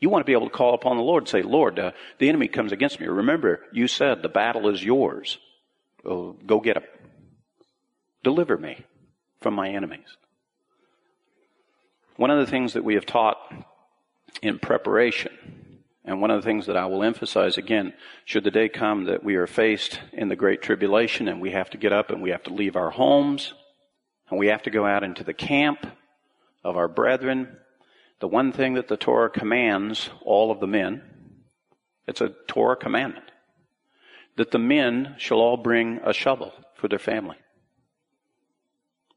You 0.00 0.10
want 0.10 0.22
to 0.22 0.26
be 0.26 0.32
able 0.32 0.48
to 0.48 0.54
call 0.54 0.74
upon 0.74 0.96
the 0.96 1.02
Lord 1.02 1.22
and 1.22 1.28
say, 1.28 1.42
Lord, 1.42 1.78
uh, 1.78 1.92
the 2.18 2.28
enemy 2.28 2.48
comes 2.48 2.72
against 2.72 3.00
me. 3.00 3.06
Remember, 3.06 3.60
you 3.72 3.88
said 3.88 4.22
the 4.22 4.28
battle 4.28 4.68
is 4.68 4.84
yours. 4.84 5.38
Oh, 6.04 6.36
go 6.46 6.60
get 6.60 6.76
him. 6.76 6.84
Deliver 8.22 8.58
me 8.58 8.84
from 9.40 9.54
my 9.54 9.70
enemies. 9.70 10.16
One 12.16 12.30
of 12.30 12.38
the 12.38 12.50
things 12.50 12.74
that 12.74 12.84
we 12.84 12.94
have 12.94 13.06
taught 13.06 13.36
in 14.42 14.58
preparation, 14.58 15.32
And 16.04 16.20
one 16.20 16.30
of 16.30 16.40
the 16.40 16.46
things 16.46 16.66
that 16.66 16.76
I 16.76 16.86
will 16.86 17.02
emphasize 17.02 17.58
again, 17.58 17.92
should 18.24 18.44
the 18.44 18.50
day 18.50 18.68
come 18.68 19.04
that 19.04 19.24
we 19.24 19.34
are 19.34 19.48
faced 19.48 20.00
in 20.12 20.28
the 20.28 20.36
great 20.36 20.62
tribulation 20.62 21.26
and 21.26 21.40
we 21.40 21.50
have 21.50 21.70
to 21.70 21.78
get 21.78 21.92
up 21.92 22.10
and 22.10 22.22
we 22.22 22.30
have 22.30 22.44
to 22.44 22.54
leave 22.54 22.76
our 22.76 22.90
homes 22.90 23.54
and 24.30 24.38
we 24.38 24.46
have 24.46 24.62
to 24.62 24.70
go 24.70 24.86
out 24.86 25.02
into 25.02 25.24
the 25.24 25.34
camp 25.34 25.84
of 26.62 26.76
our 26.76 26.88
brethren, 26.88 27.56
the 28.20 28.28
one 28.28 28.52
thing 28.52 28.74
that 28.74 28.88
the 28.88 28.96
Torah 28.96 29.30
commands 29.30 30.10
all 30.24 30.50
of 30.50 30.60
the 30.60 30.66
men, 30.66 31.02
it's 32.06 32.20
a 32.20 32.34
Torah 32.48 32.76
commandment, 32.76 33.30
that 34.36 34.50
the 34.50 34.58
men 34.58 35.14
shall 35.18 35.38
all 35.38 35.56
bring 35.56 36.00
a 36.04 36.12
shovel 36.12 36.52
for 36.74 36.88
their 36.88 36.98
family. 36.98 37.36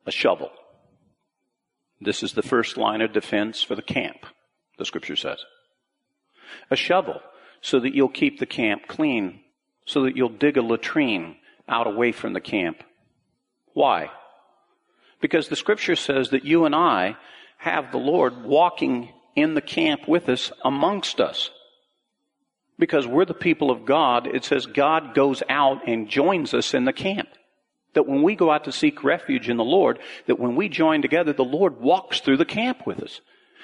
A 0.05 0.11
shovel. 0.11 0.51
This 2.01 2.23
is 2.23 2.33
the 2.33 2.41
first 2.41 2.77
line 2.77 3.01
of 3.01 3.13
defense 3.13 3.61
for 3.61 3.75
the 3.75 3.81
camp, 3.81 4.25
the 4.77 4.85
scripture 4.85 5.15
says. 5.15 5.43
A 6.71 6.75
shovel, 6.75 7.21
so 7.61 7.79
that 7.79 7.93
you'll 7.93 8.09
keep 8.09 8.39
the 8.39 8.45
camp 8.45 8.87
clean, 8.87 9.41
so 9.85 10.03
that 10.03 10.15
you'll 10.15 10.29
dig 10.29 10.57
a 10.57 10.61
latrine 10.61 11.35
out 11.67 11.87
away 11.87 12.11
from 12.11 12.33
the 12.33 12.41
camp. 12.41 12.83
Why? 13.73 14.09
Because 15.21 15.47
the 15.47 15.55
scripture 15.55 15.95
says 15.95 16.29
that 16.29 16.45
you 16.45 16.65
and 16.65 16.73
I 16.73 17.17
have 17.59 17.91
the 17.91 17.97
Lord 17.97 18.43
walking 18.43 19.09
in 19.35 19.53
the 19.53 19.61
camp 19.61 20.07
with 20.07 20.29
us 20.29 20.51
amongst 20.63 21.19
us. 21.19 21.51
Because 22.77 23.05
we're 23.05 23.25
the 23.25 23.33
people 23.33 23.69
of 23.69 23.85
God, 23.85 24.27
it 24.27 24.45
says 24.45 24.65
God 24.65 25.13
goes 25.13 25.43
out 25.49 25.85
and 25.85 26.07
joins 26.07 26.53
us 26.53 26.73
in 26.73 26.85
the 26.85 26.93
camp. 26.93 27.27
That 27.95 28.07
when 28.07 28.23
we 28.23 28.35
go 28.35 28.49
out 28.49 28.63
to 28.63 28.71
seek 28.71 29.03
refuge 29.03 29.49
in 29.49 29.57
the 29.57 29.63
Lord, 29.65 29.99
that 30.27 30.39
when 30.39 30.55
we 30.55 30.69
join 30.69 31.01
together, 31.01 31.33
the 31.33 31.43
Lord 31.43 31.81
walks 31.81 32.21
through 32.21 32.37
the 32.37 32.45
camp 32.45 32.87
with 32.87 33.01
us. 33.03 33.19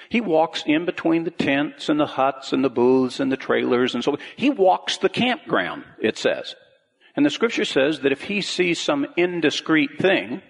He 0.10 0.20
walks 0.20 0.64
in 0.66 0.84
between 0.84 1.24
the 1.24 1.32
tents 1.32 1.88
and 1.88 1.98
the 1.98 2.06
huts 2.06 2.52
and 2.52 2.66
the 2.66 2.70
booths 2.70 3.22
and 3.22 3.32
the 3.32 3.38
trailers 3.38 3.96
and 3.96 4.04
so. 4.04 4.18
He 4.36 4.50
walks 4.50 4.98
the 4.98 5.10
campground, 5.10 5.86
it 6.00 6.18
says. 6.18 6.54
And 7.16 7.26
the 7.26 7.30
scripture 7.30 7.64
says 7.64 8.02
that 8.02 8.12
if 8.12 8.24
he 8.24 8.42
sees 8.42 8.78
some 8.78 9.08
indiscreet 9.16 10.00
thing, 10.02 10.42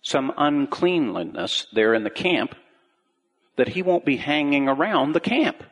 some 0.00 0.32
uncleanliness 0.38 1.66
there 1.74 1.92
in 1.92 2.02
the 2.02 2.10
camp, 2.10 2.54
that 3.58 3.68
he 3.68 3.82
won't 3.82 4.04
be 4.04 4.16
hanging 4.16 4.68
around 4.68 5.12
the 5.12 5.20
camp. 5.20 5.62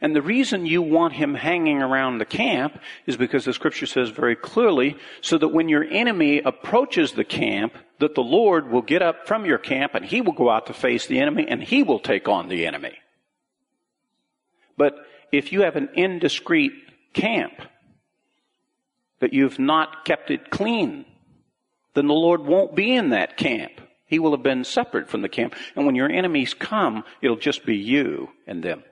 And 0.00 0.14
the 0.14 0.22
reason 0.22 0.64
you 0.64 0.80
want 0.80 1.14
him 1.14 1.34
hanging 1.34 1.82
around 1.82 2.18
the 2.18 2.24
camp 2.24 2.80
is 3.04 3.16
because 3.16 3.44
the 3.44 3.52
scripture 3.52 3.84
says 3.84 4.10
very 4.10 4.36
clearly, 4.36 4.96
so 5.20 5.36
that 5.38 5.48
when 5.48 5.68
your 5.68 5.82
enemy 5.82 6.38
approaches 6.38 7.12
the 7.12 7.24
camp, 7.24 7.74
that 7.98 8.14
the 8.14 8.22
Lord 8.22 8.70
will 8.70 8.82
get 8.82 9.02
up 9.02 9.26
from 9.26 9.44
your 9.44 9.58
camp 9.58 9.94
and 9.94 10.04
he 10.04 10.20
will 10.20 10.32
go 10.32 10.48
out 10.48 10.66
to 10.66 10.72
face 10.72 11.06
the 11.06 11.18
enemy 11.18 11.46
and 11.48 11.60
he 11.60 11.82
will 11.82 11.98
take 11.98 12.28
on 12.28 12.48
the 12.48 12.64
enemy. 12.64 12.96
But 14.76 14.94
if 15.32 15.52
you 15.52 15.62
have 15.62 15.74
an 15.74 15.88
indiscreet 15.94 16.72
camp, 17.12 17.54
that 19.18 19.32
you've 19.32 19.58
not 19.58 20.04
kept 20.04 20.30
it 20.30 20.48
clean, 20.48 21.04
then 21.94 22.06
the 22.06 22.14
Lord 22.14 22.42
won't 22.42 22.76
be 22.76 22.94
in 22.94 23.08
that 23.08 23.36
camp. 23.36 23.72
He 24.08 24.18
will 24.18 24.32
have 24.32 24.42
been 24.42 24.64
separate 24.64 25.08
from 25.08 25.22
the 25.22 25.28
camp. 25.28 25.54
And 25.76 25.86
when 25.86 25.94
your 25.94 26.10
enemies 26.10 26.54
come, 26.54 27.04
it'll 27.22 27.36
just 27.36 27.64
be 27.64 27.76
you 27.76 28.30
and 28.46 28.62
them. 28.62 28.82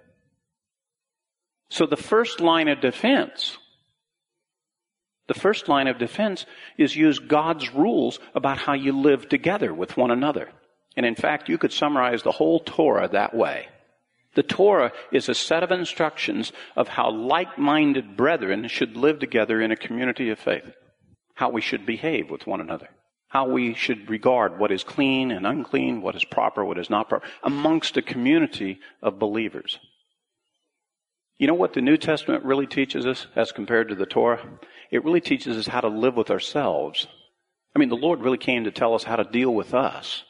So 1.70 1.86
the 1.86 1.96
first 1.96 2.40
line 2.40 2.68
of 2.68 2.80
defense, 2.80 3.58
the 5.26 5.34
first 5.34 5.68
line 5.68 5.88
of 5.88 5.98
defense 5.98 6.46
is 6.78 6.94
use 6.94 7.18
God's 7.18 7.74
rules 7.74 8.20
about 8.34 8.58
how 8.58 8.74
you 8.74 8.92
live 8.92 9.28
together 9.28 9.74
with 9.74 9.96
one 9.96 10.10
another. 10.10 10.50
And 10.96 11.04
in 11.04 11.16
fact, 11.16 11.48
you 11.48 11.58
could 11.58 11.72
summarize 11.72 12.22
the 12.22 12.32
whole 12.32 12.60
Torah 12.60 13.08
that 13.08 13.34
way. 13.34 13.68
The 14.34 14.42
Torah 14.42 14.92
is 15.10 15.28
a 15.28 15.34
set 15.34 15.62
of 15.62 15.72
instructions 15.72 16.52
of 16.76 16.88
how 16.88 17.10
like-minded 17.10 18.16
brethren 18.16 18.68
should 18.68 18.96
live 18.96 19.18
together 19.18 19.62
in 19.62 19.72
a 19.72 19.76
community 19.76 20.28
of 20.28 20.38
faith. 20.38 20.74
How 21.34 21.48
we 21.48 21.62
should 21.62 21.86
behave 21.86 22.30
with 22.30 22.46
one 22.46 22.60
another. 22.60 22.88
How 23.36 23.44
we 23.44 23.74
should 23.74 24.08
regard 24.08 24.58
what 24.58 24.72
is 24.72 24.82
clean 24.82 25.30
and 25.30 25.46
unclean, 25.46 26.00
what 26.00 26.16
is 26.16 26.24
proper, 26.24 26.64
what 26.64 26.78
is 26.78 26.88
not 26.88 27.10
proper, 27.10 27.26
amongst 27.42 27.98
a 27.98 28.00
community 28.00 28.80
of 29.02 29.18
believers. 29.18 29.78
You 31.36 31.46
know 31.46 31.52
what 31.52 31.74
the 31.74 31.82
New 31.82 31.98
Testament 31.98 32.44
really 32.44 32.66
teaches 32.66 33.04
us 33.04 33.26
as 33.36 33.52
compared 33.52 33.90
to 33.90 33.94
the 33.94 34.06
Torah? 34.06 34.42
It 34.90 35.04
really 35.04 35.20
teaches 35.20 35.58
us 35.58 35.66
how 35.66 35.82
to 35.82 35.88
live 35.88 36.16
with 36.16 36.30
ourselves. 36.30 37.08
I 37.74 37.78
mean, 37.78 37.90
the 37.90 37.94
Lord 37.94 38.22
really 38.22 38.38
came 38.38 38.64
to 38.64 38.70
tell 38.70 38.94
us 38.94 39.04
how 39.04 39.16
to 39.16 39.24
deal 39.24 39.52
with 39.52 39.74
us, 39.74 40.24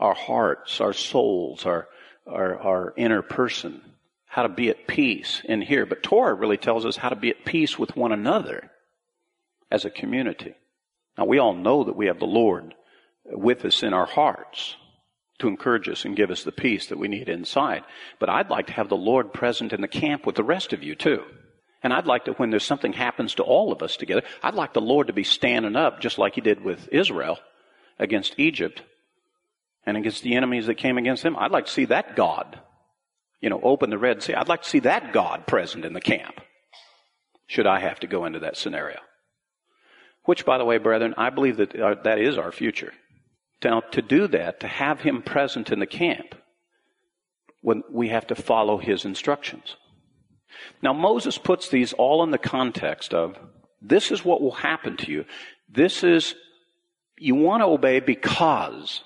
our 0.00 0.14
hearts, 0.14 0.80
our 0.80 0.94
souls, 0.94 1.66
our, 1.66 1.88
our, 2.26 2.58
our 2.58 2.94
inner 2.96 3.20
person, 3.20 3.82
how 4.24 4.44
to 4.44 4.48
be 4.48 4.70
at 4.70 4.86
peace 4.86 5.42
in 5.44 5.60
here. 5.60 5.84
But 5.84 6.02
Torah 6.02 6.32
really 6.32 6.56
tells 6.56 6.86
us 6.86 6.96
how 6.96 7.10
to 7.10 7.16
be 7.16 7.28
at 7.28 7.44
peace 7.44 7.78
with 7.78 7.94
one 7.94 8.12
another 8.12 8.70
as 9.70 9.84
a 9.84 9.90
community. 9.90 10.54
Now, 11.16 11.24
we 11.24 11.38
all 11.38 11.54
know 11.54 11.84
that 11.84 11.96
we 11.96 12.06
have 12.06 12.18
the 12.18 12.26
Lord 12.26 12.74
with 13.24 13.64
us 13.64 13.82
in 13.82 13.94
our 13.94 14.06
hearts 14.06 14.76
to 15.38 15.48
encourage 15.48 15.88
us 15.88 16.04
and 16.04 16.16
give 16.16 16.30
us 16.30 16.44
the 16.44 16.52
peace 16.52 16.88
that 16.88 16.98
we 16.98 17.08
need 17.08 17.28
inside. 17.28 17.84
But 18.18 18.28
I'd 18.28 18.50
like 18.50 18.68
to 18.68 18.72
have 18.72 18.88
the 18.88 18.96
Lord 18.96 19.32
present 19.32 19.72
in 19.72 19.80
the 19.80 19.88
camp 19.88 20.26
with 20.26 20.36
the 20.36 20.44
rest 20.44 20.72
of 20.72 20.82
you 20.82 20.94
too. 20.94 21.22
And 21.82 21.92
I'd 21.92 22.06
like 22.06 22.24
to, 22.24 22.32
when 22.32 22.50
there's 22.50 22.64
something 22.64 22.92
happens 22.92 23.34
to 23.34 23.42
all 23.42 23.72
of 23.72 23.82
us 23.82 23.96
together, 23.96 24.22
I'd 24.42 24.54
like 24.54 24.72
the 24.72 24.80
Lord 24.80 25.08
to 25.08 25.12
be 25.12 25.24
standing 25.24 25.76
up 25.76 26.00
just 26.00 26.18
like 26.18 26.34
he 26.34 26.40
did 26.40 26.64
with 26.64 26.88
Israel 26.90 27.38
against 27.98 28.38
Egypt 28.38 28.82
and 29.84 29.96
against 29.96 30.22
the 30.22 30.34
enemies 30.34 30.66
that 30.66 30.76
came 30.76 30.98
against 30.98 31.22
him. 31.22 31.36
I'd 31.36 31.50
like 31.50 31.66
to 31.66 31.72
see 31.72 31.84
that 31.86 32.16
God, 32.16 32.58
you 33.40 33.50
know, 33.50 33.60
open 33.62 33.90
the 33.90 33.98
Red 33.98 34.22
Sea. 34.22 34.34
I'd 34.34 34.48
like 34.48 34.62
to 34.62 34.68
see 34.68 34.80
that 34.80 35.12
God 35.12 35.46
present 35.46 35.84
in 35.84 35.92
the 35.92 36.00
camp 36.00 36.40
should 37.46 37.66
I 37.66 37.80
have 37.80 38.00
to 38.00 38.06
go 38.06 38.24
into 38.24 38.38
that 38.40 38.56
scenario. 38.56 38.98
Which, 40.24 40.44
by 40.44 40.58
the 40.58 40.64
way, 40.64 40.78
brethren, 40.78 41.14
I 41.16 41.30
believe 41.30 41.58
that 41.58 41.78
uh, 41.78 41.96
that 42.04 42.18
is 42.18 42.38
our 42.38 42.52
future. 42.52 42.92
Now, 43.62 43.80
to 43.80 44.02
do 44.02 44.26
that, 44.28 44.60
to 44.60 44.68
have 44.68 45.00
him 45.00 45.22
present 45.22 45.70
in 45.70 45.78
the 45.78 45.86
camp, 45.86 46.34
when 47.64 47.82
we 47.90 48.08
have 48.08 48.26
to 48.26 48.34
follow 48.34 48.76
his 48.76 49.06
instructions. 49.06 49.76
Now, 50.82 50.92
Moses 50.92 51.38
puts 51.38 51.70
these 51.70 51.94
all 51.94 52.22
in 52.22 52.30
the 52.30 52.36
context 52.38 53.14
of 53.14 53.38
this 53.80 54.12
is 54.12 54.22
what 54.22 54.42
will 54.42 54.52
happen 54.52 54.98
to 54.98 55.10
you. 55.10 55.24
This 55.70 56.04
is, 56.04 56.34
you 57.18 57.34
want 57.34 57.62
to 57.62 57.66
obey 57.66 58.00
because, 58.00 59.02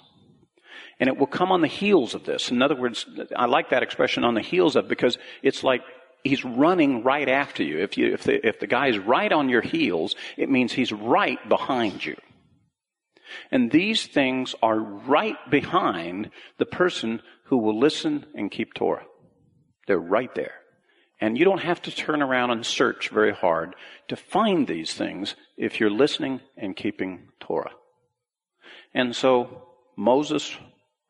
and 0.98 1.08
it 1.08 1.16
will 1.16 1.28
come 1.28 1.52
on 1.52 1.60
the 1.60 1.68
heels 1.68 2.16
of 2.16 2.24
this. 2.24 2.50
In 2.50 2.60
other 2.60 2.74
words, 2.74 3.06
I 3.36 3.46
like 3.46 3.70
that 3.70 3.84
expression 3.84 4.24
on 4.24 4.34
the 4.34 4.40
heels 4.40 4.74
of 4.74 4.88
because 4.88 5.18
it's 5.42 5.62
like 5.62 5.82
he's 6.24 6.44
running 6.44 7.02
right 7.02 7.28
after 7.28 7.62
you. 7.62 7.78
If 7.78 7.96
you, 7.96 8.12
if 8.12 8.24
the, 8.24 8.46
if 8.46 8.60
the 8.60 8.66
guy's 8.66 8.98
right 8.98 9.32
on 9.32 9.48
your 9.48 9.62
heels, 9.62 10.16
it 10.36 10.50
means 10.50 10.72
he's 10.72 10.92
right 10.92 11.38
behind 11.48 12.04
you. 12.04 12.16
And 13.50 13.70
these 13.70 14.06
things 14.06 14.54
are 14.62 14.78
right 14.78 15.36
behind 15.50 16.30
the 16.58 16.66
person 16.66 17.22
who 17.44 17.58
will 17.58 17.78
listen 17.78 18.26
and 18.34 18.50
keep 18.50 18.74
Torah. 18.74 19.04
They're 19.86 19.98
right 19.98 20.34
there. 20.34 20.54
And 21.20 21.36
you 21.36 21.44
don't 21.44 21.62
have 21.62 21.82
to 21.82 21.90
turn 21.90 22.22
around 22.22 22.50
and 22.50 22.64
search 22.64 23.08
very 23.08 23.32
hard 23.32 23.74
to 24.08 24.16
find 24.16 24.66
these 24.66 24.94
things 24.94 25.34
if 25.56 25.80
you're 25.80 25.90
listening 25.90 26.40
and 26.56 26.76
keeping 26.76 27.28
Torah. 27.40 27.72
And 28.94 29.16
so 29.16 29.64
Moses 29.96 30.56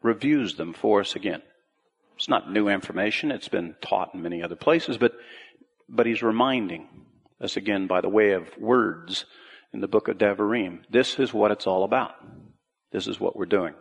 reviews 0.02 0.54
them 0.54 0.72
for 0.72 1.00
us 1.00 1.14
again. 1.14 1.42
It's 2.18 2.28
not 2.28 2.50
new 2.50 2.68
information. 2.68 3.30
It's 3.30 3.46
been 3.46 3.76
taught 3.80 4.12
in 4.12 4.22
many 4.22 4.42
other 4.42 4.56
places, 4.56 4.98
but, 4.98 5.12
but 5.88 6.04
he's 6.04 6.20
reminding 6.20 6.88
us 7.40 7.56
again 7.56 7.86
by 7.86 8.00
the 8.00 8.08
way 8.08 8.32
of 8.32 8.48
words 8.58 9.24
in 9.72 9.80
the 9.80 9.86
book 9.86 10.08
of 10.08 10.18
Devarim. 10.18 10.80
This 10.90 11.20
is 11.20 11.32
what 11.32 11.52
it's 11.52 11.68
all 11.68 11.84
about. 11.84 12.16
This 12.90 13.06
is 13.06 13.20
what 13.20 13.36
we're 13.36 13.46
doing. 13.46 13.74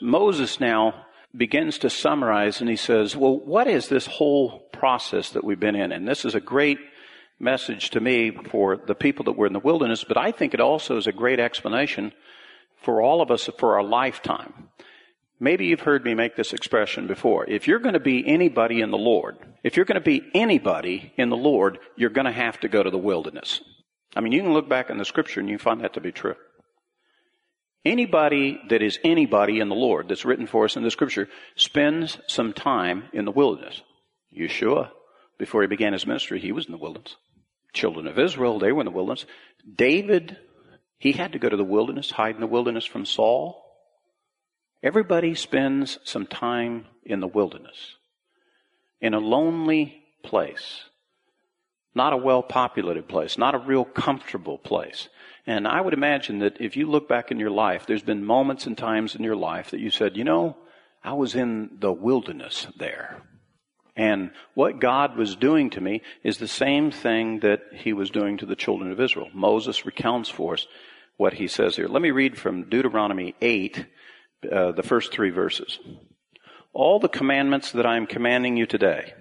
Moses 0.00 0.60
now 0.60 1.04
begins 1.36 1.76
to 1.80 1.90
summarize 1.90 2.62
and 2.62 2.70
he 2.70 2.76
says, 2.76 3.14
well, 3.14 3.38
what 3.38 3.66
is 3.66 3.88
this 3.88 4.06
whole 4.06 4.60
process 4.72 5.30
that 5.30 5.44
we've 5.44 5.60
been 5.60 5.76
in? 5.76 5.92
And 5.92 6.08
this 6.08 6.24
is 6.24 6.34
a 6.34 6.40
great 6.40 6.78
message 7.38 7.90
to 7.90 8.00
me 8.00 8.30
for 8.48 8.78
the 8.78 8.94
people 8.94 9.26
that 9.26 9.36
were 9.36 9.46
in 9.46 9.52
the 9.52 9.58
wilderness, 9.58 10.04
but 10.04 10.16
I 10.16 10.32
think 10.32 10.54
it 10.54 10.60
also 10.60 10.96
is 10.96 11.06
a 11.06 11.12
great 11.12 11.38
explanation 11.38 12.12
for 12.80 13.02
all 13.02 13.20
of 13.20 13.30
us 13.30 13.50
for 13.58 13.74
our 13.74 13.84
lifetime. 13.84 14.70
Maybe 15.44 15.66
you've 15.66 15.80
heard 15.80 16.06
me 16.06 16.14
make 16.14 16.36
this 16.36 16.54
expression 16.54 17.06
before. 17.06 17.44
If 17.44 17.68
you're 17.68 17.78
going 17.78 17.92
to 17.92 18.00
be 18.00 18.26
anybody 18.26 18.80
in 18.80 18.90
the 18.90 18.96
Lord, 18.96 19.36
if 19.62 19.76
you're 19.76 19.84
going 19.84 20.00
to 20.00 20.00
be 20.00 20.22
anybody 20.32 21.12
in 21.18 21.28
the 21.28 21.36
Lord, 21.36 21.80
you're 21.96 22.08
going 22.08 22.24
to 22.24 22.32
have 22.32 22.58
to 22.60 22.68
go 22.68 22.82
to 22.82 22.88
the 22.88 22.96
wilderness. 22.96 23.60
I 24.16 24.20
mean, 24.20 24.32
you 24.32 24.40
can 24.40 24.54
look 24.54 24.70
back 24.70 24.88
in 24.88 24.96
the 24.96 25.04
scripture 25.04 25.40
and 25.40 25.50
you 25.50 25.58
find 25.58 25.82
that 25.82 25.92
to 25.94 26.00
be 26.00 26.12
true. 26.12 26.36
Anybody 27.84 28.58
that 28.70 28.80
is 28.80 28.98
anybody 29.04 29.60
in 29.60 29.68
the 29.68 29.74
Lord 29.74 30.08
that's 30.08 30.24
written 30.24 30.46
for 30.46 30.64
us 30.64 30.76
in 30.76 30.82
the 30.82 30.90
scripture 30.90 31.28
spends 31.56 32.16
some 32.26 32.54
time 32.54 33.10
in 33.12 33.26
the 33.26 33.30
wilderness. 33.30 33.82
Yeshua, 34.34 34.92
before 35.38 35.60
he 35.60 35.68
began 35.68 35.92
his 35.92 36.06
ministry, 36.06 36.40
he 36.40 36.52
was 36.52 36.64
in 36.64 36.72
the 36.72 36.78
wilderness. 36.78 37.16
Children 37.74 38.06
of 38.06 38.18
Israel, 38.18 38.58
they 38.58 38.72
were 38.72 38.80
in 38.80 38.86
the 38.86 38.92
wilderness. 38.92 39.26
David, 39.76 40.38
he 40.96 41.12
had 41.12 41.32
to 41.32 41.38
go 41.38 41.50
to 41.50 41.56
the 41.58 41.64
wilderness, 41.64 42.12
hide 42.12 42.34
in 42.34 42.40
the 42.40 42.46
wilderness 42.46 42.86
from 42.86 43.04
Saul. 43.04 43.60
Everybody 44.84 45.34
spends 45.34 45.98
some 46.04 46.26
time 46.26 46.84
in 47.06 47.20
the 47.20 47.26
wilderness, 47.26 47.96
in 49.00 49.14
a 49.14 49.18
lonely 49.18 50.02
place. 50.22 50.82
Not 51.94 52.12
a 52.12 52.18
well 52.18 52.42
populated 52.42 53.08
place, 53.08 53.38
not 53.38 53.54
a 53.54 53.58
real 53.58 53.86
comfortable 53.86 54.58
place. 54.58 55.08
And 55.46 55.66
I 55.66 55.80
would 55.80 55.94
imagine 55.94 56.40
that 56.40 56.60
if 56.60 56.76
you 56.76 56.86
look 56.86 57.08
back 57.08 57.30
in 57.30 57.38
your 57.38 57.50
life, 57.50 57.86
there's 57.86 58.02
been 58.02 58.26
moments 58.26 58.66
and 58.66 58.76
times 58.76 59.14
in 59.14 59.22
your 59.22 59.36
life 59.36 59.70
that 59.70 59.80
you 59.80 59.90
said, 59.90 60.18
you 60.18 60.24
know, 60.24 60.54
I 61.02 61.14
was 61.14 61.34
in 61.34 61.78
the 61.80 61.92
wilderness 61.92 62.66
there. 62.76 63.22
And 63.96 64.32
what 64.52 64.80
God 64.80 65.16
was 65.16 65.34
doing 65.34 65.70
to 65.70 65.80
me 65.80 66.02
is 66.22 66.36
the 66.36 66.48
same 66.48 66.90
thing 66.90 67.40
that 67.40 67.62
he 67.72 67.94
was 67.94 68.10
doing 68.10 68.36
to 68.36 68.46
the 68.46 68.56
children 68.56 68.92
of 68.92 69.00
Israel. 69.00 69.30
Moses 69.32 69.86
recounts 69.86 70.28
for 70.28 70.54
us 70.54 70.66
what 71.16 71.34
he 71.34 71.48
says 71.48 71.76
here. 71.76 71.88
Let 71.88 72.02
me 72.02 72.10
read 72.10 72.36
from 72.36 72.68
Deuteronomy 72.68 73.34
8, 73.40 73.86
uh, 74.46 74.72
the 74.72 74.82
first 74.82 75.12
three 75.12 75.30
verses. 75.30 75.78
All 76.72 76.98
the 76.98 77.08
commandments 77.08 77.72
that 77.72 77.86
I 77.86 77.96
am 77.96 78.06
commanding 78.06 78.56
you 78.56 78.66
today, 78.66 79.14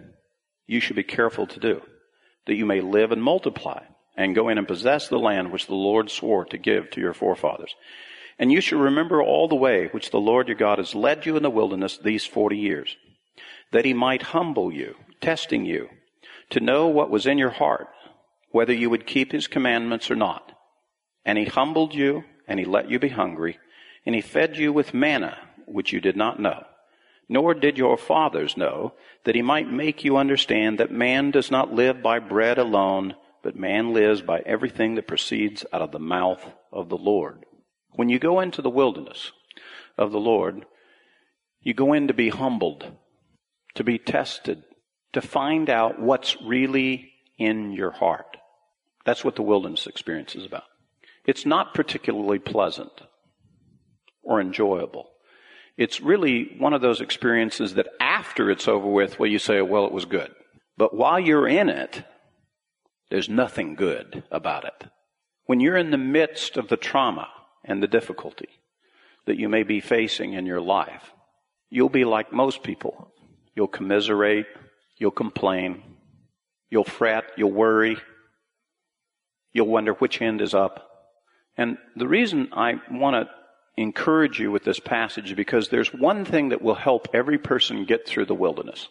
you 0.66 0.80
should 0.80 0.96
be 0.96 1.04
careful 1.04 1.48
to 1.48 1.60
do, 1.60 1.82
that 2.48 2.56
you 2.56 2.66
may 2.66 2.82
live 2.82 3.12
and 3.12 3.22
multiply, 3.22 3.84
and 4.18 4.36
go 4.36 4.50
in 4.50 4.58
and 4.58 4.68
possess 4.68 5.08
the 5.08 5.20
land 5.20 5.52
which 5.52 5.68
the 5.68 5.76
Lord 5.76 6.10
swore 6.10 6.46
to 6.46 6.58
give 6.58 6.90
to 6.92 7.02
your 7.02 7.14
forefathers. 7.14 7.76
And 8.40 8.52
you 8.52 8.62
should 8.62 8.80
remember 8.80 9.22
all 9.22 9.48
the 9.48 9.56
way 9.56 9.88
which 9.88 10.10
the 10.10 10.20
Lord 10.20 10.48
your 10.48 10.58
God 10.58 10.80
has 10.80 10.96
led 10.96 11.26
you 11.26 11.38
in 11.38 11.44
the 11.44 11.50
wilderness 11.50 11.98
these 11.98 12.26
forty 12.26 12.58
years, 12.58 12.98
that 13.72 13.86
he 13.86 13.94
might 13.94 14.22
humble 14.22 14.72
you, 14.72 14.96
testing 15.22 15.66
you, 15.66 15.90
to 16.50 16.60
know 16.60 16.88
what 16.88 17.12
was 17.12 17.26
in 17.26 17.38
your 17.38 17.52
heart, 17.52 17.88
whether 18.52 18.74
you 18.74 18.90
would 18.90 19.08
keep 19.08 19.32
his 19.32 19.48
commandments 19.48 20.12
or 20.12 20.16
not. 20.16 20.52
And 21.26 21.38
he 21.38 21.46
humbled 21.46 21.94
you, 21.94 22.24
and 22.48 22.60
he 22.60 22.66
let 22.66 22.90
you 22.90 23.00
be 23.00 23.10
hungry, 23.10 23.58
and 24.06 24.16
he 24.16 24.22
fed 24.22 24.58
you 24.58 24.74
with 24.74 24.94
manna, 24.94 25.38
which 25.66 25.94
you 25.94 26.02
did 26.02 26.16
not 26.16 26.40
know, 26.40 26.66
nor 27.30 27.54
did 27.54 27.78
your 27.78 27.98
fathers 27.98 28.58
know, 28.58 28.94
that 29.24 29.36
he 29.36 29.42
might 29.42 29.72
make 29.72 30.04
you 30.04 30.18
understand 30.18 30.80
that 30.80 30.92
man 30.92 31.32
does 31.32 31.50
not 31.50 31.74
live 31.74 32.02
by 32.02 32.20
bread 32.20 32.58
alone, 32.58 33.16
but 33.42 33.56
man 33.56 33.94
lives 33.94 34.22
by 34.22 34.40
everything 34.46 34.96
that 34.96 35.08
proceeds 35.08 35.66
out 35.72 35.82
of 35.82 35.92
the 35.92 36.00
mouth 36.00 36.46
of 36.72 36.90
the 36.90 36.98
Lord. 36.98 37.46
When 37.92 38.10
you 38.10 38.20
go 38.20 38.40
into 38.40 38.62
the 38.62 38.70
wilderness 38.70 39.32
of 39.98 40.12
the 40.12 40.20
Lord, 40.20 40.66
you 41.62 41.74
go 41.74 41.94
in 41.94 42.08
to 42.08 42.14
be 42.14 42.30
humbled, 42.30 42.92
to 43.76 43.84
be 43.84 43.98
tested, 43.98 44.64
to 45.14 45.22
find 45.22 45.70
out 45.70 46.02
what's 46.02 46.42
really 46.42 47.12
in 47.38 47.72
your 47.72 47.92
heart. 47.92 48.38
That's 49.06 49.24
what 49.24 49.36
the 49.36 49.44
wilderness 49.44 49.88
experience 49.88 50.36
is 50.36 50.46
about. 50.46 50.64
It's 51.26 51.46
not 51.46 51.74
particularly 51.74 52.40
pleasant 52.40 52.92
or 54.24 54.42
enjoyable. 54.42 55.10
It's 55.78 56.02
really 56.02 56.56
one 56.58 56.74
of 56.74 56.82
those 56.82 57.02
experiences 57.02 57.76
that 57.76 57.88
after 58.00 58.52
it's 58.52 58.68
over 58.68 58.88
with, 58.88 59.20
well, 59.20 59.30
you 59.30 59.40
say, 59.40 59.62
well, 59.62 59.86
it 59.86 59.92
was 59.92 60.06
good. 60.06 60.32
But 60.78 60.96
while 60.96 61.20
you're 61.20 61.48
in 61.48 61.70
it, 61.70 62.04
there's 63.10 63.30
nothing 63.30 63.76
good 63.76 64.24
about 64.32 64.66
it. 64.66 64.88
When 65.46 65.60
you're 65.60 65.78
in 65.78 65.92
the 65.92 65.98
midst 65.98 66.58
of 66.58 66.70
the 66.70 66.78
trauma 66.78 67.28
and 67.64 67.82
the 67.82 67.88
difficulty 67.88 68.50
that 69.26 69.38
you 69.38 69.50
may 69.50 69.64
be 69.64 69.80
facing 69.80 70.34
in 70.34 70.46
your 70.46 70.62
life, 70.62 71.12
you'll 71.70 71.90
be 71.90 72.06
like 72.06 72.32
most 72.32 72.64
people. 72.64 73.12
You'll 73.56 73.68
commiserate, 73.68 74.48
you'll 74.98 75.12
complain, 75.12 75.84
you'll 76.70 76.84
fret, 76.84 77.26
you'll 77.38 77.52
worry, 77.52 77.98
you'll 79.52 79.68
wonder 79.68 79.94
which 79.94 80.22
end 80.22 80.42
is 80.42 80.54
up. 80.54 80.90
And 81.56 81.78
the 81.96 82.08
reason 82.08 82.50
I 82.54 82.76
want 82.90 83.16
to 83.16 83.30
encourage 83.76 84.40
you 84.40 84.52
with 84.52 84.64
this 84.64 84.80
passage 84.80 85.36
because 85.36 85.70
there's 85.70 85.94
one 85.94 86.26
thing 86.26 86.50
that 86.50 86.62
will 86.62 86.76
help 86.76 87.08
every 87.14 87.38
person 87.38 87.86
get 87.86 88.08
through 88.08 88.26
the 88.26 88.36
wilderness, 88.36 88.88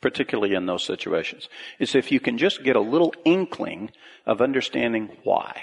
particularly 0.00 0.54
in 0.54 0.66
those 0.66 0.84
situations, 0.84 1.48
is 1.78 1.94
if 1.94 2.12
you 2.12 2.20
can 2.20 2.38
just 2.38 2.62
get 2.62 2.76
a 2.76 2.80
little 2.80 3.12
inkling 3.24 3.90
of 4.26 4.40
understanding 4.40 5.10
why. 5.24 5.62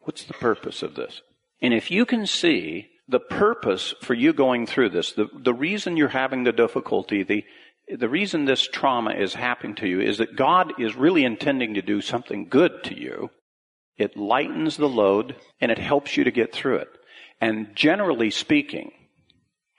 What's 0.00 0.24
the 0.24 0.34
purpose 0.34 0.82
of 0.82 0.94
this? 0.94 1.22
And 1.62 1.74
if 1.74 1.90
you 1.90 2.06
can 2.06 2.26
see 2.26 2.88
the 3.06 3.20
purpose 3.20 3.94
for 4.00 4.14
you 4.14 4.32
going 4.32 4.66
through 4.66 4.90
this, 4.90 5.12
the, 5.12 5.28
the 5.34 5.54
reason 5.54 5.96
you're 5.96 6.08
having 6.08 6.44
the 6.44 6.52
difficulty, 6.52 7.22
the, 7.22 7.44
the 7.94 8.08
reason 8.08 8.44
this 8.44 8.66
trauma 8.66 9.12
is 9.12 9.34
happening 9.34 9.74
to 9.76 9.88
you 9.88 10.00
is 10.00 10.18
that 10.18 10.36
God 10.36 10.72
is 10.80 10.96
really 10.96 11.24
intending 11.24 11.74
to 11.74 11.82
do 11.82 12.00
something 12.00 12.48
good 12.48 12.82
to 12.84 12.98
you. 12.98 13.30
It 13.96 14.16
lightens 14.16 14.76
the 14.76 14.88
load 14.88 15.36
and 15.60 15.70
it 15.70 15.78
helps 15.78 16.16
you 16.16 16.24
to 16.24 16.30
get 16.30 16.52
through 16.52 16.76
it. 16.76 16.88
And 17.40 17.74
generally 17.74 18.30
speaking, 18.30 18.92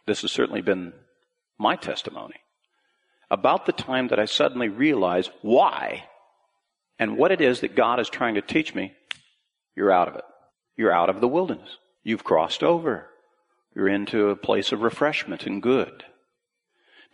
this 0.07 0.21
has 0.21 0.31
certainly 0.31 0.61
been 0.61 0.93
my 1.57 1.75
testimony. 1.75 2.35
About 3.29 3.65
the 3.65 3.71
time 3.71 4.07
that 4.09 4.19
I 4.19 4.25
suddenly 4.25 4.67
realized 4.67 5.31
why 5.41 6.05
and 6.99 7.17
what 7.17 7.31
it 7.31 7.39
is 7.39 7.61
that 7.61 7.75
God 7.75 7.99
is 7.99 8.09
trying 8.09 8.35
to 8.35 8.41
teach 8.41 8.75
me, 8.75 8.93
you're 9.75 9.91
out 9.91 10.07
of 10.07 10.15
it. 10.15 10.23
You're 10.75 10.91
out 10.91 11.09
of 11.09 11.21
the 11.21 11.27
wilderness. 11.27 11.77
You've 12.03 12.23
crossed 12.23 12.63
over. 12.63 13.07
You're 13.75 13.87
into 13.87 14.29
a 14.29 14.35
place 14.35 14.71
of 14.71 14.81
refreshment 14.81 15.45
and 15.45 15.61
good. 15.61 16.03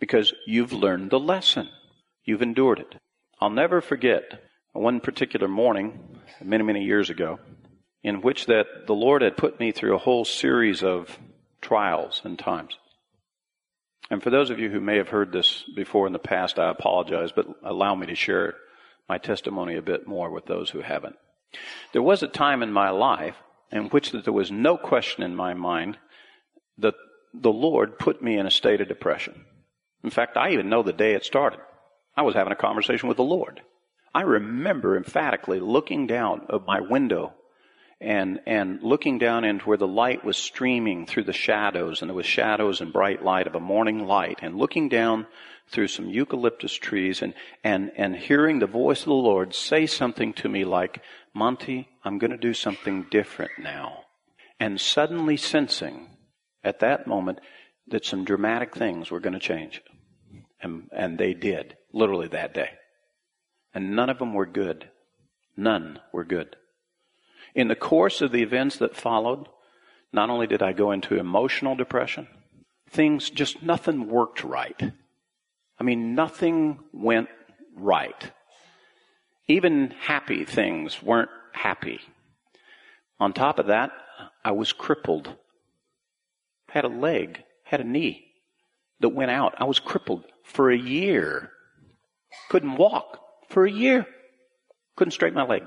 Because 0.00 0.32
you've 0.46 0.72
learned 0.72 1.10
the 1.10 1.20
lesson. 1.20 1.68
You've 2.24 2.42
endured 2.42 2.80
it. 2.80 2.94
I'll 3.40 3.50
never 3.50 3.80
forget 3.80 4.42
one 4.72 5.00
particular 5.00 5.48
morning, 5.48 6.18
many, 6.42 6.64
many 6.64 6.84
years 6.84 7.10
ago, 7.10 7.38
in 8.02 8.20
which 8.20 8.46
that 8.46 8.86
the 8.86 8.94
Lord 8.94 9.22
had 9.22 9.36
put 9.36 9.58
me 9.58 9.72
through 9.72 9.94
a 9.94 9.98
whole 9.98 10.24
series 10.24 10.82
of 10.82 11.18
trials 11.60 12.20
and 12.24 12.38
times. 12.38 12.78
And 14.10 14.22
for 14.22 14.30
those 14.30 14.50
of 14.50 14.58
you 14.58 14.70
who 14.70 14.80
may 14.80 14.96
have 14.96 15.08
heard 15.08 15.32
this 15.32 15.64
before 15.74 16.06
in 16.06 16.12
the 16.12 16.18
past, 16.18 16.58
I 16.58 16.70
apologize, 16.70 17.32
but 17.32 17.46
allow 17.62 17.94
me 17.94 18.06
to 18.06 18.14
share 18.14 18.54
my 19.08 19.18
testimony 19.18 19.76
a 19.76 19.82
bit 19.82 20.06
more 20.06 20.30
with 20.30 20.46
those 20.46 20.70
who 20.70 20.80
haven't. 20.80 21.16
There 21.92 22.02
was 22.02 22.22
a 22.22 22.28
time 22.28 22.62
in 22.62 22.72
my 22.72 22.90
life 22.90 23.36
in 23.70 23.88
which 23.88 24.12
that 24.12 24.24
there 24.24 24.32
was 24.32 24.50
no 24.50 24.76
question 24.76 25.22
in 25.22 25.34
my 25.34 25.54
mind 25.54 25.98
that 26.78 26.94
the 27.34 27.52
Lord 27.52 27.98
put 27.98 28.22
me 28.22 28.38
in 28.38 28.46
a 28.46 28.50
state 28.50 28.80
of 28.80 28.88
depression. 28.88 29.44
In 30.02 30.10
fact, 30.10 30.36
I 30.36 30.50
even 30.50 30.68
know 30.68 30.82
the 30.82 30.92
day 30.92 31.14
it 31.14 31.24
started. 31.24 31.60
I 32.16 32.22
was 32.22 32.34
having 32.34 32.52
a 32.52 32.56
conversation 32.56 33.08
with 33.08 33.16
the 33.16 33.24
Lord. 33.24 33.60
I 34.14 34.22
remember 34.22 34.96
emphatically 34.96 35.60
looking 35.60 36.06
down 36.06 36.46
of 36.48 36.66
my 36.66 36.80
window 36.80 37.34
and, 38.00 38.40
and 38.46 38.82
looking 38.82 39.18
down 39.18 39.44
into 39.44 39.64
where 39.64 39.76
the 39.76 39.88
light 39.88 40.24
was 40.24 40.36
streaming 40.36 41.06
through 41.06 41.24
the 41.24 41.32
shadows, 41.32 42.00
and 42.00 42.08
there 42.08 42.16
was 42.16 42.26
shadows 42.26 42.80
and 42.80 42.92
bright 42.92 43.24
light 43.24 43.46
of 43.46 43.54
a 43.54 43.60
morning 43.60 44.06
light, 44.06 44.38
and 44.42 44.56
looking 44.56 44.88
down 44.88 45.26
through 45.70 45.88
some 45.88 46.08
eucalyptus 46.08 46.72
trees 46.74 47.22
and, 47.22 47.34
and, 47.62 47.92
and 47.96 48.16
hearing 48.16 48.58
the 48.58 48.66
voice 48.66 49.00
of 49.00 49.06
the 49.06 49.12
Lord 49.14 49.54
say 49.54 49.86
something 49.86 50.32
to 50.34 50.48
me 50.48 50.64
like, 50.64 51.02
Monte, 51.34 51.88
I'm 52.04 52.18
going 52.18 52.30
to 52.30 52.38
do 52.38 52.54
something 52.54 53.06
different 53.10 53.52
now. 53.58 54.04
And 54.58 54.80
suddenly 54.80 55.36
sensing 55.36 56.08
at 56.64 56.80
that 56.80 57.06
moment 57.06 57.40
that 57.88 58.04
some 58.04 58.24
dramatic 58.24 58.74
things 58.74 59.10
were 59.10 59.20
going 59.20 59.34
to 59.34 59.38
change. 59.38 59.82
And, 60.60 60.88
and 60.92 61.18
they 61.18 61.34
did, 61.34 61.76
literally 61.92 62.28
that 62.28 62.54
day. 62.54 62.70
And 63.74 63.94
none 63.94 64.10
of 64.10 64.18
them 64.18 64.34
were 64.34 64.46
good. 64.46 64.88
None 65.56 66.00
were 66.12 66.24
good. 66.24 66.56
In 67.54 67.68
the 67.68 67.76
course 67.76 68.20
of 68.20 68.32
the 68.32 68.42
events 68.42 68.76
that 68.78 68.96
followed, 68.96 69.48
not 70.12 70.30
only 70.30 70.46
did 70.46 70.62
I 70.62 70.72
go 70.72 70.92
into 70.92 71.18
emotional 71.18 71.74
depression, 71.74 72.28
things 72.88 73.30
just 73.30 73.62
nothing 73.62 74.08
worked 74.08 74.44
right. 74.44 74.92
I 75.78 75.84
mean, 75.84 76.14
nothing 76.14 76.80
went 76.92 77.28
right. 77.76 78.32
Even 79.46 79.94
happy 80.00 80.44
things 80.44 81.02
weren't 81.02 81.30
happy. 81.52 82.00
On 83.20 83.32
top 83.32 83.58
of 83.58 83.66
that, 83.66 83.90
I 84.44 84.52
was 84.52 84.72
crippled. 84.72 85.34
Had 86.68 86.84
a 86.84 86.88
leg, 86.88 87.44
had 87.64 87.80
a 87.80 87.84
knee 87.84 88.26
that 89.00 89.10
went 89.10 89.30
out. 89.30 89.54
I 89.58 89.64
was 89.64 89.78
crippled 89.78 90.24
for 90.44 90.70
a 90.70 90.78
year. 90.78 91.50
Couldn't 92.50 92.76
walk 92.76 93.20
for 93.48 93.64
a 93.64 93.70
year. 93.70 94.06
Couldn't 94.96 95.12
straighten 95.12 95.38
my 95.38 95.46
leg. 95.46 95.62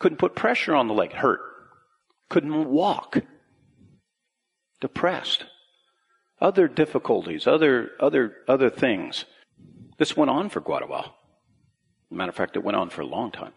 Couldn't 0.00 0.18
put 0.18 0.34
pressure 0.34 0.74
on 0.74 0.88
the 0.88 0.94
leg. 0.94 1.12
Hurt. 1.12 1.40
Couldn't 2.28 2.68
walk. 2.68 3.18
Depressed. 4.80 5.44
Other 6.40 6.66
difficulties, 6.68 7.46
other, 7.46 7.90
other, 8.00 8.34
other 8.48 8.70
things. 8.70 9.26
This 9.98 10.16
went 10.16 10.30
on 10.30 10.48
for 10.48 10.62
quite 10.62 10.82
a 10.82 10.86
while. 10.86 11.14
Matter 12.10 12.30
of 12.30 12.34
fact, 12.34 12.56
it 12.56 12.64
went 12.64 12.76
on 12.76 12.88
for 12.88 13.02
a 13.02 13.06
long 13.06 13.30
time. 13.30 13.52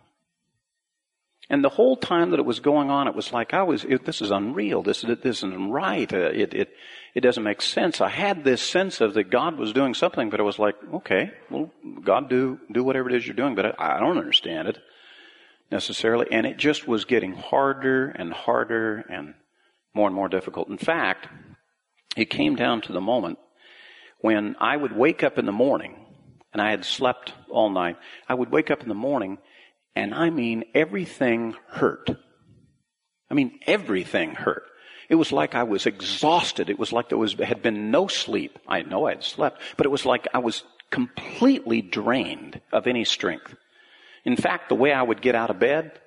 And 1.49 1.63
the 1.63 1.69
whole 1.69 1.95
time 1.95 2.31
that 2.31 2.39
it 2.39 2.45
was 2.45 2.59
going 2.59 2.89
on, 2.89 3.07
it 3.07 3.15
was 3.15 3.31
like 3.31 3.53
I 3.53 3.63
was, 3.63 3.85
it, 3.85 4.05
this 4.05 4.21
is 4.21 4.31
unreal. 4.31 4.83
This, 4.83 5.01
this 5.01 5.37
isn't 5.37 5.71
right. 5.71 6.11
Uh, 6.11 6.29
it, 6.33 6.53
it, 6.53 6.69
it 7.15 7.21
doesn't 7.21 7.43
make 7.43 7.61
sense. 7.61 8.01
I 8.01 8.09
had 8.09 8.43
this 8.43 8.61
sense 8.61 8.99
of 8.99 9.13
that 9.13 9.29
God 9.29 9.57
was 9.57 9.71
doing 9.71 9.93
something, 9.93 10.29
but 10.29 10.41
it 10.41 10.43
was 10.43 10.59
like, 10.59 10.75
okay, 10.93 11.31
well, 11.49 11.71
God 12.03 12.29
do, 12.29 12.59
do 12.71 12.83
whatever 12.83 13.09
it 13.09 13.15
is 13.15 13.25
you're 13.25 13.35
doing, 13.35 13.55
but 13.55 13.79
I, 13.79 13.97
I 13.97 13.99
don't 13.99 14.17
understand 14.17 14.67
it 14.67 14.77
necessarily. 15.73 16.27
And 16.31 16.45
it 16.45 16.57
just 16.57 16.87
was 16.87 17.03
getting 17.03 17.33
harder 17.33 18.09
and 18.09 18.31
harder 18.31 19.03
and 19.09 19.33
more 19.93 20.07
and 20.07 20.15
more 20.15 20.29
difficult. 20.29 20.69
In 20.69 20.77
fact, 20.77 21.27
it 22.15 22.29
came 22.29 22.55
down 22.55 22.81
to 22.81 22.93
the 22.93 23.01
moment 23.01 23.39
when 24.21 24.55
I 24.59 24.77
would 24.77 24.95
wake 24.95 25.23
up 25.23 25.37
in 25.37 25.45
the 25.45 25.51
morning 25.51 25.95
and 26.53 26.61
I 26.61 26.69
had 26.69 26.85
slept 26.85 27.33
all 27.49 27.69
night, 27.69 27.97
I 28.29 28.35
would 28.35 28.51
wake 28.51 28.71
up 28.71 28.83
in 28.83 28.87
the 28.87 28.95
morning 28.95 29.39
and 29.95 30.13
I 30.13 30.29
mean 30.29 30.63
everything 30.73 31.55
hurt. 31.67 32.09
I 33.29 33.33
mean 33.33 33.59
everything 33.65 34.35
hurt. 34.35 34.63
It 35.09 35.15
was 35.15 35.31
like 35.31 35.55
I 35.55 35.63
was 35.63 35.85
exhausted. 35.85 36.69
It 36.69 36.79
was 36.79 36.93
like 36.93 37.09
there 37.09 37.17
was, 37.17 37.33
had 37.33 37.61
been 37.61 37.91
no 37.91 38.07
sleep. 38.07 38.59
I 38.67 38.83
know 38.83 39.07
I 39.07 39.11
had 39.15 39.23
slept, 39.23 39.61
but 39.75 39.85
it 39.85 39.89
was 39.89 40.05
like 40.05 40.27
I 40.33 40.39
was 40.39 40.63
completely 40.91 41.81
drained 41.81 42.61
of 42.71 42.87
any 42.87 43.03
strength. 43.03 43.55
In 44.25 44.35
fact, 44.35 44.69
the 44.69 44.75
way 44.75 44.93
I 44.93 45.01
would 45.01 45.21
get 45.21 45.35
out 45.35 45.49
of 45.49 45.59
bed, 45.59 45.99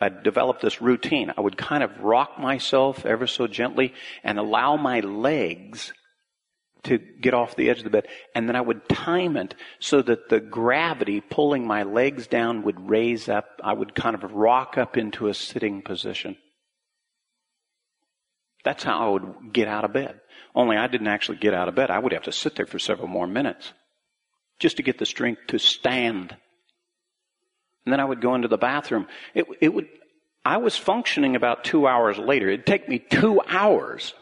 I 0.00 0.08
developed 0.08 0.62
this 0.62 0.80
routine. 0.82 1.32
I 1.36 1.40
would 1.40 1.56
kind 1.56 1.82
of 1.82 2.00
rock 2.00 2.38
myself 2.38 3.06
ever 3.06 3.26
so 3.26 3.46
gently 3.46 3.94
and 4.22 4.38
allow 4.38 4.76
my 4.76 5.00
legs 5.00 5.92
to 6.84 6.98
get 6.98 7.34
off 7.34 7.56
the 7.56 7.70
edge 7.70 7.78
of 7.78 7.84
the 7.84 7.90
bed. 7.90 8.06
And 8.34 8.48
then 8.48 8.56
I 8.56 8.60
would 8.60 8.88
time 8.88 9.36
it 9.36 9.54
so 9.78 10.02
that 10.02 10.28
the 10.28 10.40
gravity 10.40 11.20
pulling 11.20 11.66
my 11.66 11.82
legs 11.82 12.26
down 12.26 12.62
would 12.62 12.88
raise 12.88 13.28
up. 13.28 13.46
I 13.62 13.72
would 13.72 13.94
kind 13.94 14.14
of 14.14 14.32
rock 14.32 14.76
up 14.78 14.96
into 14.96 15.28
a 15.28 15.34
sitting 15.34 15.82
position. 15.82 16.36
That's 18.64 18.84
how 18.84 18.98
I 18.98 19.10
would 19.12 19.52
get 19.52 19.68
out 19.68 19.84
of 19.84 19.92
bed. 19.92 20.20
Only 20.54 20.76
I 20.76 20.86
didn't 20.86 21.08
actually 21.08 21.38
get 21.38 21.54
out 21.54 21.68
of 21.68 21.74
bed. 21.74 21.90
I 21.90 21.98
would 21.98 22.12
have 22.12 22.22
to 22.24 22.32
sit 22.32 22.56
there 22.56 22.66
for 22.66 22.78
several 22.78 23.08
more 23.08 23.26
minutes 23.26 23.72
just 24.58 24.76
to 24.76 24.82
get 24.82 24.98
the 24.98 25.06
strength 25.06 25.42
to 25.48 25.58
stand. 25.58 26.36
And 27.84 27.92
then 27.92 28.00
I 28.00 28.04
would 28.04 28.20
go 28.20 28.34
into 28.34 28.48
the 28.48 28.58
bathroom. 28.58 29.06
It, 29.34 29.46
it 29.60 29.74
would, 29.74 29.88
I 30.44 30.56
was 30.56 30.76
functioning 30.76 31.36
about 31.36 31.64
two 31.64 31.86
hours 31.86 32.18
later. 32.18 32.48
It'd 32.48 32.66
take 32.66 32.88
me 32.88 32.98
two 32.98 33.40
hours 33.46 34.14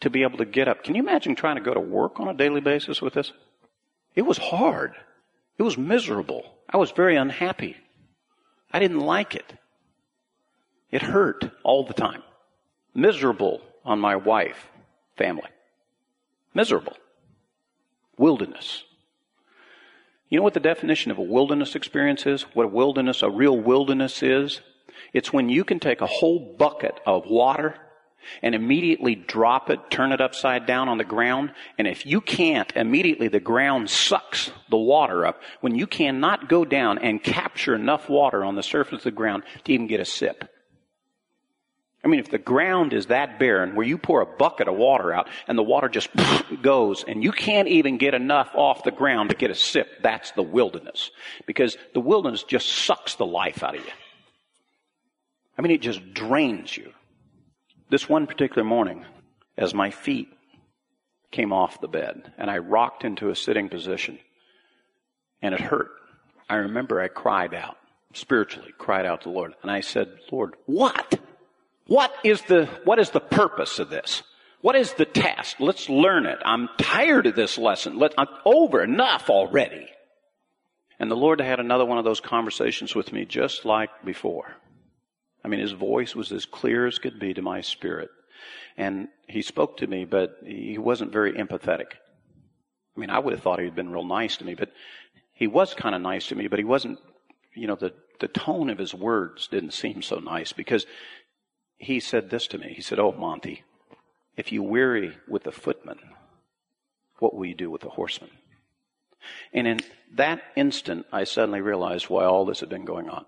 to 0.00 0.10
be 0.10 0.22
able 0.22 0.38
to 0.38 0.44
get 0.44 0.68
up. 0.68 0.82
Can 0.82 0.94
you 0.94 1.02
imagine 1.02 1.34
trying 1.34 1.56
to 1.56 1.62
go 1.62 1.74
to 1.74 1.80
work 1.80 2.20
on 2.20 2.28
a 2.28 2.34
daily 2.34 2.60
basis 2.60 3.00
with 3.02 3.14
this? 3.14 3.32
It 4.14 4.22
was 4.22 4.38
hard. 4.38 4.94
It 5.58 5.62
was 5.62 5.78
miserable. 5.78 6.44
I 6.68 6.76
was 6.76 6.90
very 6.90 7.16
unhappy. 7.16 7.76
I 8.72 8.78
didn't 8.78 9.00
like 9.00 9.34
it. 9.34 9.52
It 10.90 11.02
hurt 11.02 11.50
all 11.62 11.84
the 11.84 11.94
time. 11.94 12.22
Miserable 12.94 13.60
on 13.84 13.98
my 13.98 14.16
wife, 14.16 14.68
family. 15.16 15.48
Miserable. 16.54 16.96
Wilderness. 18.18 18.84
You 20.32 20.38
know 20.38 20.44
what 20.44 20.54
the 20.54 20.60
definition 20.60 21.10
of 21.10 21.18
a 21.18 21.22
wilderness 21.22 21.74
experience 21.74 22.24
is? 22.24 22.44
What 22.54 22.64
a 22.64 22.68
wilderness, 22.68 23.22
a 23.22 23.28
real 23.28 23.54
wilderness 23.54 24.22
is? 24.22 24.62
It's 25.12 25.30
when 25.30 25.50
you 25.50 25.62
can 25.62 25.78
take 25.78 26.00
a 26.00 26.06
whole 26.06 26.56
bucket 26.58 26.98
of 27.04 27.26
water 27.26 27.74
and 28.40 28.54
immediately 28.54 29.14
drop 29.14 29.68
it, 29.68 29.90
turn 29.90 30.10
it 30.10 30.22
upside 30.22 30.64
down 30.64 30.88
on 30.88 30.96
the 30.96 31.04
ground, 31.04 31.52
and 31.76 31.86
if 31.86 32.06
you 32.06 32.22
can't, 32.22 32.72
immediately 32.74 33.28
the 33.28 33.40
ground 33.40 33.90
sucks 33.90 34.50
the 34.70 34.76
water 34.78 35.26
up 35.26 35.42
when 35.60 35.74
you 35.74 35.86
cannot 35.86 36.48
go 36.48 36.64
down 36.64 36.96
and 36.96 37.22
capture 37.22 37.74
enough 37.74 38.08
water 38.08 38.42
on 38.42 38.54
the 38.54 38.62
surface 38.62 39.00
of 39.00 39.04
the 39.04 39.10
ground 39.10 39.42
to 39.64 39.72
even 39.74 39.86
get 39.86 40.00
a 40.00 40.06
sip. 40.06 40.48
I 42.04 42.08
mean, 42.08 42.18
if 42.18 42.30
the 42.30 42.38
ground 42.38 42.92
is 42.92 43.06
that 43.06 43.38
barren 43.38 43.76
where 43.76 43.86
you 43.86 43.96
pour 43.96 44.20
a 44.20 44.26
bucket 44.26 44.66
of 44.66 44.74
water 44.74 45.12
out 45.12 45.28
and 45.46 45.56
the 45.56 45.62
water 45.62 45.88
just 45.88 46.08
goes 46.62 47.04
and 47.04 47.22
you 47.22 47.30
can't 47.30 47.68
even 47.68 47.96
get 47.96 48.14
enough 48.14 48.50
off 48.54 48.82
the 48.82 48.90
ground 48.90 49.30
to 49.30 49.36
get 49.36 49.52
a 49.52 49.54
sip, 49.54 50.02
that's 50.02 50.32
the 50.32 50.42
wilderness. 50.42 51.12
Because 51.46 51.76
the 51.94 52.00
wilderness 52.00 52.42
just 52.42 52.68
sucks 52.68 53.14
the 53.14 53.26
life 53.26 53.62
out 53.62 53.76
of 53.76 53.84
you. 53.84 53.92
I 55.56 55.62
mean, 55.62 55.70
it 55.70 55.80
just 55.80 56.12
drains 56.12 56.76
you. 56.76 56.92
This 57.88 58.08
one 58.08 58.26
particular 58.26 58.64
morning, 58.64 59.04
as 59.56 59.72
my 59.72 59.90
feet 59.90 60.28
came 61.30 61.52
off 61.52 61.80
the 61.80 61.88
bed 61.88 62.32
and 62.36 62.50
I 62.50 62.58
rocked 62.58 63.04
into 63.04 63.30
a 63.30 63.36
sitting 63.36 63.68
position 63.68 64.18
and 65.40 65.54
it 65.54 65.60
hurt, 65.60 65.90
I 66.48 66.56
remember 66.56 67.00
I 67.00 67.08
cried 67.08 67.54
out, 67.54 67.76
spiritually 68.12 68.72
cried 68.76 69.06
out 69.06 69.20
to 69.22 69.28
the 69.28 69.34
Lord. 69.34 69.54
And 69.62 69.70
I 69.70 69.82
said, 69.82 70.08
Lord, 70.32 70.54
what? 70.66 71.20
What 71.86 72.14
is 72.24 72.42
the, 72.42 72.66
what 72.84 72.98
is 72.98 73.10
the 73.10 73.20
purpose 73.20 73.78
of 73.78 73.90
this? 73.90 74.22
What 74.60 74.76
is 74.76 74.94
the 74.94 75.04
task? 75.04 75.56
Let's 75.58 75.88
learn 75.88 76.26
it. 76.26 76.38
I'm 76.44 76.68
tired 76.78 77.26
of 77.26 77.34
this 77.34 77.58
lesson. 77.58 77.98
Let, 77.98 78.14
I'm 78.16 78.28
over 78.44 78.82
enough 78.82 79.28
already. 79.28 79.88
And 81.00 81.10
the 81.10 81.16
Lord 81.16 81.40
had 81.40 81.58
another 81.58 81.84
one 81.84 81.98
of 81.98 82.04
those 82.04 82.20
conversations 82.20 82.94
with 82.94 83.12
me 83.12 83.24
just 83.24 83.64
like 83.64 83.90
before. 84.04 84.54
I 85.44 85.48
mean, 85.48 85.58
his 85.58 85.72
voice 85.72 86.14
was 86.14 86.30
as 86.30 86.46
clear 86.46 86.86
as 86.86 87.00
could 87.00 87.18
be 87.18 87.34
to 87.34 87.42
my 87.42 87.60
spirit. 87.60 88.10
And 88.76 89.08
he 89.28 89.42
spoke 89.42 89.78
to 89.78 89.86
me, 89.86 90.04
but 90.04 90.36
he 90.46 90.78
wasn't 90.78 91.12
very 91.12 91.32
empathetic. 91.32 91.94
I 92.96 93.00
mean, 93.00 93.10
I 93.10 93.18
would 93.18 93.32
have 93.32 93.42
thought 93.42 93.58
he'd 93.58 93.74
been 93.74 93.90
real 93.90 94.04
nice 94.04 94.36
to 94.36 94.44
me, 94.44 94.54
but 94.54 94.70
he 95.32 95.48
was 95.48 95.74
kind 95.74 95.94
of 95.94 96.00
nice 96.00 96.28
to 96.28 96.36
me, 96.36 96.46
but 96.46 96.60
he 96.60 96.64
wasn't, 96.64 96.98
you 97.54 97.66
know, 97.66 97.74
the, 97.74 97.92
the 98.20 98.28
tone 98.28 98.70
of 98.70 98.78
his 98.78 98.94
words 98.94 99.48
didn't 99.48 99.72
seem 99.72 100.02
so 100.02 100.20
nice 100.20 100.52
because 100.52 100.86
he 101.82 101.98
said 101.98 102.30
this 102.30 102.46
to 102.48 102.58
me. 102.58 102.72
He 102.74 102.82
said, 102.82 103.00
Oh, 103.00 103.12
Monte, 103.12 103.64
if 104.36 104.52
you 104.52 104.62
weary 104.62 105.16
with 105.26 105.42
the 105.42 105.52
footman, 105.52 105.98
what 107.18 107.34
will 107.34 107.44
you 107.44 107.54
do 107.54 107.70
with 107.70 107.82
the 107.82 107.88
horseman? 107.88 108.30
And 109.52 109.66
in 109.66 109.80
that 110.14 110.42
instant, 110.56 111.06
I 111.12 111.24
suddenly 111.24 111.60
realized 111.60 112.08
why 112.08 112.24
all 112.24 112.44
this 112.44 112.60
had 112.60 112.68
been 112.68 112.84
going 112.84 113.08
on. 113.08 113.24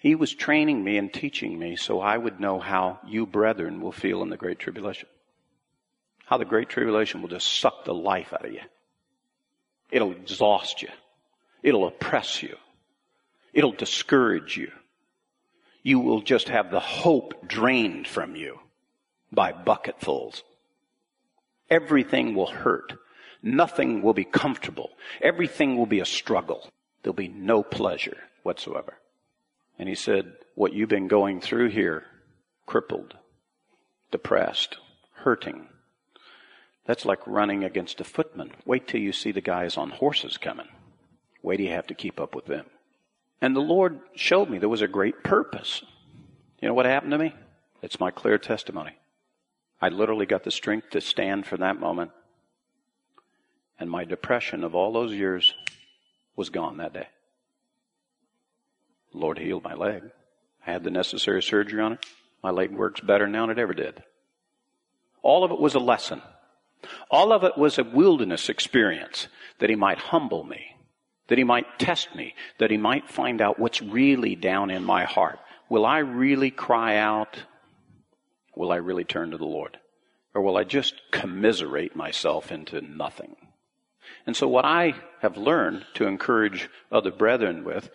He 0.00 0.14
was 0.14 0.34
training 0.34 0.84
me 0.84 0.98
and 0.98 1.12
teaching 1.12 1.58
me 1.58 1.76
so 1.76 2.00
I 2.00 2.18
would 2.18 2.40
know 2.40 2.58
how 2.58 3.00
you 3.06 3.26
brethren 3.26 3.80
will 3.80 3.92
feel 3.92 4.22
in 4.22 4.28
the 4.28 4.36
Great 4.36 4.58
Tribulation. 4.58 5.08
How 6.26 6.36
the 6.36 6.44
Great 6.44 6.68
Tribulation 6.68 7.22
will 7.22 7.30
just 7.30 7.58
suck 7.58 7.86
the 7.86 7.94
life 7.94 8.34
out 8.34 8.44
of 8.44 8.52
you. 8.52 8.60
It'll 9.90 10.12
exhaust 10.12 10.82
you. 10.82 10.88
It'll 11.62 11.86
oppress 11.86 12.42
you. 12.42 12.56
It'll 13.54 13.72
discourage 13.72 14.58
you 14.58 14.72
you 15.82 15.98
will 15.98 16.20
just 16.20 16.48
have 16.48 16.70
the 16.70 16.80
hope 16.80 17.48
drained 17.48 18.06
from 18.06 18.36
you 18.36 18.58
by 19.30 19.52
bucketfuls. 19.52 20.42
Everything 21.70 22.34
will 22.34 22.46
hurt. 22.46 22.94
Nothing 23.42 24.02
will 24.02 24.14
be 24.14 24.24
comfortable. 24.24 24.90
Everything 25.20 25.76
will 25.76 25.86
be 25.86 26.00
a 26.00 26.04
struggle. 26.04 26.68
There'll 27.02 27.14
be 27.14 27.28
no 27.28 27.62
pleasure 27.62 28.18
whatsoever. 28.42 28.98
And 29.78 29.88
he 29.88 29.94
said, 29.94 30.32
what 30.54 30.72
you've 30.72 30.88
been 30.88 31.08
going 31.08 31.40
through 31.40 31.70
here, 31.70 32.04
crippled, 32.66 33.16
depressed, 34.10 34.76
hurting, 35.14 35.68
that's 36.84 37.04
like 37.04 37.26
running 37.26 37.64
against 37.64 38.00
a 38.00 38.04
footman. 38.04 38.52
Wait 38.64 38.86
till 38.86 39.00
you 39.00 39.12
see 39.12 39.32
the 39.32 39.40
guys 39.40 39.76
on 39.76 39.90
horses 39.90 40.36
coming. 40.36 40.68
Wait 41.42 41.56
till 41.56 41.66
you 41.66 41.72
have 41.72 41.86
to 41.88 41.94
keep 41.94 42.20
up 42.20 42.34
with 42.34 42.46
them. 42.46 42.66
And 43.42 43.56
the 43.56 43.60
Lord 43.60 43.98
showed 44.14 44.48
me 44.48 44.58
there 44.58 44.68
was 44.68 44.82
a 44.82 44.88
great 44.88 45.24
purpose. 45.24 45.82
You 46.60 46.68
know 46.68 46.74
what 46.74 46.86
happened 46.86 47.10
to 47.10 47.18
me? 47.18 47.34
It's 47.82 47.98
my 47.98 48.12
clear 48.12 48.38
testimony. 48.38 48.92
I 49.80 49.88
literally 49.88 50.26
got 50.26 50.44
the 50.44 50.52
strength 50.52 50.90
to 50.90 51.00
stand 51.00 51.44
for 51.44 51.56
that 51.56 51.80
moment. 51.80 52.12
And 53.80 53.90
my 53.90 54.04
depression 54.04 54.62
of 54.62 54.76
all 54.76 54.92
those 54.92 55.12
years 55.12 55.54
was 56.36 56.50
gone 56.50 56.76
that 56.76 56.94
day. 56.94 57.08
The 59.10 59.18
Lord 59.18 59.38
healed 59.38 59.64
my 59.64 59.74
leg. 59.74 60.04
I 60.64 60.70
had 60.70 60.84
the 60.84 60.90
necessary 60.90 61.42
surgery 61.42 61.82
on 61.82 61.94
it. 61.94 62.06
My 62.44 62.50
leg 62.50 62.70
works 62.70 63.00
better 63.00 63.26
now 63.26 63.48
than 63.48 63.58
it 63.58 63.60
ever 63.60 63.74
did. 63.74 64.04
All 65.20 65.42
of 65.42 65.50
it 65.50 65.58
was 65.58 65.74
a 65.74 65.80
lesson. 65.80 66.22
All 67.10 67.32
of 67.32 67.42
it 67.42 67.58
was 67.58 67.76
a 67.76 67.84
wilderness 67.84 68.48
experience 68.48 69.26
that 69.58 69.68
He 69.68 69.74
might 69.74 69.98
humble 69.98 70.44
me 70.44 70.76
that 71.28 71.38
he 71.38 71.44
might 71.44 71.78
test 71.78 72.14
me, 72.14 72.34
that 72.58 72.70
he 72.70 72.76
might 72.76 73.08
find 73.08 73.40
out 73.40 73.58
what's 73.58 73.80
really 73.80 74.36
down 74.36 74.70
in 74.70 74.84
my 74.84 75.04
heart. 75.04 75.38
Will 75.68 75.86
I 75.86 75.98
really 75.98 76.50
cry 76.50 76.96
out? 76.96 77.38
Will 78.56 78.72
I 78.72 78.76
really 78.76 79.04
turn 79.04 79.30
to 79.30 79.38
the 79.38 79.44
Lord? 79.44 79.78
Or 80.34 80.42
will 80.42 80.56
I 80.56 80.64
just 80.64 80.94
commiserate 81.10 81.94
myself 81.96 82.52
into 82.52 82.80
nothing? 82.80 83.36
And 84.26 84.36
so 84.36 84.48
what 84.48 84.64
I 84.64 84.94
have 85.20 85.36
learned 85.36 85.84
to 85.94 86.06
encourage 86.06 86.68
other 86.90 87.10
brethren 87.10 87.64
with, 87.64 87.90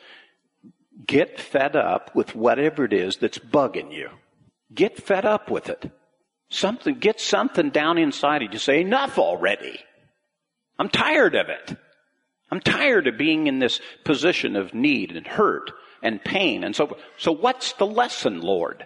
get 1.06 1.40
fed 1.40 1.76
up 1.76 2.16
with 2.16 2.36
whatever 2.36 2.86
it 2.86 2.94
is 2.94 3.18
that's 3.18 3.38
bugging 3.38 3.94
you. 3.94 4.10
Get 4.74 4.98
fed 4.98 5.26
up 5.26 5.50
with 5.50 5.70
it. 5.70 5.92
Something, 6.50 7.00
get 7.00 7.20
something 7.20 7.70
down 7.70 7.98
inside 7.98 8.42
of 8.42 8.54
you 8.54 8.60
say, 8.60 8.82
enough 8.82 9.18
already. 9.18 9.80
I'm 10.80 10.90
tired 10.90 11.36
of 11.36 11.50
it. 11.50 11.78
I'm 12.50 12.62
tired 12.62 13.08
of 13.08 13.18
being 13.18 13.48
in 13.48 13.60
this 13.60 13.82
position 14.04 14.56
of 14.56 14.74
need 14.74 15.12
and 15.16 15.28
hurt 15.28 15.72
and 16.02 16.24
pain 16.24 16.64
and 16.64 16.76
so 16.76 16.88
forth. 16.88 17.02
So 17.18 17.32
what's 17.32 17.74
the 17.74 17.86
lesson, 17.86 18.42
Lord? 18.42 18.86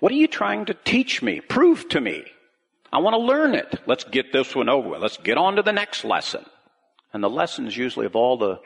What 0.00 0.12
are 0.12 0.16
you 0.16 0.28
trying 0.28 0.66
to 0.66 0.74
teach 0.74 1.22
me? 1.22 1.40
Prove 1.40 1.88
to 1.88 2.00
me. 2.00 2.24
I 2.92 2.98
want 2.98 3.14
to 3.14 3.18
learn 3.18 3.54
it. 3.54 3.80
Let's 3.86 4.04
get 4.04 4.32
this 4.32 4.54
one 4.54 4.68
over 4.68 4.88
with. 4.88 5.02
Let's 5.02 5.16
get 5.16 5.36
on 5.36 5.56
to 5.56 5.62
the 5.62 5.72
next 5.72 6.04
lesson. 6.04 6.44
And 7.12 7.22
the 7.22 7.30
lessons 7.30 7.76
usually 7.76 8.06
of 8.06 8.16
all 8.16 8.38
the 8.38 8.60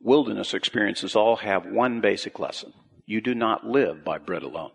wilderness 0.00 0.54
experiences 0.54 1.16
all 1.16 1.36
have 1.36 1.66
one 1.66 2.00
basic 2.00 2.38
lesson. 2.38 2.72
You 3.06 3.20
do 3.20 3.34
not 3.34 3.66
live 3.66 4.04
by 4.04 4.18
bread 4.18 4.42
alone. 4.42 4.70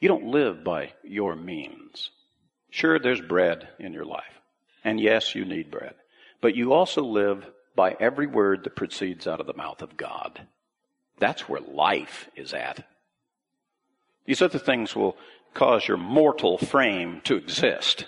You 0.00 0.08
don't 0.08 0.26
live 0.26 0.64
by 0.64 0.92
your 1.04 1.36
means. 1.36 2.10
Sure, 2.70 2.98
there's 2.98 3.20
bread 3.20 3.68
in 3.78 3.92
your 3.92 4.04
life. 4.04 4.24
And 4.82 4.98
yes, 4.98 5.34
you 5.34 5.44
need 5.44 5.70
bread. 5.70 5.94
But 6.42 6.54
you 6.54 6.74
also 6.74 7.02
live 7.02 7.46
by 7.74 7.96
every 7.98 8.26
word 8.26 8.64
that 8.64 8.76
proceeds 8.76 9.26
out 9.26 9.40
of 9.40 9.46
the 9.46 9.54
mouth 9.54 9.80
of 9.80 9.96
God. 9.96 10.46
That's 11.18 11.48
where 11.48 11.60
life 11.60 12.28
is 12.36 12.52
at. 12.52 12.84
These 14.26 14.42
other 14.42 14.58
things 14.58 14.94
will 14.94 15.16
cause 15.54 15.86
your 15.86 15.96
mortal 15.96 16.58
frame 16.58 17.20
to 17.24 17.36
exist. 17.36 18.06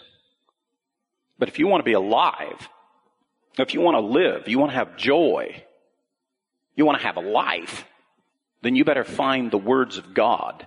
But 1.38 1.48
if 1.48 1.58
you 1.58 1.66
want 1.66 1.80
to 1.80 1.84
be 1.88 1.92
alive, 1.92 2.68
if 3.56 3.72
you 3.72 3.80
want 3.80 3.96
to 3.96 4.00
live, 4.00 4.48
you 4.48 4.58
want 4.58 4.72
to 4.72 4.78
have 4.78 4.96
joy, 4.96 5.62
you 6.74 6.84
want 6.84 6.98
to 6.98 7.06
have 7.06 7.16
a 7.16 7.20
life, 7.20 7.84
then 8.62 8.74
you 8.74 8.84
better 8.84 9.04
find 9.04 9.50
the 9.50 9.58
words 9.58 9.96
of 9.96 10.12
God. 10.12 10.66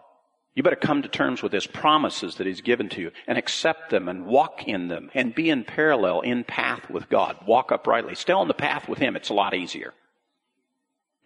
You 0.58 0.64
better 0.64 0.76
come 0.76 1.04
to 1.04 1.08
terms 1.08 1.44
with 1.44 1.52
His 1.52 1.68
promises 1.68 2.38
that 2.38 2.48
He's 2.48 2.62
given 2.62 2.90
to 2.90 3.02
you 3.02 3.12
and 3.28 3.38
accept 3.38 3.92
them 3.92 4.10
and 4.10 4.26
walk 4.26 4.68
in 4.68 4.88
them 4.88 5.12
and 5.14 5.36
be 5.36 5.52
in 5.52 5.64
parallel, 5.64 6.22
in 6.22 6.44
path 6.44 6.90
with 6.90 7.10
God. 7.10 7.38
Walk 7.46 7.72
uprightly. 7.72 8.16
Stay 8.16 8.34
on 8.34 8.48
the 8.48 8.56
path 8.56 8.90
with 8.90 8.98
Him. 8.98 9.16
It's 9.16 9.30
a 9.30 9.36
lot 9.36 9.54
easier. 9.54 9.94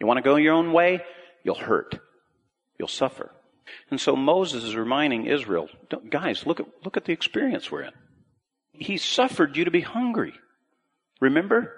You 0.01 0.05
want 0.05 0.17
to 0.17 0.21
go 0.21 0.35
your 0.35 0.53
own 0.53 0.73
way? 0.73 0.99
You'll 1.45 1.55
hurt. 1.55 1.97
You'll 2.77 2.89
suffer. 2.89 3.31
And 3.89 4.01
so 4.01 4.17
Moses 4.17 4.65
is 4.65 4.75
reminding 4.75 5.27
Israel, 5.27 5.69
guys, 6.09 6.45
look 6.45 6.59
at, 6.59 6.65
look 6.83 6.97
at 6.97 7.05
the 7.05 7.13
experience 7.13 7.71
we're 7.71 7.83
in. 7.83 7.93
He 8.73 8.97
suffered 8.97 9.55
you 9.55 9.63
to 9.63 9.71
be 9.71 9.79
hungry. 9.79 10.33
Remember? 11.21 11.73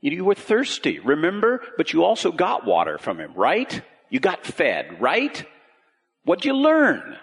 You 0.00 0.24
were 0.24 0.36
thirsty, 0.36 1.00
remember? 1.00 1.60
But 1.76 1.92
you 1.92 2.04
also 2.04 2.30
got 2.30 2.64
water 2.64 2.98
from 2.98 3.18
him, 3.18 3.32
right? 3.34 3.82
You 4.10 4.20
got 4.20 4.46
fed, 4.46 5.00
right? 5.00 5.44
What'd 6.24 6.44
you 6.44 6.54
learn? 6.54 7.16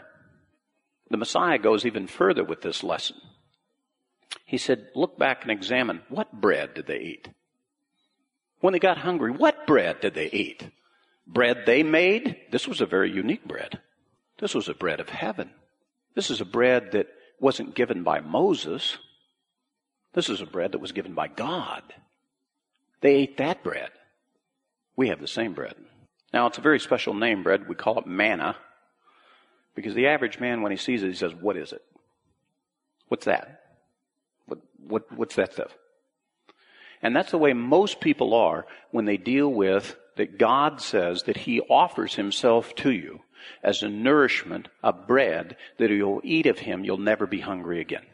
The 1.10 1.18
Messiah 1.18 1.60
goes 1.60 1.86
even 1.86 2.08
further 2.08 2.44
with 2.44 2.62
this 2.62 2.84
lesson. 2.84 3.18
He 4.46 4.58
said, 4.58 4.88
look 4.96 5.18
back 5.18 5.44
and 5.44 5.52
examine 5.52 6.02
what 6.10 6.42
bread 6.42 6.74
did 6.74 6.88
they 6.88 7.00
eat? 7.00 7.30
When 8.60 8.74
they 8.74 8.80
got 8.80 8.98
hungry, 8.98 9.32
what 9.32 9.68
bread 9.68 10.02
did 10.02 10.14
they 10.14 10.30
eat? 10.32 10.70
Bread 11.28 11.64
they 11.66 11.84
made? 11.84 12.38
This 12.52 12.68
was 12.68 12.82
a 12.82 12.86
very 12.86 13.12
unique 13.12 13.46
bread. 13.46 13.80
This 14.40 14.54
was 14.54 14.68
a 14.68 14.74
bread 14.74 15.00
of 15.00 15.10
heaven. 15.10 15.52
This 16.16 16.30
is 16.30 16.42
a 16.42 16.46
bread 16.46 16.92
that 16.94 17.08
wasn't 17.40 17.76
given 17.76 18.04
by 18.04 18.22
Moses. 18.22 18.98
This 20.14 20.30
is 20.30 20.42
a 20.42 20.46
bread 20.46 20.72
that 20.72 20.82
was 20.82 20.92
given 20.92 21.14
by 21.14 21.28
God. 21.28 21.84
They 23.02 23.16
ate 23.16 23.38
that 23.38 23.64
bread. 23.64 23.90
We 24.96 25.10
have 25.10 25.20
the 25.20 25.28
same 25.28 25.54
bread. 25.54 25.76
Now, 26.34 26.48
it's 26.48 26.58
a 26.58 26.62
very 26.62 26.80
special 26.80 27.14
name 27.14 27.44
bread. 27.44 27.68
We 27.68 27.76
call 27.76 28.00
it 28.00 28.08
manna 28.08 28.56
because 29.76 29.94
the 29.94 30.08
average 30.08 30.40
man, 30.40 30.62
when 30.62 30.72
he 30.72 30.78
sees 30.78 31.04
it, 31.04 31.08
he 31.08 31.14
says, 31.14 31.34
What 31.34 31.58
is 31.58 31.72
it? 31.72 31.82
What's 33.08 33.26
that? 33.26 33.62
What, 34.46 34.60
what, 34.88 35.12
what's 35.12 35.36
that 35.36 35.54
stuff? 35.54 35.76
And 37.02 37.16
that's 37.16 37.32
the 37.32 37.38
way 37.38 37.54
most 37.54 38.00
people 38.00 38.34
are 38.34 38.66
when 38.92 39.06
they 39.06 39.18
deal 39.18 39.50
with 39.50 39.96
that 40.16 40.38
God 40.40 40.82
says 40.82 41.24
that 41.24 41.38
He 41.38 41.62
offers 41.62 42.16
Himself 42.16 42.74
to 42.76 42.92
you 42.92 43.22
as 43.62 43.84
a 43.84 43.90
nourishment, 43.90 44.70
a 44.82 44.94
bread 44.94 45.58
that 45.78 45.90
you'll 45.92 46.22
eat 46.24 46.46
of 46.46 46.60
Him, 46.60 46.84
you'll 46.84 46.98
never 46.98 47.28
be 47.28 47.42
hungry 47.42 47.82
again. 47.82 48.06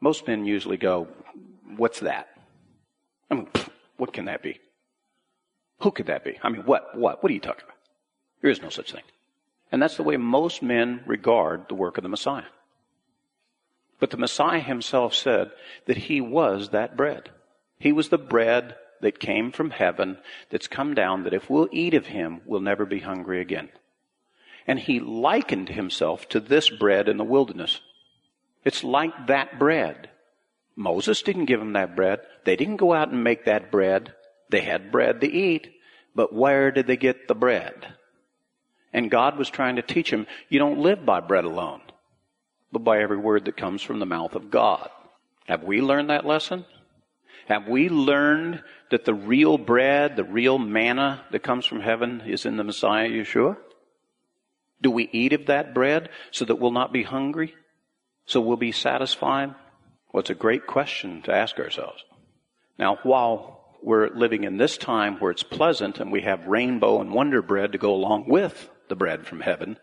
Most 0.00 0.26
men 0.26 0.44
usually 0.44 0.76
go, 0.76 1.08
What's 1.76 2.00
that? 2.00 2.28
I 3.30 3.34
mean, 3.34 3.48
what 3.96 4.12
can 4.12 4.26
that 4.26 4.42
be? 4.42 4.58
Who 5.80 5.90
could 5.90 6.06
that 6.06 6.24
be? 6.24 6.38
I 6.42 6.48
mean, 6.48 6.62
what? 6.62 6.96
What? 6.96 7.22
What 7.22 7.30
are 7.30 7.34
you 7.34 7.40
talking 7.40 7.64
about? 7.64 7.76
There 8.40 8.50
is 8.50 8.60
no 8.60 8.68
such 8.68 8.92
thing. 8.92 9.02
And 9.72 9.82
that's 9.82 9.96
the 9.96 10.02
way 10.02 10.18
most 10.18 10.62
men 10.62 11.02
regard 11.06 11.68
the 11.68 11.74
work 11.74 11.96
of 11.96 12.02
the 12.02 12.08
Messiah. 12.10 12.44
But 13.98 14.10
the 14.10 14.18
Messiah 14.18 14.60
himself 14.60 15.14
said 15.14 15.50
that 15.86 15.96
he 15.96 16.20
was 16.20 16.68
that 16.68 16.96
bread. 16.96 17.30
He 17.78 17.90
was 17.90 18.10
the 18.10 18.18
bread 18.18 18.76
that 19.00 19.18
came 19.18 19.50
from 19.50 19.70
heaven, 19.70 20.18
that's 20.50 20.68
come 20.68 20.94
down, 20.94 21.24
that 21.24 21.34
if 21.34 21.48
we'll 21.48 21.68
eat 21.72 21.94
of 21.94 22.06
him, 22.06 22.42
we'll 22.44 22.60
never 22.60 22.84
be 22.84 23.00
hungry 23.00 23.40
again. 23.40 23.70
And 24.66 24.78
he 24.78 25.00
likened 25.00 25.70
himself 25.70 26.28
to 26.28 26.38
this 26.38 26.70
bread 26.70 27.08
in 27.08 27.16
the 27.16 27.24
wilderness. 27.24 27.80
It's 28.64 28.84
like 28.84 29.26
that 29.26 29.58
bread. 29.58 30.10
Moses 30.76 31.22
didn't 31.22 31.46
give 31.46 31.58
them 31.58 31.72
that 31.72 31.96
bread. 31.96 32.20
They 32.44 32.56
didn't 32.56 32.76
go 32.76 32.92
out 32.92 33.10
and 33.10 33.24
make 33.24 33.46
that 33.46 33.72
bread. 33.72 34.14
They 34.50 34.60
had 34.60 34.92
bread 34.92 35.20
to 35.22 35.32
eat, 35.32 35.68
but 36.14 36.32
where 36.32 36.70
did 36.70 36.86
they 36.86 36.96
get 36.96 37.26
the 37.26 37.34
bread? 37.34 37.94
And 38.92 39.10
God 39.10 39.38
was 39.38 39.48
trying 39.48 39.76
to 39.76 39.82
teach 39.82 40.12
him, 40.12 40.26
you 40.48 40.58
don't 40.58 40.80
live 40.80 41.04
by 41.06 41.20
bread 41.20 41.44
alone, 41.44 41.80
but 42.70 42.84
by 42.84 43.00
every 43.00 43.16
word 43.16 43.46
that 43.46 43.56
comes 43.56 43.82
from 43.82 43.98
the 43.98 44.06
mouth 44.06 44.34
of 44.34 44.50
God. 44.50 44.90
Have 45.46 45.62
we 45.64 45.80
learned 45.80 46.10
that 46.10 46.26
lesson? 46.26 46.64
Have 47.46 47.66
we 47.66 47.88
learned 47.88 48.62
that 48.90 49.04
the 49.04 49.14
real 49.14 49.58
bread, 49.58 50.16
the 50.16 50.24
real 50.24 50.58
manna 50.58 51.24
that 51.32 51.42
comes 51.42 51.64
from 51.64 51.80
heaven 51.80 52.22
is 52.26 52.46
in 52.46 52.56
the 52.56 52.64
Messiah 52.64 53.08
Yeshua? 53.08 53.56
Do 54.80 54.90
we 54.90 55.08
eat 55.12 55.32
of 55.32 55.46
that 55.46 55.74
bread 55.74 56.10
so 56.30 56.44
that 56.44 56.56
we'll 56.56 56.70
not 56.70 56.92
be 56.92 57.02
hungry? 57.02 57.54
So 58.26 58.40
we'll 58.40 58.56
be 58.56 58.72
satisfied? 58.72 59.54
Well, 60.12 60.20
it's 60.20 60.30
a 60.30 60.34
great 60.34 60.66
question 60.66 61.22
to 61.22 61.34
ask 61.34 61.58
ourselves. 61.58 62.04
Now, 62.78 62.98
while 63.02 63.76
we're 63.82 64.10
living 64.10 64.44
in 64.44 64.58
this 64.58 64.76
time 64.76 65.18
where 65.18 65.30
it's 65.30 65.42
pleasant 65.42 65.98
and 65.98 66.12
we 66.12 66.22
have 66.22 66.46
rainbow 66.46 67.00
and 67.00 67.12
wonder 67.12 67.42
bread 67.42 67.72
to 67.72 67.78
go 67.78 67.94
along 67.94 68.28
with 68.28 68.68
the 68.92 68.96
bread 68.96 69.26
from 69.26 69.40
heaven, 69.40 69.78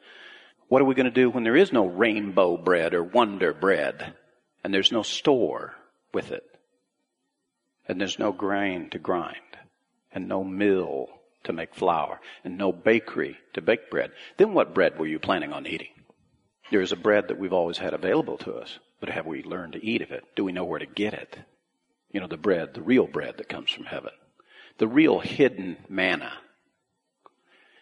what 0.67 0.83
are 0.83 0.85
we 0.85 0.93
going 0.93 1.07
to 1.07 1.11
do 1.11 1.31
when 1.31 1.43
there 1.43 1.57
is 1.57 1.73
no 1.73 1.87
rainbow 1.87 2.57
bread 2.57 2.93
or 2.93 3.01
wonder 3.01 3.55
bread 3.55 4.13
and 4.63 4.71
there's 4.71 4.91
no 4.91 5.01
store 5.01 5.73
with 6.13 6.31
it? 6.31 6.43
And 7.87 7.99
there's 7.99 8.19
no 8.19 8.31
grain 8.31 8.91
to 8.91 8.99
grind 8.99 9.57
and 10.11 10.27
no 10.27 10.43
mill 10.43 11.07
to 11.45 11.53
make 11.53 11.73
flour 11.73 12.21
and 12.43 12.55
no 12.55 12.71
bakery 12.71 13.35
to 13.53 13.63
bake 13.63 13.89
bread. 13.89 14.11
Then 14.37 14.53
what 14.53 14.75
bread 14.75 14.99
were 14.99 15.07
you 15.07 15.17
planning 15.17 15.53
on 15.53 15.65
eating? 15.65 15.89
There 16.69 16.81
is 16.81 16.91
a 16.91 16.95
bread 16.95 17.29
that 17.29 17.39
we've 17.39 17.51
always 17.51 17.79
had 17.79 17.95
available 17.95 18.37
to 18.39 18.53
us. 18.53 18.77
But 18.99 19.09
have 19.09 19.25
we 19.25 19.41
learned 19.41 19.73
to 19.73 19.83
eat 19.83 20.03
of 20.03 20.11
it? 20.11 20.23
Do 20.35 20.43
we 20.43 20.51
know 20.51 20.65
where 20.65 20.77
to 20.77 20.85
get 20.85 21.15
it? 21.15 21.35
You 22.11 22.19
know, 22.19 22.27
the 22.27 22.37
bread, 22.37 22.75
the 22.75 22.83
real 22.83 23.07
bread 23.07 23.37
that 23.37 23.49
comes 23.49 23.71
from 23.71 23.85
heaven. 23.85 24.11
The 24.77 24.87
real 24.87 25.17
hidden 25.17 25.77
manna. 25.89 26.33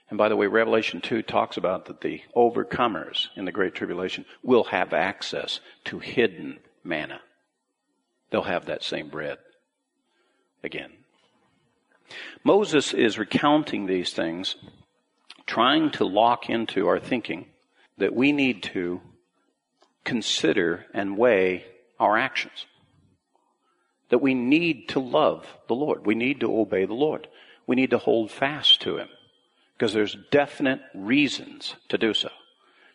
And 0.09 0.17
by 0.17 0.29
the 0.29 0.35
way, 0.35 0.47
Revelation 0.47 1.01
2 1.01 1.21
talks 1.21 1.57
about 1.57 1.85
that 1.85 2.01
the 2.01 2.21
overcomers 2.35 3.27
in 3.35 3.45
the 3.45 3.51
Great 3.51 3.75
Tribulation 3.75 4.25
will 4.41 4.65
have 4.65 4.93
access 4.93 5.59
to 5.85 5.99
hidden 5.99 6.59
manna. 6.83 7.19
They'll 8.29 8.43
have 8.43 8.67
that 8.67 8.83
same 8.83 9.09
bread 9.09 9.37
again. 10.63 10.91
Moses 12.43 12.93
is 12.93 13.17
recounting 13.17 13.85
these 13.85 14.13
things, 14.13 14.55
trying 15.45 15.91
to 15.91 16.05
lock 16.05 16.49
into 16.49 16.87
our 16.87 16.99
thinking 16.99 17.47
that 17.97 18.15
we 18.15 18.31
need 18.31 18.63
to 18.63 19.01
consider 20.05 20.85
and 20.93 21.17
weigh 21.17 21.65
our 21.99 22.17
actions. 22.17 22.65
That 24.09 24.19
we 24.19 24.33
need 24.33 24.89
to 24.89 24.99
love 25.01 25.45
the 25.67 25.75
Lord. 25.75 26.05
We 26.05 26.15
need 26.15 26.39
to 26.39 26.59
obey 26.59 26.85
the 26.85 26.93
Lord. 26.93 27.27
We 27.65 27.75
need 27.75 27.89
to 27.89 27.97
hold 27.97 28.31
fast 28.31 28.81
to 28.81 28.97
Him. 28.97 29.09
Because 29.77 29.93
there's 29.93 30.17
definite 30.31 30.81
reasons 30.95 31.75
to 31.89 31.97
do 31.97 32.13
so. 32.13 32.29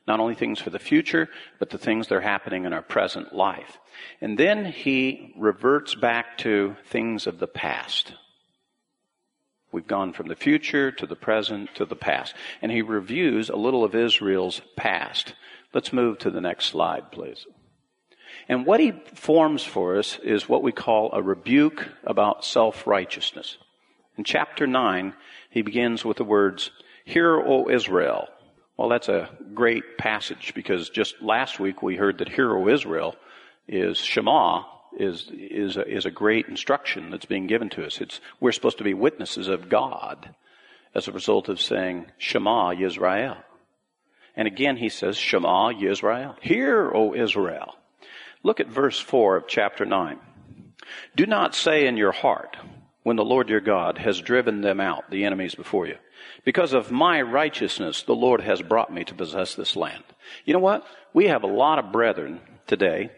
Not 0.07 0.18
only 0.18 0.35
things 0.35 0.59
for 0.59 0.70
the 0.70 0.80
future, 0.80 1.28
but 1.61 1.70
the 1.70 1.78
things 1.78 2.09
that 2.09 2.16
are 2.16 2.20
happening 2.20 2.64
in 2.64 2.72
our 2.72 2.83
present 2.83 3.33
life. 3.33 3.78
And 4.20 4.37
then 4.37 4.64
he 4.64 5.33
reverts 5.39 5.95
back 5.95 6.39
to 6.39 6.74
things 6.87 7.28
of 7.28 7.39
the 7.39 7.47
past. 7.47 8.14
We've 9.70 9.87
gone 9.87 10.12
from 10.12 10.26
the 10.26 10.35
future 10.35 10.91
to 10.91 11.07
the 11.07 11.14
present 11.14 11.74
to 11.76 11.85
the 11.85 11.95
past. 11.95 12.35
And 12.61 12.72
he 12.72 12.83
reviews 12.83 13.49
a 13.49 13.57
little 13.57 13.85
of 13.85 13.95
Israel's 13.95 14.61
past. 14.76 15.35
Let's 15.72 15.93
move 15.93 16.18
to 16.18 16.30
the 16.30 16.41
next 16.41 16.66
slide, 16.66 17.12
please. 17.12 17.47
And 18.49 18.66
what 18.66 18.80
he 18.80 18.93
forms 19.14 19.62
for 19.62 19.99
us 19.99 20.18
is 20.22 20.49
what 20.49 20.62
we 20.62 20.72
call 20.72 21.11
a 21.12 21.22
rebuke 21.22 21.89
about 22.05 22.45
self-righteousness. 22.45 23.57
In 24.19 24.25
chapter 24.25 24.67
9, 24.67 25.15
he 25.51 25.63
begins 25.63 26.05
with 26.05 26.19
the 26.19 26.25
words, 26.25 26.71
Hear, 27.05 27.37
O 27.37 27.69
Israel. 27.71 28.29
Well, 28.77 28.89
that's 28.89 29.09
a 29.09 29.29
great 29.55 29.99
passage 29.99 30.53
because 30.55 30.91
just 30.91 31.21
last 31.23 31.61
week 31.61 31.83
we 31.83 31.97
heard 31.97 32.19
that 32.19 32.29
Hear, 32.29 32.55
O 32.55 32.69
Israel 32.69 33.17
is 33.69 33.99
Shema, 33.99 34.65
is, 34.99 35.31
is, 35.33 35.77
a, 35.77 35.89
is 35.89 36.05
a 36.05 36.11
great 36.11 36.47
instruction 36.49 37.11
that's 37.11 37.25
being 37.25 37.47
given 37.47 37.71
to 37.71 37.87
us. 37.87 38.01
It's, 38.01 38.21
we're 38.41 38.53
supposed 38.53 38.79
to 38.79 38.85
be 38.85 38.95
witnesses 38.95 39.49
of 39.49 39.69
God 39.69 40.35
as 40.95 41.09
a 41.09 41.13
result 41.13 41.49
of 41.49 41.61
saying 41.61 42.07
Shema 42.19 42.73
Yisrael. 42.73 43.39
And 44.37 44.47
again, 44.49 44.77
he 44.77 44.89
says, 44.89 45.17
Shema 45.17 45.73
Yisrael. 45.73 46.37
Hear, 46.41 46.91
O 46.95 47.15
Israel. 47.15 47.77
Look 48.43 48.61
at 48.61 48.69
verse 48.69 48.99
4 48.99 49.37
of 49.37 49.47
chapter 49.47 49.85
9. 49.85 50.19
Do 51.15 51.27
not 51.27 51.55
say 51.55 51.87
in 51.87 51.97
your 51.97 52.13
heart, 52.13 52.57
when 53.03 53.16
the 53.16 53.24
Lord 53.24 53.48
your 53.48 53.61
God 53.61 53.98
has 53.98 54.20
driven 54.20 54.61
them 54.61 54.80
out, 54.80 55.11
the 55.11 55.24
enemies 55.24 55.55
before 55.55 55.86
you, 55.86 55.96
because 56.44 56.72
of 56.72 56.90
my 56.90 57.20
righteousness, 57.22 58.03
the 58.03 58.14
Lord 58.14 58.40
has 58.40 58.62
brought 58.62 58.92
me 58.92 59.05
to 59.05 59.14
possess 59.14 59.55
this 59.55 59.76
land. 59.76 60.05
You 60.44 60.53
know 60.55 60.61
what? 60.61 60.86
We 61.12 61.26
have 61.26 61.42
a 61.42 61.48
lot 61.48 61.78
of 61.78 61.92
brethren 61.92 62.40
today 62.66 63.11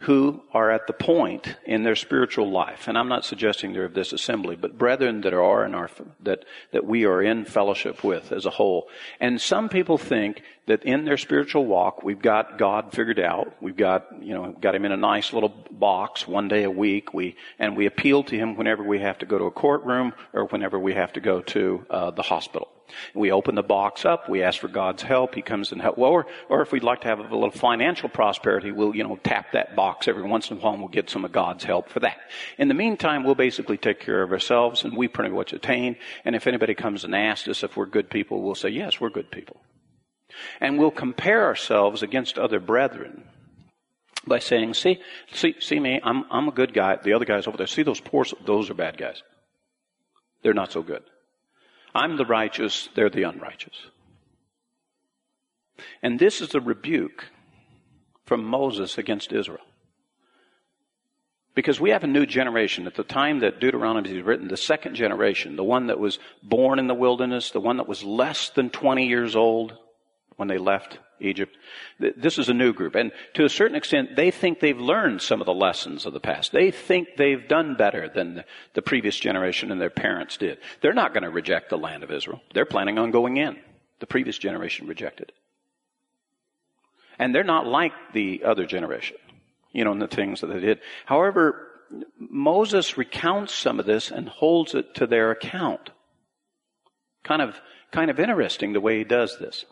who 0.00 0.42
are 0.52 0.70
at 0.70 0.86
the 0.86 0.92
point 0.92 1.56
in 1.64 1.82
their 1.82 1.96
spiritual 1.96 2.50
life, 2.50 2.86
and 2.86 2.98
I'm 2.98 3.08
not 3.08 3.24
suggesting 3.24 3.72
they're 3.72 3.86
of 3.86 3.94
this 3.94 4.12
assembly, 4.12 4.54
but 4.54 4.76
brethren 4.76 5.22
that 5.22 5.32
are 5.32 5.64
in 5.64 5.74
our, 5.74 5.90
that, 6.20 6.44
that 6.72 6.84
we 6.84 7.06
are 7.06 7.22
in 7.22 7.46
fellowship 7.46 8.04
with 8.04 8.30
as 8.30 8.44
a 8.44 8.50
whole. 8.50 8.88
And 9.20 9.40
some 9.40 9.70
people 9.70 9.96
think 9.96 10.42
that 10.66 10.84
in 10.84 11.06
their 11.06 11.16
spiritual 11.16 11.64
walk, 11.64 12.02
we've 12.02 12.20
got 12.20 12.58
God 12.58 12.92
figured 12.92 13.18
out. 13.18 13.56
We've 13.62 13.76
got, 13.76 14.22
you 14.22 14.34
know, 14.34 14.54
got 14.60 14.74
him 14.74 14.84
in 14.84 14.92
a 14.92 14.98
nice 14.98 15.32
little 15.32 15.54
box 15.70 16.28
one 16.28 16.48
day 16.48 16.64
a 16.64 16.70
week. 16.70 17.14
We, 17.14 17.36
and 17.58 17.74
we 17.74 17.86
appeal 17.86 18.22
to 18.24 18.36
him 18.36 18.56
whenever 18.56 18.82
we 18.82 18.98
have 19.00 19.18
to 19.18 19.26
go 19.26 19.38
to 19.38 19.44
a 19.44 19.50
courtroom 19.50 20.12
or 20.34 20.44
whenever 20.44 20.78
we 20.78 20.92
have 20.92 21.14
to 21.14 21.20
go 21.20 21.40
to 21.40 21.86
uh, 21.88 22.10
the 22.10 22.22
hospital. 22.22 22.68
We 23.14 23.32
open 23.32 23.54
the 23.54 23.62
box 23.62 24.04
up. 24.04 24.28
We 24.28 24.42
ask 24.42 24.60
for 24.60 24.68
God's 24.68 25.02
help. 25.02 25.34
He 25.34 25.42
comes 25.42 25.72
and 25.72 25.80
help. 25.80 25.98
Well, 25.98 26.10
or, 26.10 26.26
or 26.48 26.62
if 26.62 26.72
we'd 26.72 26.82
like 26.82 27.02
to 27.02 27.08
have 27.08 27.18
a 27.18 27.22
little 27.22 27.50
financial 27.50 28.08
prosperity, 28.08 28.72
we'll, 28.72 28.94
you 28.94 29.04
know, 29.04 29.18
tap 29.22 29.52
that 29.52 29.76
box 29.76 30.08
every 30.08 30.22
once 30.22 30.50
in 30.50 30.56
a 30.56 30.60
while 30.60 30.72
and 30.72 30.82
we'll 30.82 30.88
get 30.88 31.10
some 31.10 31.24
of 31.24 31.32
God's 31.32 31.64
help 31.64 31.88
for 31.88 32.00
that. 32.00 32.18
In 32.58 32.68
the 32.68 32.74
meantime, 32.74 33.24
we'll 33.24 33.34
basically 33.34 33.76
take 33.76 34.00
care 34.00 34.22
of 34.22 34.32
ourselves 34.32 34.84
and 34.84 34.96
we 34.96 35.08
pretty 35.08 35.34
much 35.34 35.52
attain. 35.52 35.96
And 36.24 36.34
if 36.34 36.46
anybody 36.46 36.74
comes 36.74 37.04
and 37.04 37.14
asks 37.14 37.48
us 37.48 37.62
if 37.62 37.76
we're 37.76 37.86
good 37.86 38.10
people, 38.10 38.42
we'll 38.42 38.54
say, 38.54 38.68
yes, 38.68 39.00
we're 39.00 39.10
good 39.10 39.30
people. 39.30 39.60
And 40.60 40.78
we'll 40.78 40.90
compare 40.90 41.44
ourselves 41.44 42.02
against 42.02 42.38
other 42.38 42.60
brethren 42.60 43.24
by 44.26 44.40
saying, 44.40 44.74
see, 44.74 45.00
see, 45.32 45.54
see 45.60 45.78
me, 45.78 46.00
I'm, 46.02 46.24
I'm 46.30 46.48
a 46.48 46.52
good 46.52 46.74
guy. 46.74 46.96
The 46.96 47.12
other 47.12 47.24
guy's 47.24 47.46
over 47.46 47.56
there. 47.56 47.66
See 47.66 47.82
those 47.82 48.00
poor, 48.00 48.24
those 48.44 48.70
are 48.70 48.74
bad 48.74 48.98
guys. 48.98 49.22
They're 50.42 50.54
not 50.54 50.72
so 50.72 50.82
good. 50.82 51.02
I'm 51.94 52.16
the 52.16 52.26
righteous, 52.26 52.88
they're 52.94 53.10
the 53.10 53.24
unrighteous. 53.24 53.76
And 56.02 56.18
this 56.18 56.40
is 56.40 56.54
a 56.54 56.60
rebuke 56.60 57.26
from 58.24 58.44
Moses 58.44 58.98
against 58.98 59.32
Israel. 59.32 59.64
Because 61.54 61.80
we 61.80 61.90
have 61.90 62.04
a 62.04 62.08
new 62.08 62.26
generation. 62.26 62.86
At 62.86 62.96
the 62.96 63.02
time 63.02 63.40
that 63.40 63.60
Deuteronomy 63.60 64.10
is 64.10 64.22
written, 64.22 64.48
the 64.48 64.58
second 64.58 64.94
generation, 64.94 65.56
the 65.56 65.64
one 65.64 65.86
that 65.86 65.98
was 65.98 66.18
born 66.42 66.78
in 66.78 66.86
the 66.86 66.94
wilderness, 66.94 67.50
the 67.50 67.60
one 67.60 67.78
that 67.78 67.88
was 67.88 68.04
less 68.04 68.50
than 68.50 68.68
20 68.68 69.06
years 69.06 69.34
old 69.34 69.72
when 70.36 70.48
they 70.48 70.58
left 70.58 70.98
Egypt. 71.18 71.56
This 71.98 72.38
is 72.38 72.48
a 72.48 72.54
new 72.54 72.72
group. 72.72 72.94
And 72.94 73.10
to 73.34 73.44
a 73.44 73.48
certain 73.48 73.76
extent, 73.76 74.16
they 74.16 74.30
think 74.30 74.60
they've 74.60 74.78
learned 74.78 75.22
some 75.22 75.40
of 75.40 75.46
the 75.46 75.54
lessons 75.54 76.04
of 76.04 76.12
the 76.12 76.20
past. 76.20 76.52
They 76.52 76.70
think 76.70 77.16
they've 77.16 77.48
done 77.48 77.74
better 77.74 78.08
than 78.08 78.44
the 78.74 78.82
previous 78.82 79.18
generation 79.18 79.72
and 79.72 79.80
their 79.80 79.90
parents 79.90 80.36
did. 80.36 80.58
They're 80.82 80.92
not 80.92 81.14
going 81.14 81.22
to 81.22 81.30
reject 81.30 81.70
the 81.70 81.78
land 81.78 82.04
of 82.04 82.10
Israel. 82.10 82.42
They're 82.52 82.66
planning 82.66 82.98
on 82.98 83.10
going 83.10 83.38
in. 83.38 83.56
The 84.00 84.06
previous 84.06 84.36
generation 84.36 84.86
rejected. 84.86 85.32
And 87.18 87.34
they're 87.34 87.44
not 87.44 87.66
like 87.66 87.92
the 88.12 88.42
other 88.44 88.66
generation, 88.66 89.16
you 89.72 89.84
know, 89.84 89.92
in 89.92 89.98
the 90.00 90.06
things 90.06 90.42
that 90.42 90.48
they 90.48 90.60
did. 90.60 90.80
However, 91.06 91.68
Moses 92.18 92.98
recounts 92.98 93.54
some 93.54 93.80
of 93.80 93.86
this 93.86 94.10
and 94.10 94.28
holds 94.28 94.74
it 94.74 94.94
to 94.96 95.06
their 95.06 95.30
account. 95.30 95.90
Kind 97.24 97.40
of, 97.40 97.58
kind 97.90 98.10
of 98.10 98.20
interesting 98.20 98.74
the 98.74 98.82
way 98.82 98.98
he 98.98 99.04
does 99.04 99.38
this. 99.38 99.64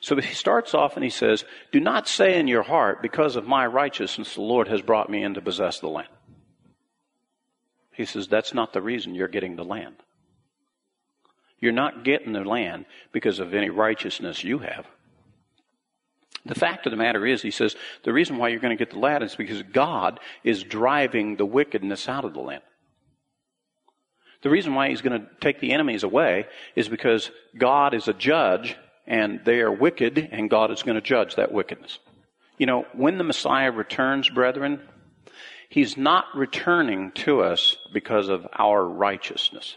So 0.00 0.16
he 0.16 0.34
starts 0.34 0.74
off 0.74 0.96
and 0.96 1.04
he 1.04 1.10
says, 1.10 1.44
Do 1.72 1.80
not 1.80 2.08
say 2.08 2.38
in 2.38 2.48
your 2.48 2.62
heart, 2.62 3.02
because 3.02 3.36
of 3.36 3.46
my 3.46 3.66
righteousness, 3.66 4.34
the 4.34 4.42
Lord 4.42 4.68
has 4.68 4.82
brought 4.82 5.10
me 5.10 5.22
in 5.22 5.34
to 5.34 5.40
possess 5.40 5.80
the 5.80 5.88
land. 5.88 6.08
He 7.92 8.04
says, 8.04 8.28
That's 8.28 8.54
not 8.54 8.72
the 8.72 8.82
reason 8.82 9.14
you're 9.14 9.28
getting 9.28 9.56
the 9.56 9.64
land. 9.64 9.96
You're 11.60 11.72
not 11.72 12.04
getting 12.04 12.32
the 12.32 12.44
land 12.44 12.86
because 13.12 13.38
of 13.38 13.54
any 13.54 13.68
righteousness 13.68 14.42
you 14.44 14.58
have. 14.58 14.86
The 16.46 16.54
fact 16.54 16.86
of 16.86 16.90
the 16.90 16.96
matter 16.96 17.26
is, 17.26 17.42
he 17.42 17.50
says, 17.50 17.76
the 18.02 18.14
reason 18.14 18.38
why 18.38 18.48
you're 18.48 18.60
going 18.60 18.76
to 18.76 18.82
get 18.82 18.92
the 18.92 18.98
land 18.98 19.22
is 19.22 19.36
because 19.36 19.62
God 19.62 20.20
is 20.42 20.62
driving 20.62 21.36
the 21.36 21.44
wickedness 21.44 22.08
out 22.08 22.24
of 22.24 22.32
the 22.32 22.40
land. 22.40 22.62
The 24.42 24.48
reason 24.48 24.74
why 24.74 24.88
he's 24.88 25.02
going 25.02 25.20
to 25.20 25.28
take 25.40 25.60
the 25.60 25.72
enemies 25.72 26.02
away 26.02 26.46
is 26.74 26.88
because 26.88 27.30
God 27.58 27.92
is 27.92 28.08
a 28.08 28.14
judge 28.14 28.76
and 29.10 29.40
they 29.44 29.58
are 29.60 29.72
wicked, 29.72 30.28
and 30.30 30.48
God 30.48 30.70
is 30.70 30.84
going 30.84 30.94
to 30.94 31.00
judge 31.00 31.34
that 31.34 31.50
wickedness. 31.50 31.98
You 32.58 32.66
know, 32.66 32.86
when 32.92 33.18
the 33.18 33.24
Messiah 33.24 33.72
returns, 33.72 34.30
brethren, 34.30 34.80
he's 35.68 35.96
not 35.96 36.26
returning 36.32 37.10
to 37.12 37.42
us 37.42 37.76
because 37.92 38.28
of 38.28 38.46
our 38.56 38.86
righteousness. 38.86 39.76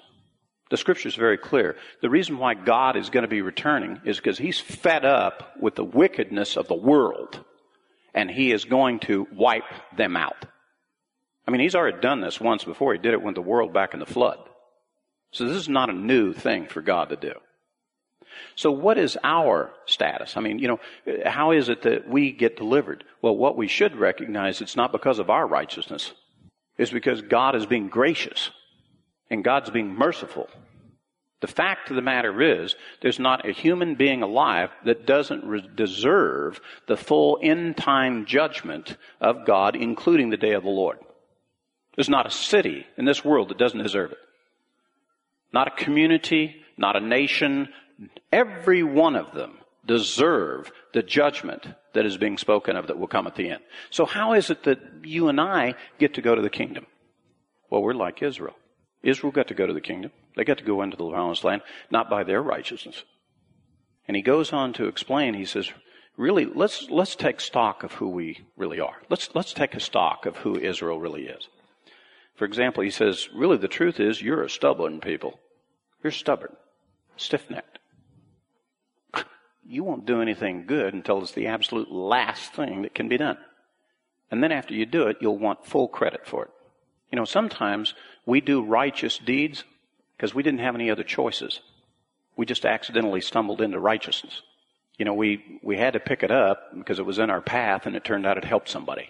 The 0.70 0.78
scripture 0.78 1.10
is 1.10 1.16
very 1.16 1.40
clear. 1.40 1.76
The 2.02 2.12
reason 2.12 2.38
why 2.38 2.54
God 2.54 2.96
is 2.96 3.10
going 3.10 3.24
to 3.24 3.28
be 3.28 3.42
returning 3.42 4.02
is 4.06 4.18
because 4.18 4.38
he's 4.38 4.60
fed 4.60 5.04
up 5.04 5.58
with 5.60 5.74
the 5.74 5.84
wickedness 5.84 6.56
of 6.56 6.68
the 6.68 6.76
world, 6.76 7.44
and 8.14 8.30
he 8.30 8.52
is 8.52 8.66
going 8.66 9.00
to 9.00 9.28
wipe 9.34 9.64
them 9.98 10.16
out. 10.16 10.46
I 11.48 11.52
mean, 11.52 11.62
he's 11.62 11.76
already 11.76 12.00
done 12.02 12.22
this 12.22 12.40
once 12.40 12.64
before. 12.66 12.94
He 12.94 13.00
did 13.00 13.14
it 13.14 13.22
with 13.24 13.34
the 13.34 13.42
world 13.42 13.74
back 13.74 13.96
in 13.96 14.00
the 14.00 14.06
flood. 14.06 14.38
So 15.32 15.48
this 15.48 15.58
is 15.58 15.70
not 15.70 15.90
a 15.90 15.94
new 15.94 16.34
thing 16.34 16.68
for 16.68 16.84
God 16.84 17.10
to 17.10 17.16
do. 17.16 17.34
So 18.56 18.72
what 18.72 18.98
is 18.98 19.18
our 19.24 19.72
status? 19.86 20.38
I 20.38 20.42
mean, 20.42 20.60
you 20.60 20.68
know, 20.68 20.80
how 21.26 21.52
is 21.52 21.70
it 21.70 21.84
that 21.84 22.08
we 22.08 22.32
get 22.32 22.58
delivered? 22.58 23.04
Well, 23.22 23.36
what 23.36 23.58
we 23.58 23.68
should 23.68 23.96
recognize, 23.96 24.62
it's 24.62 24.76
not 24.76 24.92
because 24.92 25.20
of 25.20 25.30
our 25.30 25.48
righteousness. 25.48 26.14
It's 26.78 26.92
because 26.92 27.22
God 27.22 27.56
is 27.56 27.66
being 27.66 27.88
gracious 27.88 28.52
and 29.30 29.44
God's 29.44 29.70
being 29.70 29.94
merciful. 29.94 30.50
The 31.42 31.48
fact 31.48 31.90
of 31.90 31.98
the 31.98 32.02
matter 32.02 32.42
is, 32.42 32.76
there's 33.02 33.20
not 33.20 33.46
a 33.46 33.52
human 33.52 33.96
being 33.96 34.24
alive 34.24 34.70
that 34.86 35.06
doesn't 35.06 35.44
re- 35.44 35.70
deserve 35.76 36.62
the 36.88 36.96
full 36.96 37.38
end 37.42 37.76
time 37.76 38.26
judgment 38.26 38.96
of 39.20 39.46
God, 39.46 39.76
including 39.76 40.30
the 40.30 40.38
day 40.38 40.54
of 40.54 40.64
the 40.64 40.70
Lord. 40.70 41.00
There's 41.96 42.10
not 42.10 42.26
a 42.26 42.32
city 42.32 42.88
in 42.98 43.04
this 43.04 43.26
world 43.26 43.50
that 43.50 43.58
doesn't 43.58 43.84
deserve 43.84 44.14
it. 44.14 44.20
Not 45.52 45.68
a 45.68 45.84
community, 45.84 46.56
not 46.78 46.96
a 46.96 47.02
nation, 47.02 47.68
Every 48.32 48.84
one 48.84 49.16
of 49.16 49.34
them 49.34 49.60
deserve 49.86 50.72
the 50.94 51.04
judgment 51.04 51.68
that 51.94 52.06
is 52.06 52.18
being 52.18 52.38
spoken 52.38 52.76
of 52.76 52.88
that 52.88 52.98
will 52.98 53.08
come 53.08 53.28
at 53.28 53.36
the 53.36 53.50
end. 53.50 53.62
So 53.90 54.06
how 54.06 54.34
is 54.34 54.50
it 54.50 54.64
that 54.64 54.80
you 55.04 55.28
and 55.28 55.40
I 55.40 55.76
get 56.00 56.14
to 56.16 56.22
go 56.22 56.36
to 56.36 56.42
the 56.42 56.50
kingdom? 56.50 56.88
Well, 57.70 57.82
we're 57.82 57.94
like 57.94 58.22
Israel. 58.22 58.56
Israel 59.02 59.32
got 59.32 59.50
to 59.50 59.54
go 59.54 59.68
to 59.68 59.74
the 59.74 59.82
kingdom. 59.82 60.12
They 60.36 60.46
got 60.46 60.60
to 60.60 60.64
go 60.64 60.82
into 60.82 60.98
the 60.98 61.10
promised 61.10 61.44
land, 61.44 61.62
not 61.92 62.10
by 62.10 62.24
their 62.24 62.42
righteousness. 62.42 63.04
And 64.08 64.16
he 64.16 64.24
goes 64.24 64.54
on 64.54 64.74
to 64.74 64.88
explain, 64.88 65.34
he 65.34 65.46
says, 65.46 65.70
really, 66.18 66.46
let's, 66.46 66.90
let's 66.90 67.16
take 67.16 67.42
stock 67.42 67.84
of 67.84 67.94
who 67.94 68.10
we 68.10 68.46
really 68.56 68.80
are. 68.80 69.02
Let's, 69.10 69.30
let's 69.34 69.54
take 69.54 69.76
a 69.76 69.80
stock 69.80 70.26
of 70.26 70.38
who 70.38 70.58
Israel 70.58 71.00
really 71.00 71.26
is. 71.26 71.48
For 72.36 72.46
example, 72.46 72.84
he 72.84 72.90
says, 72.90 73.30
really 73.34 73.58
the 73.58 73.68
truth 73.68 74.00
is 74.00 74.22
you're 74.22 74.44
a 74.44 74.50
stubborn 74.50 75.00
people. 75.02 75.40
You're 76.02 76.12
stubborn, 76.12 76.56
stiff-necked 77.16 77.73
you 79.66 79.84
won't 79.84 80.06
do 80.06 80.22
anything 80.22 80.66
good 80.66 80.94
until 80.94 81.22
it's 81.22 81.32
the 81.32 81.48
absolute 81.48 81.92
last 81.92 82.54
thing 82.54 82.82
that 82.82 82.96
can 82.96 83.08
be 83.08 83.18
done. 83.18 83.38
And 84.32 84.44
then 84.44 84.52
after 84.52 84.74
you 84.74 84.86
do 84.86 85.08
it, 85.08 85.18
you'll 85.22 85.38
want 85.38 85.66
full 85.66 85.88
credit 85.88 86.26
for 86.26 86.46
it. 86.46 86.52
You 87.12 87.18
know, 87.18 87.26
sometimes 87.26 87.94
we 88.26 88.42
do 88.42 88.64
righteous 88.64 89.18
deeds 89.18 89.64
because 90.18 90.34
we 90.34 90.44
didn't 90.44 90.62
have 90.62 90.76
any 90.76 90.90
other 90.90 91.04
choices. 91.04 91.60
We 92.36 92.46
just 92.46 92.66
accidentally 92.66 93.22
stumbled 93.22 93.62
into 93.62 93.80
righteousness. 93.80 94.42
You 94.98 95.06
know, 95.06 95.14
we, 95.14 95.60
we 95.62 95.78
had 95.78 95.94
to 95.94 96.00
pick 96.00 96.24
it 96.24 96.32
up 96.32 96.76
because 96.76 97.00
it 97.00 97.06
was 97.06 97.20
in 97.20 97.30
our 97.30 97.42
path 97.42 97.86
and 97.86 97.96
it 97.96 98.04
turned 98.04 98.26
out 98.26 98.38
it 98.38 98.46
helped 98.46 98.70
somebody. 98.70 99.10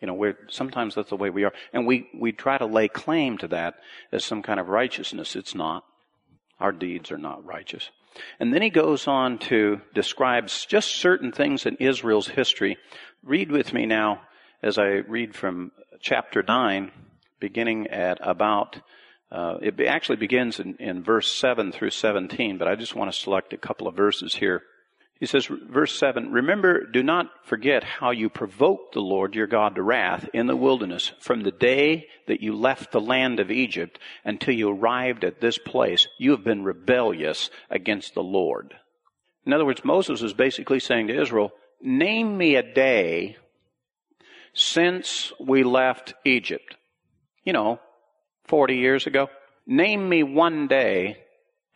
You 0.00 0.06
know, 0.06 0.14
we're, 0.14 0.38
sometimes 0.48 0.94
that's 0.94 1.08
the 1.08 1.16
way 1.16 1.30
we 1.30 1.44
are. 1.44 1.52
And 1.72 1.86
we, 1.86 2.08
we 2.14 2.32
try 2.32 2.58
to 2.58 2.66
lay 2.66 2.88
claim 2.88 3.38
to 3.38 3.48
that 3.48 3.76
as 4.12 4.24
some 4.24 4.42
kind 4.42 4.60
of 4.60 4.68
righteousness. 4.68 5.34
It's 5.34 5.54
not. 5.54 5.84
Our 6.60 6.72
deeds 6.72 7.10
are 7.10 7.18
not 7.18 7.44
righteous. 7.44 7.90
And 8.40 8.52
then 8.52 8.62
he 8.62 8.70
goes 8.70 9.06
on 9.06 9.38
to 9.38 9.80
describe 9.94 10.48
just 10.48 10.96
certain 10.96 11.32
things 11.32 11.66
in 11.66 11.76
Israel's 11.76 12.28
history. 12.28 12.78
Read 13.22 13.50
with 13.50 13.72
me 13.72 13.86
now 13.86 14.22
as 14.62 14.78
I 14.78 14.86
read 15.06 15.34
from 15.34 15.72
chapter 16.00 16.42
9, 16.42 16.90
beginning 17.40 17.88
at 17.88 18.18
about, 18.20 18.80
uh, 19.30 19.56
it 19.60 19.80
actually 19.86 20.16
begins 20.16 20.60
in, 20.60 20.76
in 20.76 21.02
verse 21.02 21.32
7 21.32 21.72
through 21.72 21.90
17, 21.90 22.58
but 22.58 22.68
I 22.68 22.74
just 22.74 22.94
want 22.94 23.12
to 23.12 23.18
select 23.18 23.52
a 23.52 23.58
couple 23.58 23.86
of 23.86 23.96
verses 23.96 24.34
here. 24.34 24.62
He 25.18 25.26
says, 25.26 25.46
verse 25.46 25.98
7, 25.98 26.30
Remember, 26.30 26.84
do 26.84 27.02
not 27.02 27.30
forget 27.44 27.82
how 27.82 28.10
you 28.10 28.28
provoked 28.28 28.92
the 28.92 29.00
Lord 29.00 29.34
your 29.34 29.46
God 29.46 29.76
to 29.76 29.82
wrath 29.82 30.28
in 30.34 30.46
the 30.46 30.56
wilderness 30.56 31.12
from 31.20 31.42
the 31.42 31.50
day 31.50 32.08
that 32.26 32.42
you 32.42 32.54
left 32.54 32.92
the 32.92 33.00
land 33.00 33.40
of 33.40 33.50
Egypt 33.50 33.98
until 34.24 34.54
you 34.54 34.68
arrived 34.68 35.24
at 35.24 35.40
this 35.40 35.56
place. 35.56 36.06
You 36.18 36.32
have 36.32 36.44
been 36.44 36.64
rebellious 36.64 37.48
against 37.70 38.12
the 38.14 38.22
Lord. 38.22 38.74
In 39.46 39.54
other 39.54 39.64
words, 39.64 39.84
Moses 39.84 40.20
is 40.20 40.34
basically 40.34 40.80
saying 40.80 41.06
to 41.06 41.20
Israel, 41.20 41.52
Name 41.80 42.36
me 42.36 42.56
a 42.56 42.62
day 42.62 43.36
since 44.52 45.32
we 45.40 45.62
left 45.62 46.14
Egypt. 46.24 46.76
You 47.44 47.52
know, 47.54 47.80
40 48.46 48.76
years 48.76 49.06
ago. 49.06 49.28
Name 49.66 50.08
me 50.08 50.22
one 50.22 50.68
day 50.68 51.18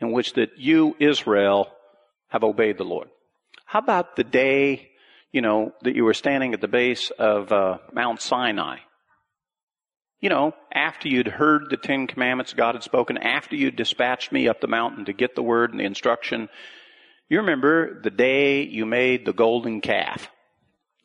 in 0.01 0.13
which 0.13 0.35
that 0.35 0.59
you, 0.59 0.97
Israel, 0.99 1.69
have 2.29 2.45
obeyed 2.45 2.79
the 2.79 2.85
Lord. 2.85 3.09
How 3.71 3.79
about 3.79 4.17
the 4.17 4.25
day 4.25 4.91
you 5.33 5.43
know, 5.43 5.73
that 5.83 5.95
you 5.95 6.05
were 6.05 6.15
standing 6.15 6.55
at 6.55 6.61
the 6.61 6.69
base 6.69 7.11
of 7.11 7.53
uh, 7.53 7.79
Mount 7.93 8.21
Sinai. 8.21 8.79
You 10.21 10.29
know, 10.29 10.55
after 10.73 11.09
you'd 11.09 11.29
heard 11.29 11.71
the 11.71 11.77
Ten 11.77 12.07
Commandments 12.07 12.53
God 12.53 12.75
had 12.75 12.83
spoken, 12.83 13.17
after 13.17 13.57
you'd 13.57 13.77
dispatched 13.77 14.33
me 14.33 14.49
up 14.49 14.61
the 14.61 14.67
mountain 14.67 15.07
to 15.07 15.13
get 15.13 15.35
the 15.35 15.43
word 15.43 15.71
and 15.71 15.81
the 15.81 15.85
instruction, 15.85 16.49
you 17.29 17.39
remember 17.39 18.01
the 18.03 18.11
day 18.11 18.63
you 18.63 18.85
made 18.85 19.25
the 19.25 19.33
golden 19.33 19.81
calf. 19.81 20.29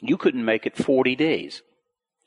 You 0.01 0.17
couldn't 0.17 0.43
make 0.43 0.65
it 0.65 0.75
40 0.75 1.15
days. 1.15 1.61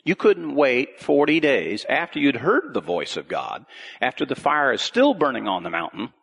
You 0.04 0.14
couldn't 0.14 0.54
wait 0.54 1.00
40 1.00 1.40
days 1.40 1.84
after 1.88 2.18
you'd 2.18 2.36
heard 2.36 2.72
the 2.72 2.80
voice 2.80 3.18
of 3.18 3.28
God, 3.28 3.66
after 4.00 4.24
the 4.24 4.36
fire 4.36 4.72
is 4.72 4.80
still 4.80 5.12
burning 5.12 5.46
on 5.46 5.64
the 5.64 5.70
mountain, 5.70 6.14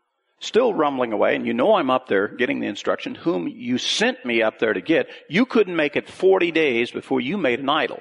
still 0.46 0.74
rumbling 0.74 1.12
away, 1.12 1.36
and 1.36 1.46
you 1.46 1.54
know 1.54 1.76
I'm 1.76 1.89
up 1.89 2.08
there 2.08 2.28
getting 2.28 2.60
the 2.60 2.68
instruction, 2.68 3.16
whom 3.16 3.48
you 3.48 3.78
sent 3.78 4.26
me 4.26 4.41
up 4.41 4.60
there 4.60 4.74
to 4.74 4.82
get. 4.82 5.08
You 5.30 5.46
couldn't 5.46 5.76
make 5.76 5.96
it 5.96 6.08
40 6.08 6.52
days 6.52 6.91
before 6.91 7.20
you 7.22 7.38
made 7.38 7.60
an 7.60 7.70
idol. 7.70 8.00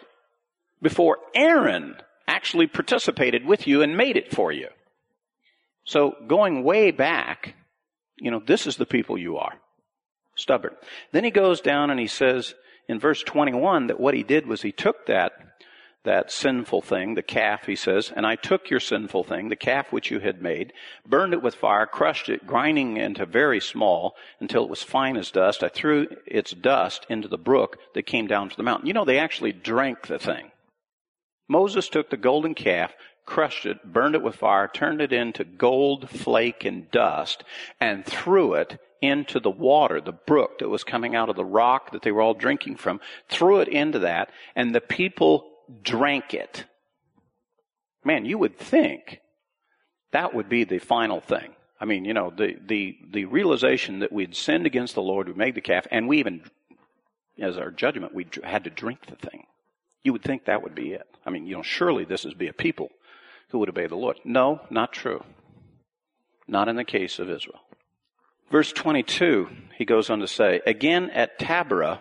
Before 0.82 1.18
Aaron 1.34 1.96
actually 2.26 2.66
participated 2.66 3.44
with 3.44 3.66
you 3.66 3.82
and 3.82 3.96
made 3.96 4.16
it 4.16 4.34
for 4.34 4.52
you. 4.52 4.68
So 5.84 6.14
going 6.26 6.64
way 6.64 6.90
back, 6.90 7.54
you 8.18 8.30
know, 8.30 8.40
this 8.44 8.66
is 8.66 8.76
the 8.76 8.86
people 8.86 9.18
you 9.18 9.36
are. 9.38 9.54
Stubborn. 10.36 10.74
Then 11.12 11.24
he 11.24 11.30
goes 11.30 11.60
down 11.60 11.90
and 11.90 12.00
he 12.00 12.06
says 12.06 12.54
in 12.88 12.98
verse 12.98 13.22
21 13.22 13.88
that 13.88 14.00
what 14.00 14.14
he 14.14 14.22
did 14.22 14.46
was 14.46 14.62
he 14.62 14.72
took 14.72 15.06
that 15.06 15.32
that 16.04 16.30
sinful 16.30 16.82
thing, 16.82 17.14
the 17.14 17.22
calf, 17.22 17.64
he 17.66 17.74
says, 17.74 18.12
and 18.14 18.26
I 18.26 18.36
took 18.36 18.70
your 18.70 18.80
sinful 18.80 19.24
thing, 19.24 19.48
the 19.48 19.56
calf 19.56 19.90
which 19.90 20.10
you 20.10 20.20
had 20.20 20.42
made, 20.42 20.72
burned 21.06 21.32
it 21.32 21.42
with 21.42 21.54
fire, 21.54 21.86
crushed 21.86 22.28
it, 22.28 22.46
grinding 22.46 22.98
into 22.98 23.26
very 23.26 23.60
small 23.60 24.14
until 24.38 24.64
it 24.64 24.70
was 24.70 24.82
fine 24.82 25.16
as 25.16 25.30
dust. 25.30 25.62
I 25.62 25.68
threw 25.68 26.06
its 26.26 26.52
dust 26.52 27.06
into 27.08 27.26
the 27.26 27.38
brook 27.38 27.78
that 27.94 28.06
came 28.06 28.26
down 28.26 28.50
to 28.50 28.56
the 28.56 28.62
mountain. 28.62 28.86
You 28.86 28.92
know, 28.92 29.04
they 29.04 29.18
actually 29.18 29.52
drank 29.52 30.06
the 30.06 30.18
thing. 30.18 30.50
Moses 31.48 31.88
took 31.88 32.10
the 32.10 32.16
golden 32.16 32.54
calf, 32.54 32.92
crushed 33.26 33.64
it, 33.64 33.92
burned 33.92 34.14
it 34.14 34.22
with 34.22 34.36
fire, 34.36 34.68
turned 34.72 35.00
it 35.00 35.12
into 35.12 35.44
gold 35.44 36.10
flake 36.10 36.64
and 36.64 36.90
dust, 36.90 37.44
and 37.80 38.04
threw 38.04 38.54
it 38.54 38.78
into 39.00 39.40
the 39.40 39.50
water, 39.50 40.00
the 40.00 40.12
brook 40.12 40.58
that 40.58 40.68
was 40.68 40.84
coming 40.84 41.14
out 41.14 41.28
of 41.28 41.36
the 41.36 41.44
rock 41.44 41.92
that 41.92 42.02
they 42.02 42.12
were 42.12 42.22
all 42.22 42.34
drinking 42.34 42.76
from, 42.76 43.00
threw 43.28 43.60
it 43.60 43.68
into 43.68 43.98
that, 43.98 44.30
and 44.54 44.74
the 44.74 44.80
people 44.80 45.50
drank 45.82 46.34
it. 46.34 46.64
Man, 48.04 48.24
you 48.24 48.38
would 48.38 48.58
think 48.58 49.20
that 50.12 50.34
would 50.34 50.48
be 50.48 50.64
the 50.64 50.78
final 50.78 51.20
thing. 51.20 51.54
I 51.80 51.86
mean, 51.86 52.04
you 52.04 52.14
know, 52.14 52.30
the, 52.30 52.56
the, 52.64 52.96
the 53.10 53.24
realization 53.24 53.98
that 54.00 54.12
we'd 54.12 54.36
sinned 54.36 54.66
against 54.66 54.94
the 54.94 55.02
Lord, 55.02 55.28
we 55.28 55.34
made 55.34 55.54
the 55.54 55.60
calf, 55.60 55.86
and 55.90 56.08
we 56.08 56.18
even, 56.18 56.42
as 57.38 57.58
our 57.58 57.70
judgment, 57.70 58.14
we 58.14 58.26
had 58.42 58.64
to 58.64 58.70
drink 58.70 59.06
the 59.06 59.16
thing. 59.16 59.44
You 60.02 60.12
would 60.12 60.22
think 60.22 60.44
that 60.44 60.62
would 60.62 60.74
be 60.74 60.92
it. 60.92 61.06
I 61.26 61.30
mean, 61.30 61.46
you 61.46 61.56
know, 61.56 61.62
surely 61.62 62.04
this 62.04 62.24
is 62.24 62.34
be 62.34 62.48
a 62.48 62.52
people 62.52 62.90
who 63.48 63.58
would 63.58 63.68
obey 63.68 63.86
the 63.86 63.96
Lord. 63.96 64.20
No, 64.24 64.60
not 64.70 64.92
true. 64.92 65.24
Not 66.46 66.68
in 66.68 66.76
the 66.76 66.84
case 66.84 67.18
of 67.18 67.30
Israel. 67.30 67.60
Verse 68.50 68.72
22, 68.72 69.48
he 69.76 69.84
goes 69.84 70.10
on 70.10 70.20
to 70.20 70.28
say, 70.28 70.60
Again 70.66 71.10
at 71.10 71.38
Taberah 71.38 71.98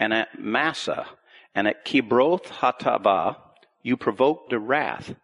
and 0.00 0.12
at 0.12 0.40
Massah 0.40 1.06
and 1.54 1.66
at 1.66 1.84
Kibroth 1.84 2.46
Hattaavah 2.46 3.36
you 3.82 3.96
provoked 3.96 4.50
the 4.50 4.58
wrath. 4.58 5.14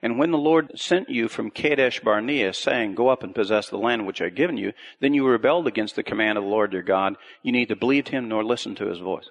And 0.00 0.18
when 0.18 0.30
the 0.30 0.38
Lord 0.38 0.78
sent 0.78 1.08
you 1.10 1.28
from 1.28 1.50
Kadesh 1.50 2.00
Barnea, 2.00 2.52
saying, 2.52 2.94
Go 2.94 3.08
up 3.08 3.24
and 3.24 3.34
possess 3.34 3.68
the 3.68 3.78
land 3.78 4.06
which 4.06 4.20
I 4.20 4.24
have 4.24 4.36
given 4.36 4.56
you, 4.56 4.72
then 5.00 5.12
you 5.12 5.26
rebelled 5.26 5.66
against 5.66 5.96
the 5.96 6.04
command 6.04 6.38
of 6.38 6.44
the 6.44 6.50
Lord 6.50 6.72
your 6.72 6.82
God. 6.82 7.16
You 7.42 7.50
neither 7.50 7.74
believed 7.74 8.08
him 8.08 8.28
nor 8.28 8.44
listened 8.44 8.76
to 8.76 8.86
his 8.86 8.98
voice. 8.98 9.28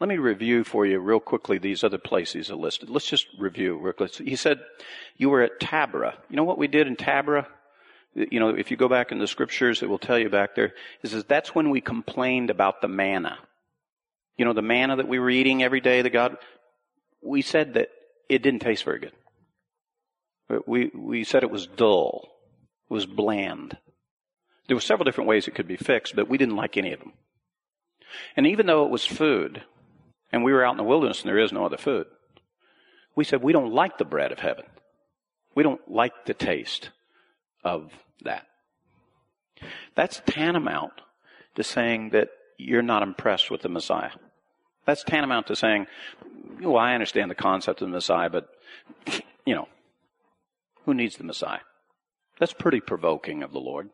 Let 0.00 0.08
me 0.08 0.18
review 0.18 0.64
for 0.64 0.84
you 0.84 0.98
real 0.98 1.20
quickly 1.20 1.56
these 1.56 1.82
other 1.82 1.98
places 1.98 2.50
are 2.50 2.56
listed. 2.56 2.90
Let's 2.90 3.08
just 3.08 3.26
review 3.38 3.78
real 3.78 3.94
quick. 3.94 4.14
He 4.16 4.36
said, 4.36 4.60
You 5.16 5.30
were 5.30 5.42
at 5.42 5.60
Taberah. 5.60 6.14
You 6.28 6.36
know 6.36 6.44
what 6.44 6.58
we 6.58 6.66
did 6.66 6.86
in 6.86 6.96
Taberah? 6.96 7.46
You 8.14 8.40
know, 8.40 8.50
if 8.50 8.70
you 8.70 8.76
go 8.76 8.88
back 8.88 9.12
in 9.12 9.18
the 9.18 9.26
scriptures, 9.26 9.82
it 9.82 9.88
will 9.88 9.98
tell 9.98 10.18
you 10.18 10.28
back 10.28 10.54
there. 10.54 10.74
It 11.02 11.10
says 11.10 11.24
that's 11.24 11.54
when 11.54 11.70
we 11.70 11.80
complained 11.80 12.50
about 12.50 12.80
the 12.80 12.88
manna. 12.88 13.38
You 14.36 14.44
know, 14.44 14.52
the 14.52 14.62
manna 14.62 14.96
that 14.96 15.08
we 15.08 15.18
were 15.18 15.30
eating 15.30 15.62
every 15.62 15.80
day 15.80 16.02
that 16.02 16.10
God, 16.10 16.36
we 17.22 17.42
said 17.42 17.74
that 17.74 17.88
it 18.28 18.42
didn't 18.42 18.60
taste 18.60 18.84
very 18.84 18.98
good. 18.98 19.12
We, 20.66 20.90
we 20.94 21.24
said 21.24 21.42
it 21.42 21.50
was 21.50 21.66
dull. 21.66 22.28
It 22.90 22.92
was 22.92 23.06
bland. 23.06 23.76
There 24.66 24.76
were 24.76 24.80
several 24.80 25.04
different 25.04 25.28
ways 25.28 25.46
it 25.46 25.54
could 25.54 25.68
be 25.68 25.76
fixed, 25.76 26.16
but 26.16 26.28
we 26.28 26.38
didn't 26.38 26.56
like 26.56 26.76
any 26.76 26.92
of 26.92 27.00
them. 27.00 27.12
And 28.36 28.46
even 28.46 28.66
though 28.66 28.84
it 28.84 28.90
was 28.90 29.06
food, 29.06 29.62
and 30.32 30.42
we 30.42 30.52
were 30.52 30.64
out 30.64 30.72
in 30.72 30.78
the 30.78 30.84
wilderness 30.84 31.22
and 31.22 31.28
there 31.28 31.38
is 31.38 31.52
no 31.52 31.64
other 31.64 31.76
food, 31.76 32.06
we 33.14 33.24
said 33.24 33.42
we 33.42 33.52
don't 33.52 33.72
like 33.72 33.98
the 33.98 34.04
bread 34.04 34.32
of 34.32 34.40
heaven. 34.40 34.64
We 35.54 35.62
don't 35.62 35.88
like 35.88 36.24
the 36.26 36.34
taste 36.34 36.90
of 37.62 37.92
that. 38.22 38.46
That's 39.94 40.22
tantamount 40.26 40.92
to 41.54 41.62
saying 41.62 42.10
that 42.10 42.30
you're 42.58 42.82
not 42.82 43.02
impressed 43.02 43.50
with 43.50 43.62
the 43.62 43.68
Messiah. 43.68 44.10
That's 44.86 45.04
tantamount 45.04 45.46
to 45.48 45.56
saying, 45.56 45.86
well, 46.60 46.76
I 46.76 46.94
understand 46.94 47.30
the 47.30 47.34
concept 47.34 47.80
of 47.80 47.88
the 47.88 47.94
Messiah, 47.94 48.30
but, 48.30 48.48
you 49.46 49.54
know, 49.54 49.68
who 50.84 50.94
needs 50.94 51.16
the 51.16 51.24
Messiah? 51.24 51.60
That's 52.38 52.52
pretty 52.52 52.80
provoking 52.80 53.42
of 53.42 53.52
the 53.52 53.60
Lord. 53.60 53.88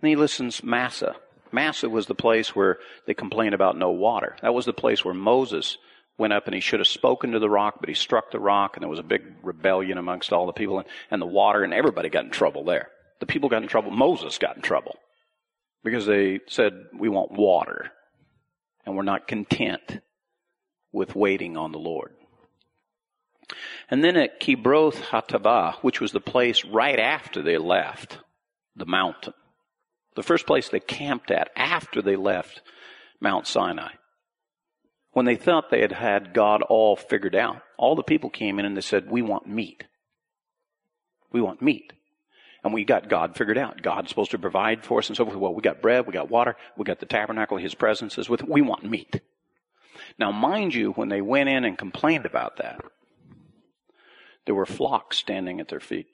And 0.00 0.08
he 0.08 0.16
listens 0.16 0.62
Massah. 0.62 1.16
Massah 1.52 1.88
was 1.88 2.06
the 2.06 2.14
place 2.14 2.56
where 2.56 2.78
they 3.06 3.14
complained 3.14 3.54
about 3.54 3.76
no 3.76 3.90
water. 3.90 4.36
That 4.42 4.54
was 4.54 4.64
the 4.64 4.72
place 4.72 5.04
where 5.04 5.14
Moses 5.14 5.78
went 6.18 6.32
up 6.32 6.46
and 6.46 6.54
he 6.54 6.60
should 6.60 6.80
have 6.80 6.88
spoken 6.88 7.32
to 7.32 7.38
the 7.38 7.48
rock, 7.48 7.76
but 7.80 7.88
he 7.88 7.94
struck 7.94 8.30
the 8.30 8.40
rock 8.40 8.76
and 8.76 8.82
there 8.82 8.90
was 8.90 8.98
a 8.98 9.04
big 9.04 9.22
rebellion 9.42 9.98
amongst 9.98 10.32
all 10.32 10.46
the 10.46 10.52
people 10.52 10.78
and, 10.78 10.88
and 11.10 11.22
the 11.22 11.26
water 11.26 11.62
and 11.62 11.72
everybody 11.72 12.08
got 12.08 12.24
in 12.24 12.30
trouble 12.30 12.64
there. 12.64 12.88
The 13.20 13.26
people 13.26 13.48
got 13.48 13.62
in 13.62 13.68
trouble. 13.68 13.90
Moses 13.90 14.38
got 14.38 14.56
in 14.56 14.62
trouble 14.62 14.96
because 15.84 16.06
they 16.06 16.40
said, 16.48 16.72
we 16.98 17.08
want 17.08 17.32
water 17.32 17.92
and 18.84 18.96
we're 18.96 19.02
not 19.02 19.28
content 19.28 20.00
with 20.92 21.14
waiting 21.14 21.56
on 21.56 21.72
the 21.72 21.78
Lord. 21.78 22.12
And 23.90 24.02
then 24.02 24.16
at 24.16 24.40
Kibroth 24.40 24.96
Hattaavah, 24.96 25.76
which 25.76 26.00
was 26.00 26.12
the 26.12 26.20
place 26.20 26.64
right 26.64 26.98
after 26.98 27.42
they 27.42 27.58
left 27.58 28.18
the 28.76 28.86
mountain, 28.86 29.34
the 30.14 30.22
first 30.22 30.46
place 30.46 30.68
they 30.68 30.80
camped 30.80 31.30
at 31.30 31.50
after 31.56 32.02
they 32.02 32.16
left 32.16 32.62
Mount 33.20 33.46
Sinai. 33.46 33.92
When 35.12 35.26
they 35.26 35.36
thought 35.36 35.70
they 35.70 35.82
had 35.82 35.92
had 35.92 36.32
God 36.32 36.62
all 36.62 36.96
figured 36.96 37.34
out, 37.34 37.62
all 37.76 37.94
the 37.94 38.02
people 38.02 38.30
came 38.30 38.58
in 38.58 38.64
and 38.64 38.76
they 38.76 38.80
said, 38.80 39.10
we 39.10 39.20
want 39.20 39.46
meat. 39.46 39.84
We 41.30 41.40
want 41.40 41.60
meat. 41.60 41.92
And 42.64 42.72
we 42.72 42.84
got 42.84 43.08
God 43.08 43.36
figured 43.36 43.58
out. 43.58 43.82
God's 43.82 44.08
supposed 44.08 44.30
to 44.30 44.38
provide 44.38 44.84
for 44.84 45.00
us 45.00 45.08
and 45.08 45.16
so 45.16 45.24
forth. 45.24 45.36
Well, 45.36 45.54
we 45.54 45.62
got 45.62 45.82
bread, 45.82 46.06
we 46.06 46.12
got 46.12 46.30
water, 46.30 46.56
we 46.76 46.84
got 46.84 47.00
the 47.00 47.06
tabernacle, 47.06 47.56
His 47.56 47.74
presence 47.74 48.18
is 48.18 48.28
with, 48.28 48.42
we 48.42 48.62
want 48.62 48.84
meat. 48.84 49.20
Now, 50.18 50.30
mind 50.30 50.74
you, 50.74 50.92
when 50.92 51.08
they 51.08 51.20
went 51.20 51.48
in 51.48 51.64
and 51.64 51.76
complained 51.76 52.26
about 52.26 52.58
that, 52.58 52.80
there 54.46 54.54
were 54.54 54.66
flocks 54.66 55.18
standing 55.18 55.60
at 55.60 55.68
their 55.68 55.80
feet. 55.80 56.06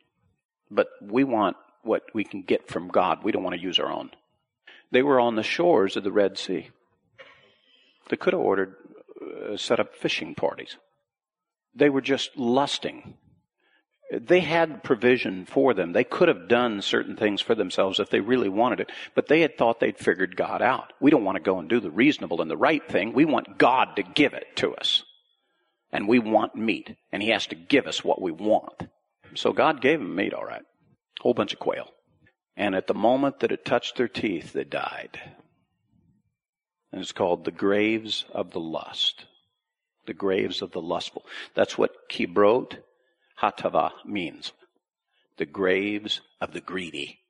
But 0.70 0.88
we 1.00 1.24
want 1.24 1.56
what 1.82 2.02
we 2.14 2.24
can 2.24 2.42
get 2.42 2.68
from 2.68 2.88
God. 2.88 3.24
We 3.24 3.32
don't 3.32 3.42
want 3.42 3.56
to 3.56 3.62
use 3.62 3.78
our 3.78 3.90
own. 3.90 4.10
They 4.90 5.02
were 5.02 5.20
on 5.20 5.36
the 5.36 5.42
shores 5.42 5.96
of 5.96 6.04
the 6.04 6.12
Red 6.12 6.38
Sea. 6.38 6.70
They 8.08 8.16
could 8.16 8.32
have 8.32 8.42
ordered, 8.42 8.74
uh, 9.20 9.56
set 9.56 9.80
up 9.80 9.94
fishing 9.94 10.34
parties. 10.34 10.76
They 11.74 11.90
were 11.90 12.00
just 12.00 12.36
lusting 12.36 13.16
they 14.10 14.40
had 14.40 14.82
provision 14.82 15.44
for 15.44 15.74
them. 15.74 15.92
They 15.92 16.04
could 16.04 16.28
have 16.28 16.48
done 16.48 16.80
certain 16.80 17.16
things 17.16 17.42
for 17.42 17.54
themselves 17.54 18.00
if 18.00 18.08
they 18.08 18.20
really 18.20 18.48
wanted 18.48 18.80
it, 18.80 18.90
but 19.14 19.28
they 19.28 19.40
had 19.40 19.58
thought 19.58 19.80
they'd 19.80 19.98
figured 19.98 20.36
God 20.36 20.62
out. 20.62 20.92
We 21.00 21.10
don't 21.10 21.24
want 21.24 21.36
to 21.36 21.42
go 21.42 21.58
and 21.58 21.68
do 21.68 21.80
the 21.80 21.90
reasonable 21.90 22.40
and 22.40 22.50
the 22.50 22.56
right 22.56 22.86
thing. 22.86 23.12
We 23.12 23.26
want 23.26 23.58
God 23.58 23.96
to 23.96 24.02
give 24.02 24.32
it 24.32 24.46
to 24.56 24.74
us. 24.74 25.04
And 25.92 26.08
we 26.08 26.18
want 26.18 26.54
meat, 26.54 26.96
and 27.12 27.22
He 27.22 27.30
has 27.30 27.46
to 27.48 27.54
give 27.54 27.86
us 27.86 28.04
what 28.04 28.20
we 28.20 28.32
want. 28.32 28.88
So 29.34 29.52
God 29.52 29.80
gave 29.80 29.98
them 29.98 30.14
meat, 30.14 30.34
all 30.34 30.44
right. 30.44 30.62
A 30.62 31.22
whole 31.22 31.34
bunch 31.34 31.52
of 31.52 31.58
quail. 31.58 31.88
And 32.56 32.74
at 32.74 32.86
the 32.86 32.94
moment 32.94 33.40
that 33.40 33.52
it 33.52 33.64
touched 33.64 33.96
their 33.96 34.08
teeth, 34.08 34.52
they 34.52 34.64
died. 34.64 35.20
And 36.92 37.00
it's 37.00 37.12
called 37.12 37.44
the 37.44 37.50
graves 37.50 38.24
of 38.32 38.52
the 38.52 38.60
lust. 38.60 39.26
The 40.06 40.14
graves 40.14 40.62
of 40.62 40.72
the 40.72 40.80
lustful. 40.80 41.24
That's 41.54 41.76
what 41.76 42.08
Kibroth 42.10 42.78
Hattaavah 43.40 44.04
means 44.04 44.52
the 45.36 45.46
graves 45.46 46.20
of 46.40 46.52
the 46.52 46.60
greedy. 46.60 47.20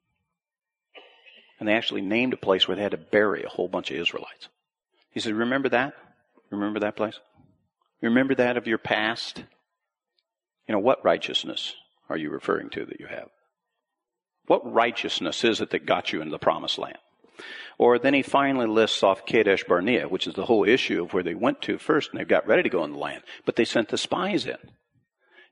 And 1.58 1.68
they 1.68 1.74
actually 1.74 2.02
named 2.02 2.32
a 2.32 2.38
place 2.38 2.66
where 2.66 2.76
they 2.76 2.82
had 2.82 2.92
to 2.92 2.96
bury 2.96 3.42
a 3.42 3.48
whole 3.48 3.68
bunch 3.68 3.90
of 3.90 3.96
Israelites. 3.96 4.48
He 5.10 5.20
said, 5.20 5.34
Remember 5.34 5.68
that? 5.68 5.94
Remember 6.50 6.80
that 6.80 6.96
place? 6.96 7.18
Remember 8.00 8.34
that 8.36 8.56
of 8.56 8.66
your 8.66 8.78
past? 8.78 9.42
You 10.66 10.72
know, 10.72 10.78
what 10.78 11.04
righteousness 11.04 11.74
are 12.08 12.16
you 12.16 12.30
referring 12.30 12.70
to 12.70 12.84
that 12.86 13.00
you 13.00 13.06
have? 13.06 13.28
What 14.46 14.72
righteousness 14.72 15.44
is 15.44 15.60
it 15.60 15.70
that 15.70 15.84
got 15.86 16.12
you 16.12 16.20
into 16.20 16.30
the 16.30 16.38
promised 16.38 16.78
land? 16.78 16.98
Or 17.76 17.98
then 17.98 18.14
he 18.14 18.22
finally 18.22 18.66
lists 18.66 19.02
off 19.02 19.26
Kadesh 19.26 19.64
Barnea, 19.64 20.08
which 20.08 20.26
is 20.26 20.34
the 20.34 20.46
whole 20.46 20.64
issue 20.64 21.04
of 21.04 21.12
where 21.12 21.22
they 21.22 21.34
went 21.34 21.62
to 21.62 21.78
first 21.78 22.10
and 22.10 22.20
they 22.20 22.24
got 22.24 22.46
ready 22.46 22.62
to 22.62 22.68
go 22.68 22.82
in 22.84 22.92
the 22.92 22.98
land. 22.98 23.22
But 23.44 23.56
they 23.56 23.64
sent 23.64 23.88
the 23.88 23.98
spies 23.98 24.46
in. 24.46 24.56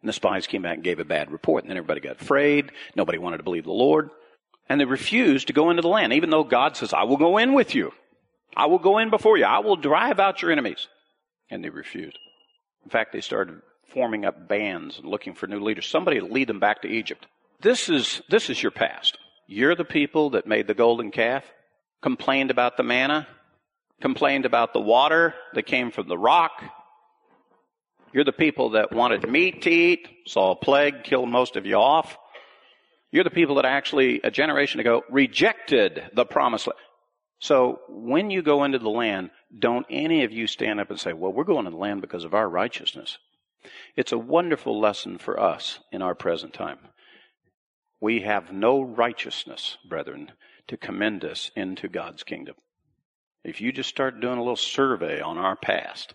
And 0.06 0.08
the 0.08 0.12
spies 0.12 0.46
came 0.46 0.62
back 0.62 0.76
and 0.76 0.84
gave 0.84 1.00
a 1.00 1.04
bad 1.04 1.32
report. 1.32 1.64
And 1.64 1.70
then 1.70 1.78
everybody 1.78 1.98
got 1.98 2.20
afraid. 2.22 2.70
Nobody 2.94 3.18
wanted 3.18 3.38
to 3.38 3.42
believe 3.42 3.64
the 3.64 3.72
Lord. 3.72 4.10
And 4.68 4.80
they 4.80 4.84
refused 4.84 5.48
to 5.48 5.52
go 5.52 5.68
into 5.70 5.82
the 5.82 5.88
land, 5.88 6.12
even 6.12 6.30
though 6.30 6.44
God 6.44 6.76
says, 6.76 6.92
I 6.92 7.02
will 7.02 7.16
go 7.16 7.38
in 7.38 7.54
with 7.54 7.74
you. 7.74 7.90
I 8.56 8.66
will 8.66 8.78
go 8.78 8.98
in 8.98 9.10
before 9.10 9.36
you. 9.36 9.44
I 9.44 9.58
will 9.58 9.74
drive 9.74 10.20
out 10.20 10.42
your 10.42 10.52
enemies. 10.52 10.86
And 11.50 11.64
they 11.64 11.70
refused. 11.70 12.20
In 12.84 12.90
fact, 12.90 13.12
they 13.12 13.20
started 13.20 13.62
forming 13.92 14.24
up 14.24 14.46
bands 14.46 15.00
and 15.00 15.08
looking 15.08 15.34
for 15.34 15.48
new 15.48 15.58
leaders. 15.58 15.88
Somebody 15.88 16.20
to 16.20 16.26
lead 16.26 16.46
them 16.46 16.60
back 16.60 16.82
to 16.82 16.88
Egypt. 16.88 17.26
This 17.60 17.88
is, 17.88 18.22
this 18.30 18.48
is 18.48 18.62
your 18.62 18.70
past. 18.70 19.18
You're 19.48 19.74
the 19.74 19.84
people 19.84 20.30
that 20.30 20.46
made 20.46 20.68
the 20.68 20.74
golden 20.74 21.10
calf, 21.10 21.42
complained 22.00 22.52
about 22.52 22.76
the 22.76 22.84
manna, 22.84 23.26
complained 24.00 24.46
about 24.46 24.72
the 24.72 24.80
water 24.80 25.34
that 25.54 25.66
came 25.66 25.90
from 25.90 26.06
the 26.06 26.16
rock. 26.16 26.62
You're 28.16 28.24
the 28.24 28.32
people 28.32 28.70
that 28.70 28.94
wanted 28.94 29.28
meat 29.28 29.60
to 29.60 29.70
eat, 29.70 30.08
saw 30.26 30.52
a 30.52 30.56
plague, 30.56 31.04
killed 31.04 31.28
most 31.28 31.54
of 31.56 31.66
you 31.66 31.74
off. 31.74 32.16
You're 33.10 33.24
the 33.24 33.28
people 33.28 33.56
that 33.56 33.66
actually, 33.66 34.22
a 34.24 34.30
generation 34.30 34.80
ago, 34.80 35.02
rejected 35.10 36.02
the 36.14 36.24
promised 36.24 36.66
land. 36.66 36.78
So 37.40 37.80
when 37.90 38.30
you 38.30 38.40
go 38.40 38.64
into 38.64 38.78
the 38.78 38.88
land, 38.88 39.32
don't 39.58 39.84
any 39.90 40.24
of 40.24 40.32
you 40.32 40.46
stand 40.46 40.80
up 40.80 40.88
and 40.88 40.98
say, 40.98 41.12
well, 41.12 41.30
we're 41.30 41.44
going 41.44 41.66
to 41.66 41.70
the 41.70 41.76
land 41.76 42.00
because 42.00 42.24
of 42.24 42.32
our 42.32 42.48
righteousness. 42.48 43.18
It's 43.96 44.12
a 44.12 44.18
wonderful 44.18 44.80
lesson 44.80 45.18
for 45.18 45.38
us 45.38 45.80
in 45.92 46.00
our 46.00 46.14
present 46.14 46.54
time. 46.54 46.78
We 48.00 48.22
have 48.22 48.50
no 48.50 48.80
righteousness, 48.80 49.76
brethren, 49.86 50.32
to 50.68 50.78
commend 50.78 51.22
us 51.22 51.50
into 51.54 51.86
God's 51.86 52.22
kingdom. 52.22 52.54
If 53.44 53.60
you 53.60 53.72
just 53.72 53.90
start 53.90 54.22
doing 54.22 54.38
a 54.38 54.42
little 54.42 54.56
survey 54.56 55.20
on 55.20 55.36
our 55.36 55.54
past, 55.54 56.14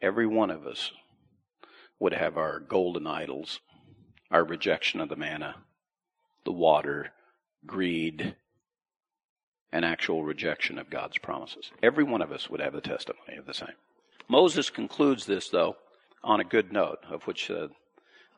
every 0.00 0.28
one 0.28 0.52
of 0.52 0.68
us 0.68 0.92
would 1.98 2.12
have 2.12 2.36
our 2.36 2.60
golden 2.60 3.06
idols, 3.06 3.60
our 4.30 4.44
rejection 4.44 5.00
of 5.00 5.08
the 5.08 5.16
manna, 5.16 5.56
the 6.44 6.52
water, 6.52 7.12
greed, 7.66 8.36
and 9.72 9.84
actual 9.84 10.24
rejection 10.24 10.78
of 10.78 10.90
God's 10.90 11.18
promises. 11.18 11.70
Every 11.82 12.04
one 12.04 12.22
of 12.22 12.32
us 12.32 12.48
would 12.48 12.60
have 12.60 12.72
the 12.72 12.80
testimony 12.80 13.36
of 13.36 13.46
the 13.46 13.54
same. 13.54 13.74
Moses 14.28 14.70
concludes 14.70 15.26
this, 15.26 15.48
though, 15.48 15.76
on 16.22 16.40
a 16.40 16.44
good 16.44 16.72
note, 16.72 16.98
of 17.10 17.24
which 17.24 17.50
uh, 17.50 17.68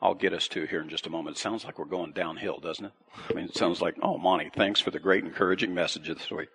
I'll 0.01 0.15
get 0.15 0.33
us 0.33 0.49
to 0.49 0.67
here 0.67 0.81
in 0.81 0.89
just 0.89 1.07
a 1.07 1.11
moment. 1.11 1.37
It 1.37 1.41
sounds 1.41 1.65
like 1.65 1.79
we're 1.79 1.85
going 1.87 2.13
downhill, 2.13 2.59
doesn't 2.59 2.87
it? 2.87 2.93
I 3.31 3.35
mean, 3.35 3.47
it 3.47 3.57
sounds 3.57 3.81
like, 3.81 3.97
oh, 4.03 4.19
Monte, 4.19 4.51
thanks 4.55 4.81
for 4.81 4.91
the 4.91 5.01
great 5.01 5.25
encouraging 5.25 5.75
message 5.75 6.09
this 6.09 6.31
week. 6.31 6.49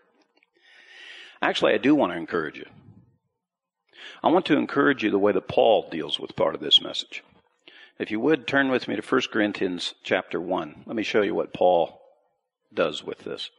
Actually, 1.41 1.74
I 1.74 1.78
do 1.78 1.93
want 1.93 2.14
to 2.14 2.18
encourage 2.18 2.58
you. 2.58 2.66
I 4.24 4.30
want 4.30 4.45
to 4.47 4.58
encourage 4.58 5.04
you 5.04 5.12
the 5.12 5.20
way 5.20 5.32
that 5.32 5.47
Paul 5.47 5.89
deals 5.89 6.20
with 6.20 6.36
part 6.36 6.56
of 6.56 6.62
this 6.62 6.82
message. 6.82 7.24
If 7.99 8.12
you 8.12 8.20
would 8.20 8.47
turn 8.47 8.70
with 8.70 8.88
me 8.88 8.95
to 8.95 9.01
1 9.01 9.22
Corinthians 9.32 9.93
chapter 10.04 10.41
1. 10.41 10.84
Let 10.86 10.95
me 10.95 11.04
show 11.04 11.22
you 11.22 11.36
what 11.36 11.54
Paul 11.54 12.01
does 12.74 13.04
with 13.04 13.20
this. 13.20 13.49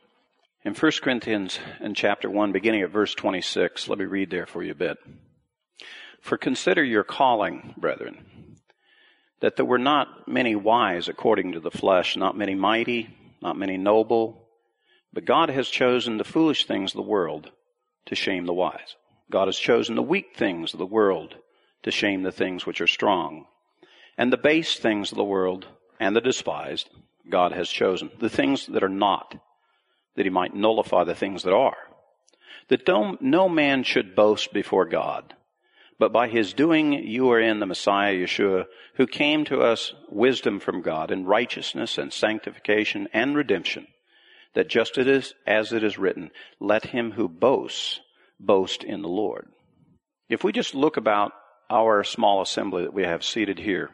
In 0.65 0.75
1 0.75 0.93
Corinthians 1.03 1.59
in 1.81 1.95
chapter 1.95 2.29
1, 2.29 2.53
beginning 2.53 2.83
at 2.83 2.91
verse 2.91 3.15
26, 3.15 3.89
let 3.89 3.99
me 3.99 4.07
read 4.07 4.31
there 4.31 4.47
for 4.47 4.63
you 4.63 4.73
a 4.73 4.75
bit. 4.75 4.99
For 6.21 6.39
consider 6.39 6.83
your 6.83 7.05
calling, 7.05 7.75
brethren, 7.77 8.57
that 9.41 9.57
there 9.57 9.65
were 9.67 9.79
not 9.79 10.27
many 10.27 10.57
wise 10.57 11.09
according 11.09 11.53
to 11.53 11.61
the 11.61 11.71
flesh, 11.71 12.17
not 12.17 12.37
many 12.37 12.55
mighty, 12.55 13.15
not 13.43 13.59
many 13.59 13.77
noble, 13.77 14.49
but 15.13 15.27
God 15.27 15.51
has 15.51 15.69
chosen 15.69 16.17
the 16.17 16.25
foolish 16.25 16.67
things 16.67 16.93
of 16.93 16.97
the 16.97 17.03
world 17.03 17.51
to 18.07 18.15
shame 18.15 18.47
the 18.47 18.55
wise. 18.55 18.97
God 19.31 19.49
has 19.49 19.59
chosen 19.59 19.95
the 19.95 20.03
weak 20.03 20.37
things 20.37 20.75
of 20.75 20.79
the 20.79 20.87
world 20.87 21.35
to 21.83 21.91
shame 21.91 22.23
the 22.23 22.33
things 22.33 22.67
which 22.67 22.81
are 22.81 22.87
strong. 22.87 23.47
And 24.17 24.33
the 24.33 24.37
base 24.37 24.77
things 24.79 25.13
of 25.13 25.19
the 25.19 25.25
world 25.25 25.67
and 25.99 26.15
the 26.15 26.21
despised, 26.21 26.89
God 27.29 27.53
has 27.53 27.69
chosen. 27.69 28.11
The 28.21 28.29
things 28.29 28.67
that 28.67 28.83
are 28.83 28.89
not, 28.89 29.35
that 30.17 30.27
he 30.27 30.31
might 30.31 30.55
nullify 30.55 31.05
the 31.05 31.15
things 31.15 31.43
that 31.43 31.55
are. 31.55 31.77
That 32.69 32.89
no 33.21 33.49
man 33.49 33.83
should 33.83 34.15
boast 34.15 34.53
before 34.53 34.87
God. 34.87 35.35
But 35.99 36.13
by 36.13 36.29
his 36.29 36.53
doing, 36.53 36.93
you 36.93 37.31
are 37.31 37.41
in 37.41 37.61
the 37.61 37.67
Messiah 37.67 38.15
Yeshua, 38.15 38.67
who 38.97 39.07
came 39.07 39.45
to 39.47 39.61
us 39.61 39.95
wisdom 40.09 40.61
from 40.61 40.83
God 40.83 41.11
and 41.11 41.29
righteousness 41.29 41.99
and 41.99 42.13
sanctification 42.13 43.09
and 43.13 43.37
redemption. 43.37 43.87
That 44.55 44.69
just 44.69 44.99
it 44.99 45.09
is, 45.09 45.35
as 45.47 45.73
it 45.73 45.83
is 45.83 45.99
written, 45.99 46.31
let 46.61 46.87
him 46.87 47.13
who 47.13 47.29
boasts 47.29 48.01
boast 48.41 48.85
in 48.85 49.03
the 49.03 49.09
Lord. 49.09 49.49
If 50.29 50.45
we 50.45 50.53
just 50.53 50.75
look 50.75 50.97
about 50.97 51.33
our 51.71 52.05
small 52.05 52.43
assembly 52.43 52.83
that 52.83 52.95
we 52.95 53.05
have 53.05 53.25
seated 53.25 53.59
here, 53.59 53.91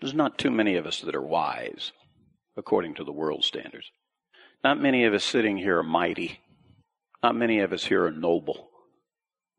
there's 0.00 0.14
not 0.14 0.38
too 0.38 0.50
many 0.50 0.76
of 0.76 0.86
us 0.86 1.00
that 1.00 1.14
are 1.14 1.22
wise, 1.22 1.92
according 2.56 2.94
to 2.94 3.04
the 3.04 3.12
world 3.12 3.44
standards. 3.44 3.90
Not 4.62 4.80
many 4.80 5.04
of 5.04 5.14
us 5.14 5.24
sitting 5.24 5.56
here 5.56 5.78
are 5.78 5.82
mighty. 5.82 6.40
Not 7.22 7.36
many 7.36 7.60
of 7.60 7.72
us 7.72 7.84
here 7.84 8.04
are 8.04 8.10
noble. 8.10 8.68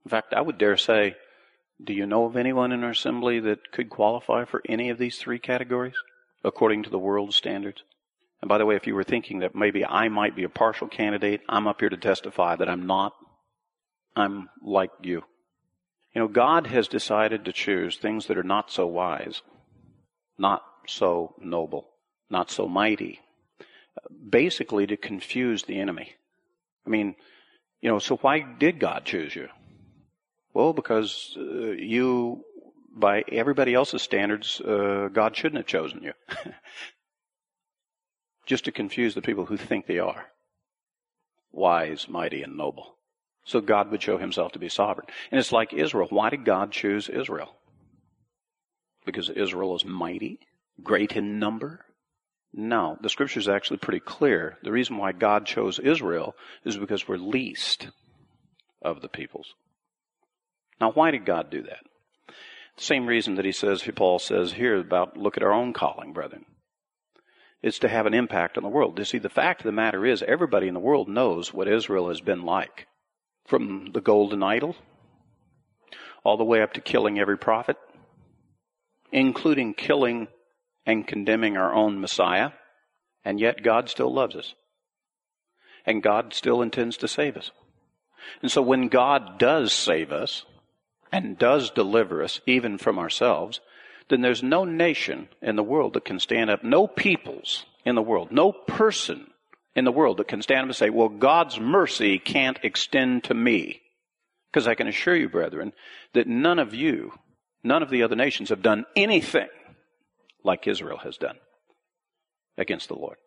In 0.05 0.09
fact, 0.09 0.34
I 0.34 0.41
would 0.41 0.57
dare 0.57 0.78
say, 0.78 1.16
do 1.84 1.93
you 1.93 2.05
know 2.05 2.26
of 2.26 2.38
anyone 2.38 2.72
in 2.72 2.84
our 2.84 2.91
assembly 2.91 3.39
that 3.41 3.72
could 3.72 3.89
qualify 3.89 4.45
for 4.45 4.61
any 4.68 4.89
of 4.89 4.97
these 4.97 5.18
three 5.18 5.39
categories, 5.39 5.95
according 6.43 6.84
to 6.84 6.89
the 6.89 6.99
world 6.99 7.34
standards? 7.34 7.84
And 8.41 8.49
by 8.49 8.57
the 8.57 8.66
way, 8.66 8.76
if 8.76 8.88
you 8.88 8.95
were 8.95 9.03
thinking 9.03 9.39
that 9.39 9.55
maybe 9.55 9.84
I 9.84 10.07
might 10.09 10.36
be 10.36 10.43
a 10.43 10.49
partial 10.49 10.88
candidate, 10.88 11.41
I'm 11.49 11.68
up 11.68 11.80
here 11.80 11.89
to 11.89 11.97
testify 11.97 12.55
that 12.55 12.70
I'm 12.70 12.86
not. 12.86 13.13
I'm 14.16 14.49
like 14.61 14.91
you. 15.01 15.24
You 16.13 16.22
know, 16.22 16.28
God 16.28 16.68
has 16.68 16.88
decided 16.88 17.45
to 17.45 17.53
choose 17.53 17.97
things 17.97 18.28
that 18.28 18.38
are 18.38 18.43
not 18.43 18.72
so 18.72 18.88
wise, 18.88 19.41
not 20.38 20.63
so 20.88 21.36
noble, 21.39 21.89
not 22.30 22.49
so 22.49 22.68
mighty, 22.68 23.20
basically 24.30 24.88
to 24.88 24.95
confuse 24.95 25.63
the 25.63 25.80
enemy. 25.80 26.13
I 26.86 26.89
mean, 26.89 27.16
you 27.82 27.89
know, 27.89 27.99
so 27.99 28.16
why 28.18 28.39
did 28.39 28.80
God 28.80 29.03
choose 29.03 29.36
you? 29.36 29.49
Well, 30.53 30.72
because 30.72 31.36
uh, 31.38 31.72
you, 31.72 32.45
by 32.95 33.26
everybody 33.30 33.74
else's 33.74 34.01
standards, 34.01 34.61
uh, 34.61 35.09
God 35.11 35.36
shouldn't 35.36 35.57
have 35.57 35.68
chosen 35.68 36.01
you. 36.01 36.13
Just 38.45 38.66
to 38.66 38.72
confuse 38.72 39.16
the 39.16 39.22
people 39.22 39.45
who 39.45 39.57
think 39.57 39.86
they 39.86 39.99
are 39.99 40.28
wise, 41.51 42.07
mighty, 42.07 42.43
and 42.43 42.57
noble. 42.57 42.97
So 43.46 43.62
God 43.62 43.91
would 43.91 44.02
show 44.02 44.18
himself 44.18 44.54
to 44.54 44.60
be 44.60 44.70
sovereign. 44.70 45.08
And 45.32 45.39
it's 45.39 45.52
like 45.52 45.72
Israel. 45.72 46.08
Why 46.10 46.32
did 46.32 46.46
God 46.46 46.72
choose 46.72 47.08
Israel? 47.08 47.56
Because 49.06 49.30
Israel 49.30 49.76
is 49.76 49.86
mighty, 49.86 50.39
great 50.84 51.16
in 51.16 51.38
number? 51.38 51.86
No, 52.52 52.98
the 53.02 53.10
scripture 53.10 53.39
is 53.39 53.48
actually 53.48 53.78
pretty 53.78 54.00
clear. 54.00 54.58
The 54.64 54.72
reason 54.72 54.98
why 54.98 55.12
God 55.12 55.46
chose 55.46 55.78
Israel 55.78 56.36
is 56.64 56.76
because 56.76 57.08
we're 57.08 57.17
least 57.17 57.89
of 58.82 59.01
the 59.01 59.09
peoples. 59.09 59.54
Now, 60.82 60.92
why 60.92 61.12
did 61.12 61.26
God 61.26 61.51
do 61.51 61.62
that? 61.63 61.84
The 62.78 62.84
same 62.84 63.05
reason 63.05 63.36
that 63.36 63.46
he 63.46 63.51
says, 63.51 63.88
Paul 63.96 64.17
says 64.17 64.54
here 64.54 64.80
about 64.80 65.17
look 65.17 65.38
at 65.38 65.43
our 65.43 65.54
own 65.54 65.72
calling, 65.72 66.13
brethren. 66.13 66.46
It's 67.62 67.80
to 67.80 67.89
have 67.89 68.05
an 68.08 68.13
impact 68.13 68.58
on 68.58 68.63
the 68.63 68.70
world. 68.70 68.97
You 68.97 69.05
see, 69.05 69.20
the 69.20 69.30
fact 69.30 69.62
of 69.62 69.66
the 69.66 69.72
matter 69.72 70.05
is 70.05 70.24
everybody 70.24 70.67
in 70.67 70.74
the 70.74 70.80
world 70.80 71.08
knows 71.08 71.54
what 71.54 71.67
Israel 71.67 72.09
has 72.09 72.22
been 72.22 72.42
like 72.42 72.88
from 73.46 73.92
the 73.93 74.01
golden 74.01 74.43
idol 74.43 74.76
all 76.24 76.38
the 76.38 76.43
way 76.43 76.62
up 76.62 76.74
to 76.74 76.82
killing 76.82 77.20
every 77.20 77.38
prophet, 77.38 77.78
including 79.12 79.74
killing 79.74 80.28
and 80.86 81.08
condemning 81.08 81.55
our 81.55 81.74
own 81.74 82.01
Messiah, 82.01 82.51
and 83.24 83.39
yet 83.39 83.63
God 83.63 83.89
still 83.89 84.13
loves 84.13 84.36
us. 84.36 84.55
And 85.86 86.01
God 86.01 86.34
still 86.34 86.63
intends 86.63 86.97
to 86.97 87.08
save 87.08 87.38
us. 87.38 87.51
And 88.42 88.51
so 88.51 88.62
when 88.62 88.88
God 88.88 89.38
does 89.38 89.72
save 89.72 90.12
us 90.12 90.46
and 91.12 91.38
does 91.38 91.70
deliver 91.70 92.24
us 92.24 92.42
even 92.47 92.80
from 92.80 92.97
ourselves, 92.97 93.62
then 94.09 94.22
there's 94.22 94.42
no 94.42 94.66
nation 94.66 95.30
in 95.42 95.55
the 95.55 95.63
world 95.63 95.93
that 95.93 96.05
can 96.05 96.20
stand 96.20 96.50
up, 96.50 96.63
no 96.63 96.88
peoples 96.88 97.66
in 97.86 97.93
the 97.93 98.01
world, 98.01 98.32
no 98.32 98.51
person 98.51 99.28
in 99.76 99.86
the 99.86 99.92
world 99.92 100.18
that 100.18 100.28
can 100.28 100.42
stand 100.42 100.62
up 100.62 100.68
and 100.68 100.76
say, 100.76 100.89
well, 100.89 101.10
God's 101.10 101.60
mercy 101.60 102.18
can't 102.18 102.60
extend 102.64 103.26
to 103.26 103.34
me. 103.34 103.82
Because 104.52 104.68
I 104.68 104.76
can 104.76 104.88
assure 104.88 105.16
you, 105.16 105.28
brethren, 105.28 105.74
that 106.14 106.28
none 106.28 106.60
of 106.60 106.74
you, 106.74 107.12
none 107.64 107.84
of 107.84 107.89
the 107.89 108.04
other 108.04 108.16
nations 108.16 108.50
have 108.50 108.62
done 108.62 108.86
anything 108.96 109.50
like 110.43 110.68
Israel 110.68 111.00
has 111.00 111.18
done 111.18 111.36
against 112.58 112.88
the 112.88 112.96
Lord. 112.96 113.18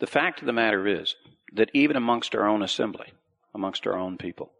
The 0.00 0.06
fact 0.08 0.40
of 0.40 0.46
the 0.46 0.52
matter 0.52 0.86
is 0.88 1.14
that 1.52 1.70
even 1.74 1.94
amongst 1.94 2.34
our 2.34 2.48
own 2.48 2.62
assembly, 2.62 3.12
amongst 3.54 3.86
our 3.86 3.96
own 3.96 4.18
people, 4.18 4.50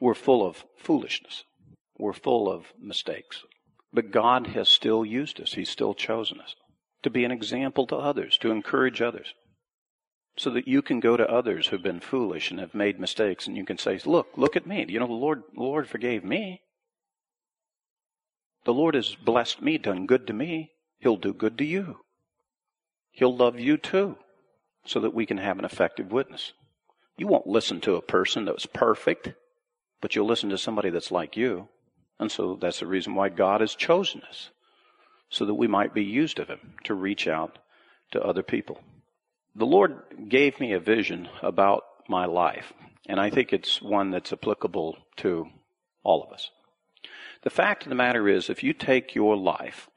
we're 0.00 0.14
full 0.14 0.46
of 0.46 0.64
foolishness. 0.76 1.44
We're 1.98 2.12
full 2.12 2.50
of 2.50 2.66
mistakes. 2.80 3.42
But 3.92 4.12
God 4.12 4.48
has 4.48 4.68
still 4.68 5.04
used 5.04 5.40
us. 5.40 5.54
He's 5.54 5.70
still 5.70 5.94
chosen 5.94 6.40
us 6.40 6.54
to 7.02 7.10
be 7.10 7.24
an 7.24 7.30
example 7.30 7.86
to 7.88 7.96
others, 7.96 8.38
to 8.38 8.50
encourage 8.50 9.02
others. 9.02 9.34
So 10.36 10.50
that 10.50 10.66
you 10.66 10.82
can 10.82 11.00
go 11.00 11.16
to 11.16 11.30
others 11.30 11.68
who've 11.68 11.82
been 11.82 12.00
foolish 12.00 12.50
and 12.50 12.58
have 12.58 12.74
made 12.74 12.98
mistakes 12.98 13.46
and 13.46 13.56
you 13.56 13.64
can 13.64 13.78
say, 13.78 14.00
look, 14.04 14.28
look 14.36 14.56
at 14.56 14.66
me. 14.66 14.84
You 14.88 14.98
know, 14.98 15.06
the 15.06 15.12
Lord, 15.12 15.42
the 15.54 15.60
Lord 15.60 15.88
forgave 15.88 16.24
me. 16.24 16.60
The 18.64 18.74
Lord 18.74 18.94
has 18.94 19.14
blessed 19.14 19.62
me, 19.62 19.78
done 19.78 20.06
good 20.06 20.26
to 20.26 20.32
me. 20.32 20.72
He'll 20.98 21.16
do 21.16 21.32
good 21.32 21.58
to 21.58 21.64
you. 21.64 21.98
He'll 23.10 23.36
love 23.36 23.60
you 23.60 23.76
too, 23.76 24.16
so 24.84 24.98
that 25.00 25.14
we 25.14 25.26
can 25.26 25.38
have 25.38 25.58
an 25.58 25.64
effective 25.64 26.10
witness. 26.10 26.52
You 27.16 27.28
won't 27.28 27.46
listen 27.46 27.80
to 27.82 27.94
a 27.94 28.02
person 28.02 28.46
that's 28.46 28.66
perfect, 28.66 29.34
but 30.00 30.16
you'll 30.16 30.26
listen 30.26 30.50
to 30.50 30.58
somebody 30.58 30.90
that's 30.90 31.12
like 31.12 31.36
you. 31.36 31.68
And 32.18 32.32
so 32.32 32.58
that's 32.60 32.80
the 32.80 32.86
reason 32.86 33.14
why 33.14 33.28
God 33.28 33.60
has 33.60 33.74
chosen 33.74 34.22
us, 34.22 34.50
so 35.28 35.44
that 35.44 35.54
we 35.54 35.68
might 35.68 35.94
be 35.94 36.02
used 36.02 36.40
of 36.40 36.48
Him 36.48 36.74
to 36.84 36.94
reach 36.94 37.28
out 37.28 37.58
to 38.12 38.22
other 38.22 38.42
people 38.42 38.80
the 39.56 39.66
Lord 39.66 40.02
gave 40.28 40.58
me 40.58 40.72
a 40.72 40.80
vision 40.80 41.28
about 41.42 41.84
my 42.08 42.26
life, 42.26 42.72
and 43.08 43.20
I 43.20 43.30
think 43.30 43.52
it's 43.52 43.80
one 43.80 44.10
that's 44.10 44.32
applicable 44.32 44.98
to 45.18 45.48
all 46.02 46.22
of 46.22 46.32
us. 46.32 46.50
The 47.42 47.50
fact 47.50 47.84
of 47.84 47.88
the 47.88 47.94
matter 47.94 48.28
is, 48.28 48.50
if 48.50 48.62
you 48.62 48.72
take 48.72 49.14
your 49.14 49.36
life 49.36 49.88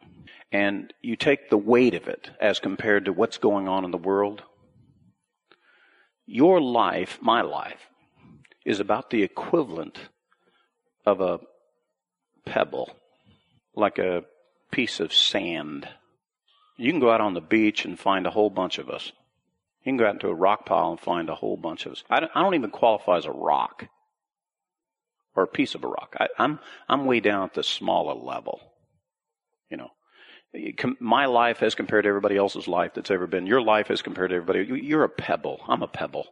and 0.52 0.94
you 1.02 1.16
take 1.16 1.50
the 1.50 1.58
weight 1.58 1.94
of 1.94 2.08
it 2.08 2.30
as 2.40 2.60
compared 2.60 3.06
to 3.06 3.14
what's 3.14 3.38
going 3.38 3.68
on 3.68 3.86
in 3.86 3.92
the 3.92 3.98
world, 3.98 4.44
your 6.26 6.60
life, 6.62 7.20
my 7.22 7.42
life, 7.42 7.88
is 8.66 8.80
about 8.80 9.10
the 9.10 9.24
equivalent 9.24 9.98
of 11.06 11.22
a 11.22 11.40
pebble, 12.46 12.92
like 13.76 13.98
a 13.98 14.26
piece 14.72 15.00
of 15.00 15.14
sand. 15.14 15.88
You 16.76 16.92
can 16.92 17.00
go 17.00 17.12
out 17.12 17.22
on 17.22 17.34
the 17.34 17.42
beach 17.42 17.86
and 17.86 17.98
find 17.98 18.28
a 18.28 18.32
whole 18.32 18.50
bunch 18.50 18.78
of 18.78 18.90
us. 18.90 19.14
You 19.88 19.92
can 19.92 19.98
go 20.00 20.06
out 20.06 20.16
into 20.16 20.28
a 20.28 20.36
rock 20.36 20.66
pile 20.66 20.92
and 20.92 21.00
find 21.00 21.30
a 21.30 21.36
whole 21.36 21.56
bunch 21.56 21.86
of. 21.86 21.96
I 22.10 22.20
don't, 22.20 22.32
I 22.36 22.42
don't 22.42 22.56
even 22.56 22.72
qualify 22.72 23.20
as 23.20 23.26
a 23.26 23.32
rock 23.32 23.88
or 25.34 25.44
a 25.44 25.48
piece 25.48 25.76
of 25.76 25.86
a 25.86 25.88
rock. 25.88 26.14
I, 26.20 26.28
I'm 26.38 26.60
I'm 26.90 27.06
way 27.06 27.22
down 27.22 27.46
at 27.46 27.54
the 27.54 27.64
smaller 27.64 28.14
level. 28.14 28.60
You 29.70 29.78
know, 29.78 29.92
my 31.00 31.28
life 31.28 31.64
as 31.64 31.74
compared 31.74 32.04
to 32.04 32.10
everybody 32.10 32.36
else's 32.36 32.68
life 32.68 32.96
that's 32.96 33.12
ever 33.12 33.28
been. 33.28 33.48
Your 33.48 33.62
life 33.62 33.90
as 33.90 34.02
compared 34.02 34.32
to 34.32 34.36
everybody. 34.36 34.66
You're 34.84 35.06
a 35.06 35.10
pebble. 35.10 35.62
I'm 35.70 35.84
a 35.84 35.88
pebble. 35.88 36.28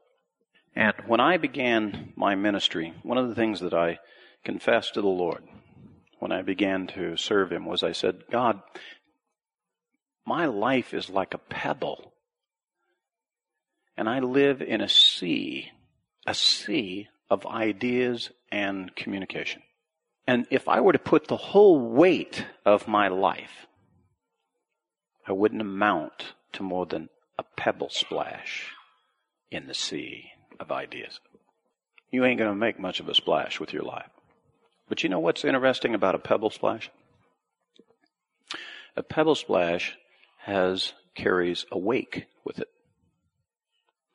And 0.75 0.93
when 1.07 1.21
I 1.21 1.37
began 1.37 2.11
my 2.17 2.35
ministry, 2.35 2.93
one 3.03 3.17
of 3.17 3.29
the 3.29 3.35
things 3.35 3.61
that 3.61 3.73
I 3.73 3.99
confessed 4.43 4.95
to 4.95 5.01
the 5.01 5.07
Lord 5.07 5.45
when 6.19 6.33
I 6.33 6.41
began 6.41 6.87
to 6.87 7.15
serve 7.15 7.53
Him 7.53 7.65
was 7.65 7.83
I 7.83 7.93
said, 7.93 8.23
God, 8.29 8.59
my 10.25 10.45
life 10.45 10.93
is 10.93 11.09
like 11.09 11.33
a 11.33 11.37
pebble 11.37 12.11
and 13.97 14.09
I 14.09 14.19
live 14.19 14.61
in 14.61 14.81
a 14.81 14.89
sea, 14.89 15.71
a 16.25 16.33
sea 16.33 17.07
of 17.29 17.45
ideas 17.45 18.29
and 18.51 18.95
communication. 18.95 19.61
And 20.27 20.47
if 20.49 20.67
I 20.67 20.81
were 20.81 20.93
to 20.93 20.99
put 20.99 21.27
the 21.27 21.37
whole 21.37 21.79
weight 21.79 22.45
of 22.65 22.87
my 22.87 23.07
life, 23.07 23.67
I 25.27 25.31
wouldn't 25.31 25.61
amount 25.61 26.33
to 26.53 26.63
more 26.63 26.85
than 26.85 27.09
a 27.37 27.43
pebble 27.43 27.89
splash 27.89 28.71
in 29.51 29.67
the 29.67 29.73
sea 29.73 30.25
of 30.59 30.71
ideas. 30.71 31.19
You 32.11 32.25
ain't 32.25 32.39
going 32.39 32.51
to 32.51 32.55
make 32.55 32.79
much 32.79 32.99
of 32.99 33.09
a 33.09 33.15
splash 33.15 33.59
with 33.59 33.73
your 33.73 33.83
life. 33.83 34.09
But 34.87 35.03
you 35.03 35.09
know 35.09 35.19
what's 35.19 35.43
interesting 35.43 35.95
about 35.95 36.15
a 36.15 36.19
pebble 36.19 36.49
splash? 36.49 36.89
A 38.95 39.03
pebble 39.03 39.35
splash 39.35 39.97
has 40.39 40.93
carries 41.15 41.65
a 41.71 41.77
wake 41.77 42.25
with 42.43 42.59
it 42.59 42.69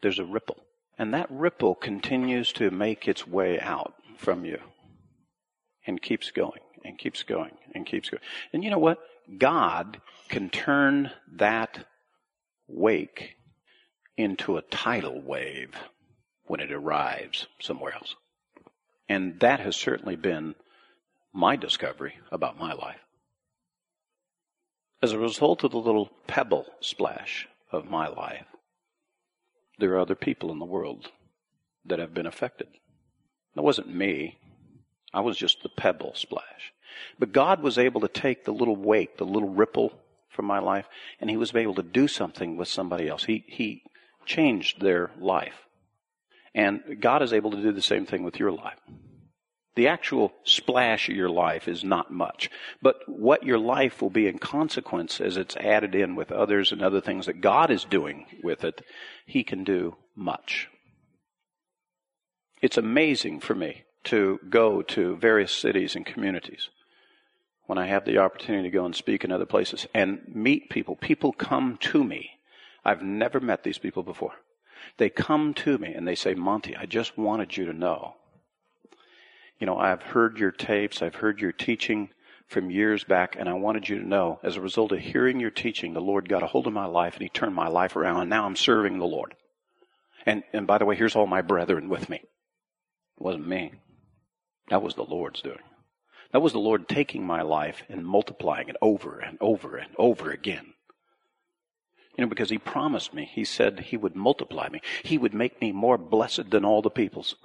there's 0.02 0.18
a 0.18 0.24
ripple. 0.24 0.58
And 0.98 1.14
that 1.14 1.30
ripple 1.30 1.74
continues 1.74 2.52
to 2.54 2.70
make 2.70 3.08
its 3.08 3.26
way 3.26 3.58
out 3.58 3.94
from 4.16 4.44
you 4.44 4.58
and 5.86 6.00
keeps 6.00 6.30
going 6.30 6.60
and 6.84 6.98
keeps 6.98 7.22
going 7.22 7.52
and 7.74 7.86
keeps 7.86 8.10
going. 8.10 8.22
And 8.52 8.62
you 8.62 8.70
know 8.70 8.78
what? 8.78 8.98
God 9.38 10.00
can 10.28 10.50
turn 10.50 11.10
that 11.36 11.86
wake 12.68 13.36
into 14.16 14.56
a 14.56 14.62
tidal 14.62 15.20
wave 15.20 15.74
when 16.44 16.60
it 16.60 16.72
arrives 16.72 17.46
somewhere 17.60 17.94
else. 17.94 18.14
And 19.08 19.40
that 19.40 19.60
has 19.60 19.76
certainly 19.76 20.16
been 20.16 20.54
my 21.32 21.56
discovery 21.56 22.14
about 22.30 22.58
my 22.58 22.72
life. 22.72 23.00
As 25.02 25.12
a 25.12 25.18
result 25.18 25.64
of 25.64 25.70
the 25.70 25.78
little 25.78 26.10
pebble 26.26 26.66
splash 26.80 27.48
of 27.72 27.88
my 27.88 28.08
life, 28.08 28.46
there 29.80 29.92
are 29.92 30.00
other 30.00 30.14
people 30.14 30.52
in 30.52 30.58
the 30.58 30.64
world 30.64 31.10
that 31.84 31.98
have 31.98 32.14
been 32.14 32.26
affected. 32.26 32.68
That 33.54 33.62
wasn't 33.62 33.94
me. 33.94 34.38
I 35.12 35.20
was 35.20 35.36
just 35.36 35.62
the 35.62 35.68
pebble 35.68 36.12
splash. 36.14 36.72
But 37.18 37.32
God 37.32 37.62
was 37.62 37.78
able 37.78 38.00
to 38.02 38.08
take 38.08 38.44
the 38.44 38.52
little 38.52 38.76
wake, 38.76 39.16
the 39.16 39.24
little 39.24 39.48
ripple 39.48 39.92
from 40.28 40.44
my 40.44 40.58
life, 40.58 40.86
and 41.20 41.28
He 41.28 41.36
was 41.36 41.54
able 41.54 41.74
to 41.74 41.82
do 41.82 42.06
something 42.06 42.56
with 42.56 42.68
somebody 42.68 43.08
else. 43.08 43.24
He, 43.24 43.44
he 43.48 43.82
changed 44.26 44.80
their 44.80 45.10
life. 45.18 45.66
And 46.54 47.00
God 47.00 47.22
is 47.22 47.32
able 47.32 47.50
to 47.52 47.62
do 47.62 47.72
the 47.72 47.82
same 47.82 48.06
thing 48.06 48.22
with 48.22 48.38
your 48.38 48.52
life. 48.52 48.78
The 49.76 49.88
actual 49.88 50.32
splash 50.44 51.08
of 51.08 51.16
your 51.16 51.30
life 51.30 51.68
is 51.68 51.84
not 51.84 52.12
much. 52.12 52.50
But 52.82 52.96
what 53.06 53.44
your 53.44 53.58
life 53.58 54.02
will 54.02 54.10
be 54.10 54.26
in 54.26 54.38
consequence 54.38 55.20
as 55.20 55.36
it's 55.36 55.56
added 55.56 55.94
in 55.94 56.16
with 56.16 56.32
others 56.32 56.72
and 56.72 56.82
other 56.82 57.00
things 57.00 57.26
that 57.26 57.40
God 57.40 57.70
is 57.70 57.84
doing 57.84 58.26
with 58.42 58.64
it, 58.64 58.82
He 59.26 59.44
can 59.44 59.62
do 59.64 59.96
much. 60.16 60.68
It's 62.60 62.76
amazing 62.76 63.40
for 63.40 63.54
me 63.54 63.84
to 64.04 64.40
go 64.48 64.82
to 64.82 65.16
various 65.16 65.52
cities 65.52 65.94
and 65.94 66.04
communities 66.04 66.68
when 67.66 67.78
I 67.78 67.86
have 67.86 68.04
the 68.04 68.18
opportunity 68.18 68.68
to 68.68 68.76
go 68.76 68.84
and 68.84 68.96
speak 68.96 69.22
in 69.22 69.30
other 69.30 69.46
places 69.46 69.86
and 69.94 70.20
meet 70.26 70.70
people. 70.70 70.96
People 70.96 71.32
come 71.32 71.78
to 71.82 72.02
me. 72.02 72.30
I've 72.84 73.02
never 73.02 73.38
met 73.38 73.62
these 73.62 73.78
people 73.78 74.02
before. 74.02 74.32
They 74.96 75.10
come 75.10 75.54
to 75.54 75.78
me 75.78 75.92
and 75.94 76.08
they 76.08 76.16
say, 76.16 76.34
Monte, 76.34 76.74
I 76.74 76.86
just 76.86 77.16
wanted 77.16 77.56
you 77.56 77.66
to 77.66 77.72
know 77.72 78.16
you 79.60 79.66
know, 79.66 79.76
I've 79.76 80.02
heard 80.02 80.38
your 80.38 80.50
tapes, 80.50 81.02
I've 81.02 81.16
heard 81.16 81.40
your 81.40 81.52
teaching 81.52 82.08
from 82.48 82.70
years 82.70 83.04
back, 83.04 83.36
and 83.38 83.48
I 83.48 83.52
wanted 83.52 83.88
you 83.88 84.00
to 84.00 84.06
know, 84.06 84.40
as 84.42 84.56
a 84.56 84.60
result 84.60 84.90
of 84.90 84.98
hearing 84.98 85.38
your 85.38 85.50
teaching, 85.50 85.92
the 85.92 86.00
Lord 86.00 86.28
got 86.28 86.42
a 86.42 86.46
hold 86.46 86.66
of 86.66 86.72
my 86.72 86.86
life 86.86 87.14
and 87.14 87.22
He 87.22 87.28
turned 87.28 87.54
my 87.54 87.68
life 87.68 87.94
around, 87.94 88.22
and 88.22 88.30
now 88.30 88.46
I'm 88.46 88.56
serving 88.56 88.98
the 88.98 89.06
Lord. 89.06 89.36
And, 90.26 90.42
and 90.52 90.66
by 90.66 90.78
the 90.78 90.86
way, 90.86 90.96
here's 90.96 91.14
all 91.14 91.26
my 91.26 91.42
brethren 91.42 91.88
with 91.88 92.08
me. 92.08 92.16
It 92.16 93.22
wasn't 93.22 93.46
me. 93.46 93.72
That 94.70 94.82
was 94.82 94.94
the 94.94 95.04
Lord's 95.04 95.42
doing. 95.42 95.58
That 96.32 96.40
was 96.40 96.52
the 96.52 96.58
Lord 96.58 96.88
taking 96.88 97.26
my 97.26 97.42
life 97.42 97.82
and 97.88 98.06
multiplying 98.06 98.68
it 98.68 98.76
over 98.80 99.18
and 99.18 99.36
over 99.40 99.76
and 99.76 99.90
over 99.98 100.30
again. 100.30 100.72
You 102.16 102.24
know, 102.24 102.28
because 102.28 102.50
He 102.50 102.58
promised 102.58 103.12
me, 103.12 103.30
He 103.30 103.44
said 103.44 103.80
He 103.80 103.96
would 103.96 104.16
multiply 104.16 104.68
me. 104.68 104.80
He 105.04 105.18
would 105.18 105.34
make 105.34 105.60
me 105.60 105.70
more 105.70 105.98
blessed 105.98 106.50
than 106.50 106.64
all 106.64 106.82
the 106.82 106.90
peoples. 106.90 107.36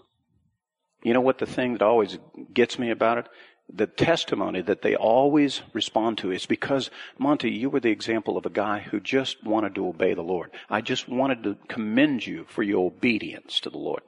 You 1.06 1.14
know 1.14 1.22
what 1.22 1.38
the 1.38 1.45
thing 1.45 1.73
that 1.73 1.84
always 1.84 2.18
gets 2.52 2.80
me 2.80 2.90
about 2.90 3.19
it? 3.19 3.30
The 3.72 3.86
testimony 3.86 4.61
that 4.61 4.82
they 4.82 4.95
always 4.95 5.61
respond 5.72 6.18
to 6.18 6.32
is 6.32 6.48
because, 6.48 6.90
Monte, 7.19 7.48
you 7.48 7.69
were 7.69 7.80
the 7.80 7.91
example 7.91 8.38
of 8.38 8.45
a 8.48 8.49
guy 8.49 8.80
who 8.80 8.99
just 8.99 9.44
wanted 9.44 9.76
to 9.76 9.88
obey 9.88 10.15
the 10.15 10.23
Lord. 10.23 10.49
I 10.68 10.82
just 10.82 11.07
wanted 11.07 11.44
to 11.44 11.57
commend 11.68 12.26
you 12.26 12.45
for 12.49 12.64
your 12.64 12.88
obedience 12.88 13.60
to 13.60 13.69
the 13.69 13.77
Lord. 13.77 14.02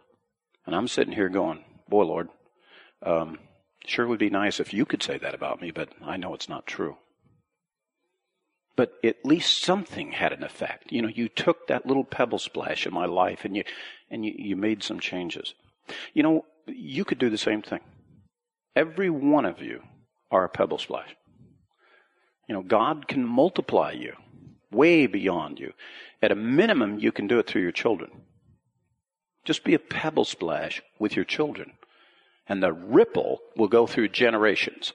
And 0.66 0.76
I'm 0.76 0.88
sitting 0.88 1.14
here 1.14 1.30
going, 1.30 1.64
boy, 1.88 2.04
Lord, 2.04 2.30
um, 3.04 3.38
sure 3.86 4.08
would 4.08 4.18
be 4.18 4.32
nice 4.32 4.60
if 4.60 4.74
you 4.74 4.84
could 4.84 5.04
say 5.04 5.20
that 5.20 5.36
about 5.36 5.62
me, 5.62 5.70
but 5.70 5.90
I 6.04 6.18
know 6.18 6.34
it's 6.34 6.50
not 6.50 6.66
true. 6.66 6.98
But 8.76 8.94
at 9.04 9.24
least 9.24 9.62
something 9.62 10.14
had 10.14 10.34
an 10.34 10.44
effect. 10.44 10.92
You 10.92 11.04
know, 11.04 11.10
you 11.10 11.30
took 11.30 11.68
that 11.68 11.86
little 11.86 12.04
pebble 12.04 12.40
splash 12.40 12.88
in 12.88 12.94
my 12.94 13.06
life 13.06 13.46
and 13.46 13.56
you, 13.56 13.66
and 14.10 14.26
you, 14.26 14.34
you 14.36 14.56
made 14.56 14.82
some 14.82 15.00
changes. 15.00 15.54
You 16.16 16.24
know, 16.24 16.46
you 16.68 17.06
could 17.06 17.20
do 17.20 17.30
the 17.30 17.38
same 17.38 17.62
thing. 17.62 17.80
Every 18.76 19.10
one 19.10 19.46
of 19.46 19.62
you 19.62 19.82
are 20.32 20.44
a 20.44 20.50
pebble 20.50 20.78
splash. 20.78 21.16
You 22.48 22.56
know, 22.56 22.62
God 22.62 23.08
can 23.08 23.26
multiply 23.26 23.92
you 23.92 24.14
way 24.72 25.08
beyond 25.08 25.60
you. 25.60 25.74
At 26.22 26.32
a 26.32 26.36
minimum, 26.36 27.00
you 27.00 27.12
can 27.12 27.28
do 27.28 27.40
it 27.40 27.48
through 27.48 27.62
your 27.62 27.72
children. 27.72 28.10
Just 29.46 29.64
be 29.64 29.74
a 29.74 29.80
pebble 29.80 30.26
splash 30.26 30.82
with 31.00 31.16
your 31.16 31.26
children, 31.26 31.74
and 32.48 32.62
the 32.62 32.74
ripple 32.74 33.40
will 33.56 33.70
go 33.70 33.88
through 33.88 34.10
generations. 34.10 34.94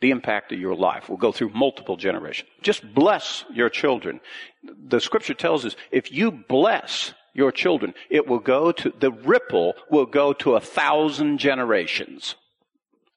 The 0.00 0.10
impact 0.10 0.52
of 0.52 0.58
your 0.58 0.76
life 0.76 1.08
will 1.08 1.16
go 1.16 1.32
through 1.32 1.50
multiple 1.50 1.96
generations. 1.96 2.48
Just 2.62 2.94
bless 2.94 3.44
your 3.52 3.68
children. 3.68 4.20
The 4.62 5.00
scripture 5.00 5.34
tells 5.34 5.64
us 5.66 5.76
if 5.90 6.10
you 6.10 6.30
bless 6.30 7.12
your 7.32 7.52
children. 7.52 7.94
It 8.08 8.26
will 8.26 8.38
go 8.38 8.72
to, 8.72 8.92
the 8.98 9.10
ripple 9.10 9.74
will 9.90 10.06
go 10.06 10.32
to 10.34 10.54
a 10.54 10.60
thousand 10.60 11.38
generations. 11.38 12.34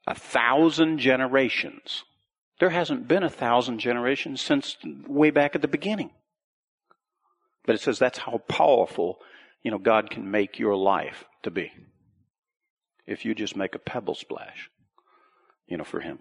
A 0.08 0.16
thousand 0.16 1.00
generations. 1.00 2.04
There 2.60 2.70
hasn't 2.70 3.08
been 3.08 3.24
a 3.24 3.30
thousand 3.30 3.80
generations 3.80 4.42
since 4.42 4.78
way 5.08 5.32
back 5.32 5.56
at 5.56 5.62
the 5.62 5.68
beginning. 5.68 6.12
But 7.66 7.76
it 7.76 7.82
says 7.82 8.00
that's 8.00 8.20
how 8.20 8.40
powerful, 8.48 9.20
you 9.64 9.72
know, 9.72 9.78
God 9.78 10.10
can 10.10 10.30
make 10.30 10.60
your 10.60 10.76
life 10.76 11.26
to 11.44 11.52
be. 11.52 11.72
If 13.06 13.26
you 13.26 13.34
just 13.34 13.56
make 13.56 13.76
a 13.76 13.80
pebble 13.80 14.16
splash, 14.16 14.70
you 15.68 15.78
know, 15.78 15.84
for 15.84 16.02
Him. 16.02 16.20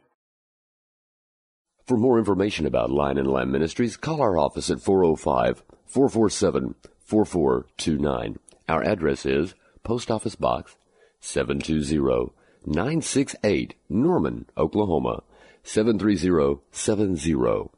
For 1.86 1.96
more 1.96 2.18
information 2.18 2.64
about 2.64 2.90
Lion 2.90 3.18
and 3.18 3.28
Lamb 3.28 3.50
Ministries, 3.50 3.96
call 3.96 4.20
our 4.20 4.38
office 4.38 4.70
at 4.70 4.80
405 4.80 5.62
447 5.86 6.74
4429. 7.12 8.38
Our 8.70 8.82
address 8.82 9.26
is 9.26 9.54
Post 9.84 10.10
Office 10.10 10.34
Box 10.34 10.76
720 11.20 12.32
968 12.64 13.74
Norman, 13.90 14.46
Oklahoma 14.56 15.22
73070. 15.62 17.68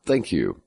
Thank 0.07 0.33
you. 0.33 0.62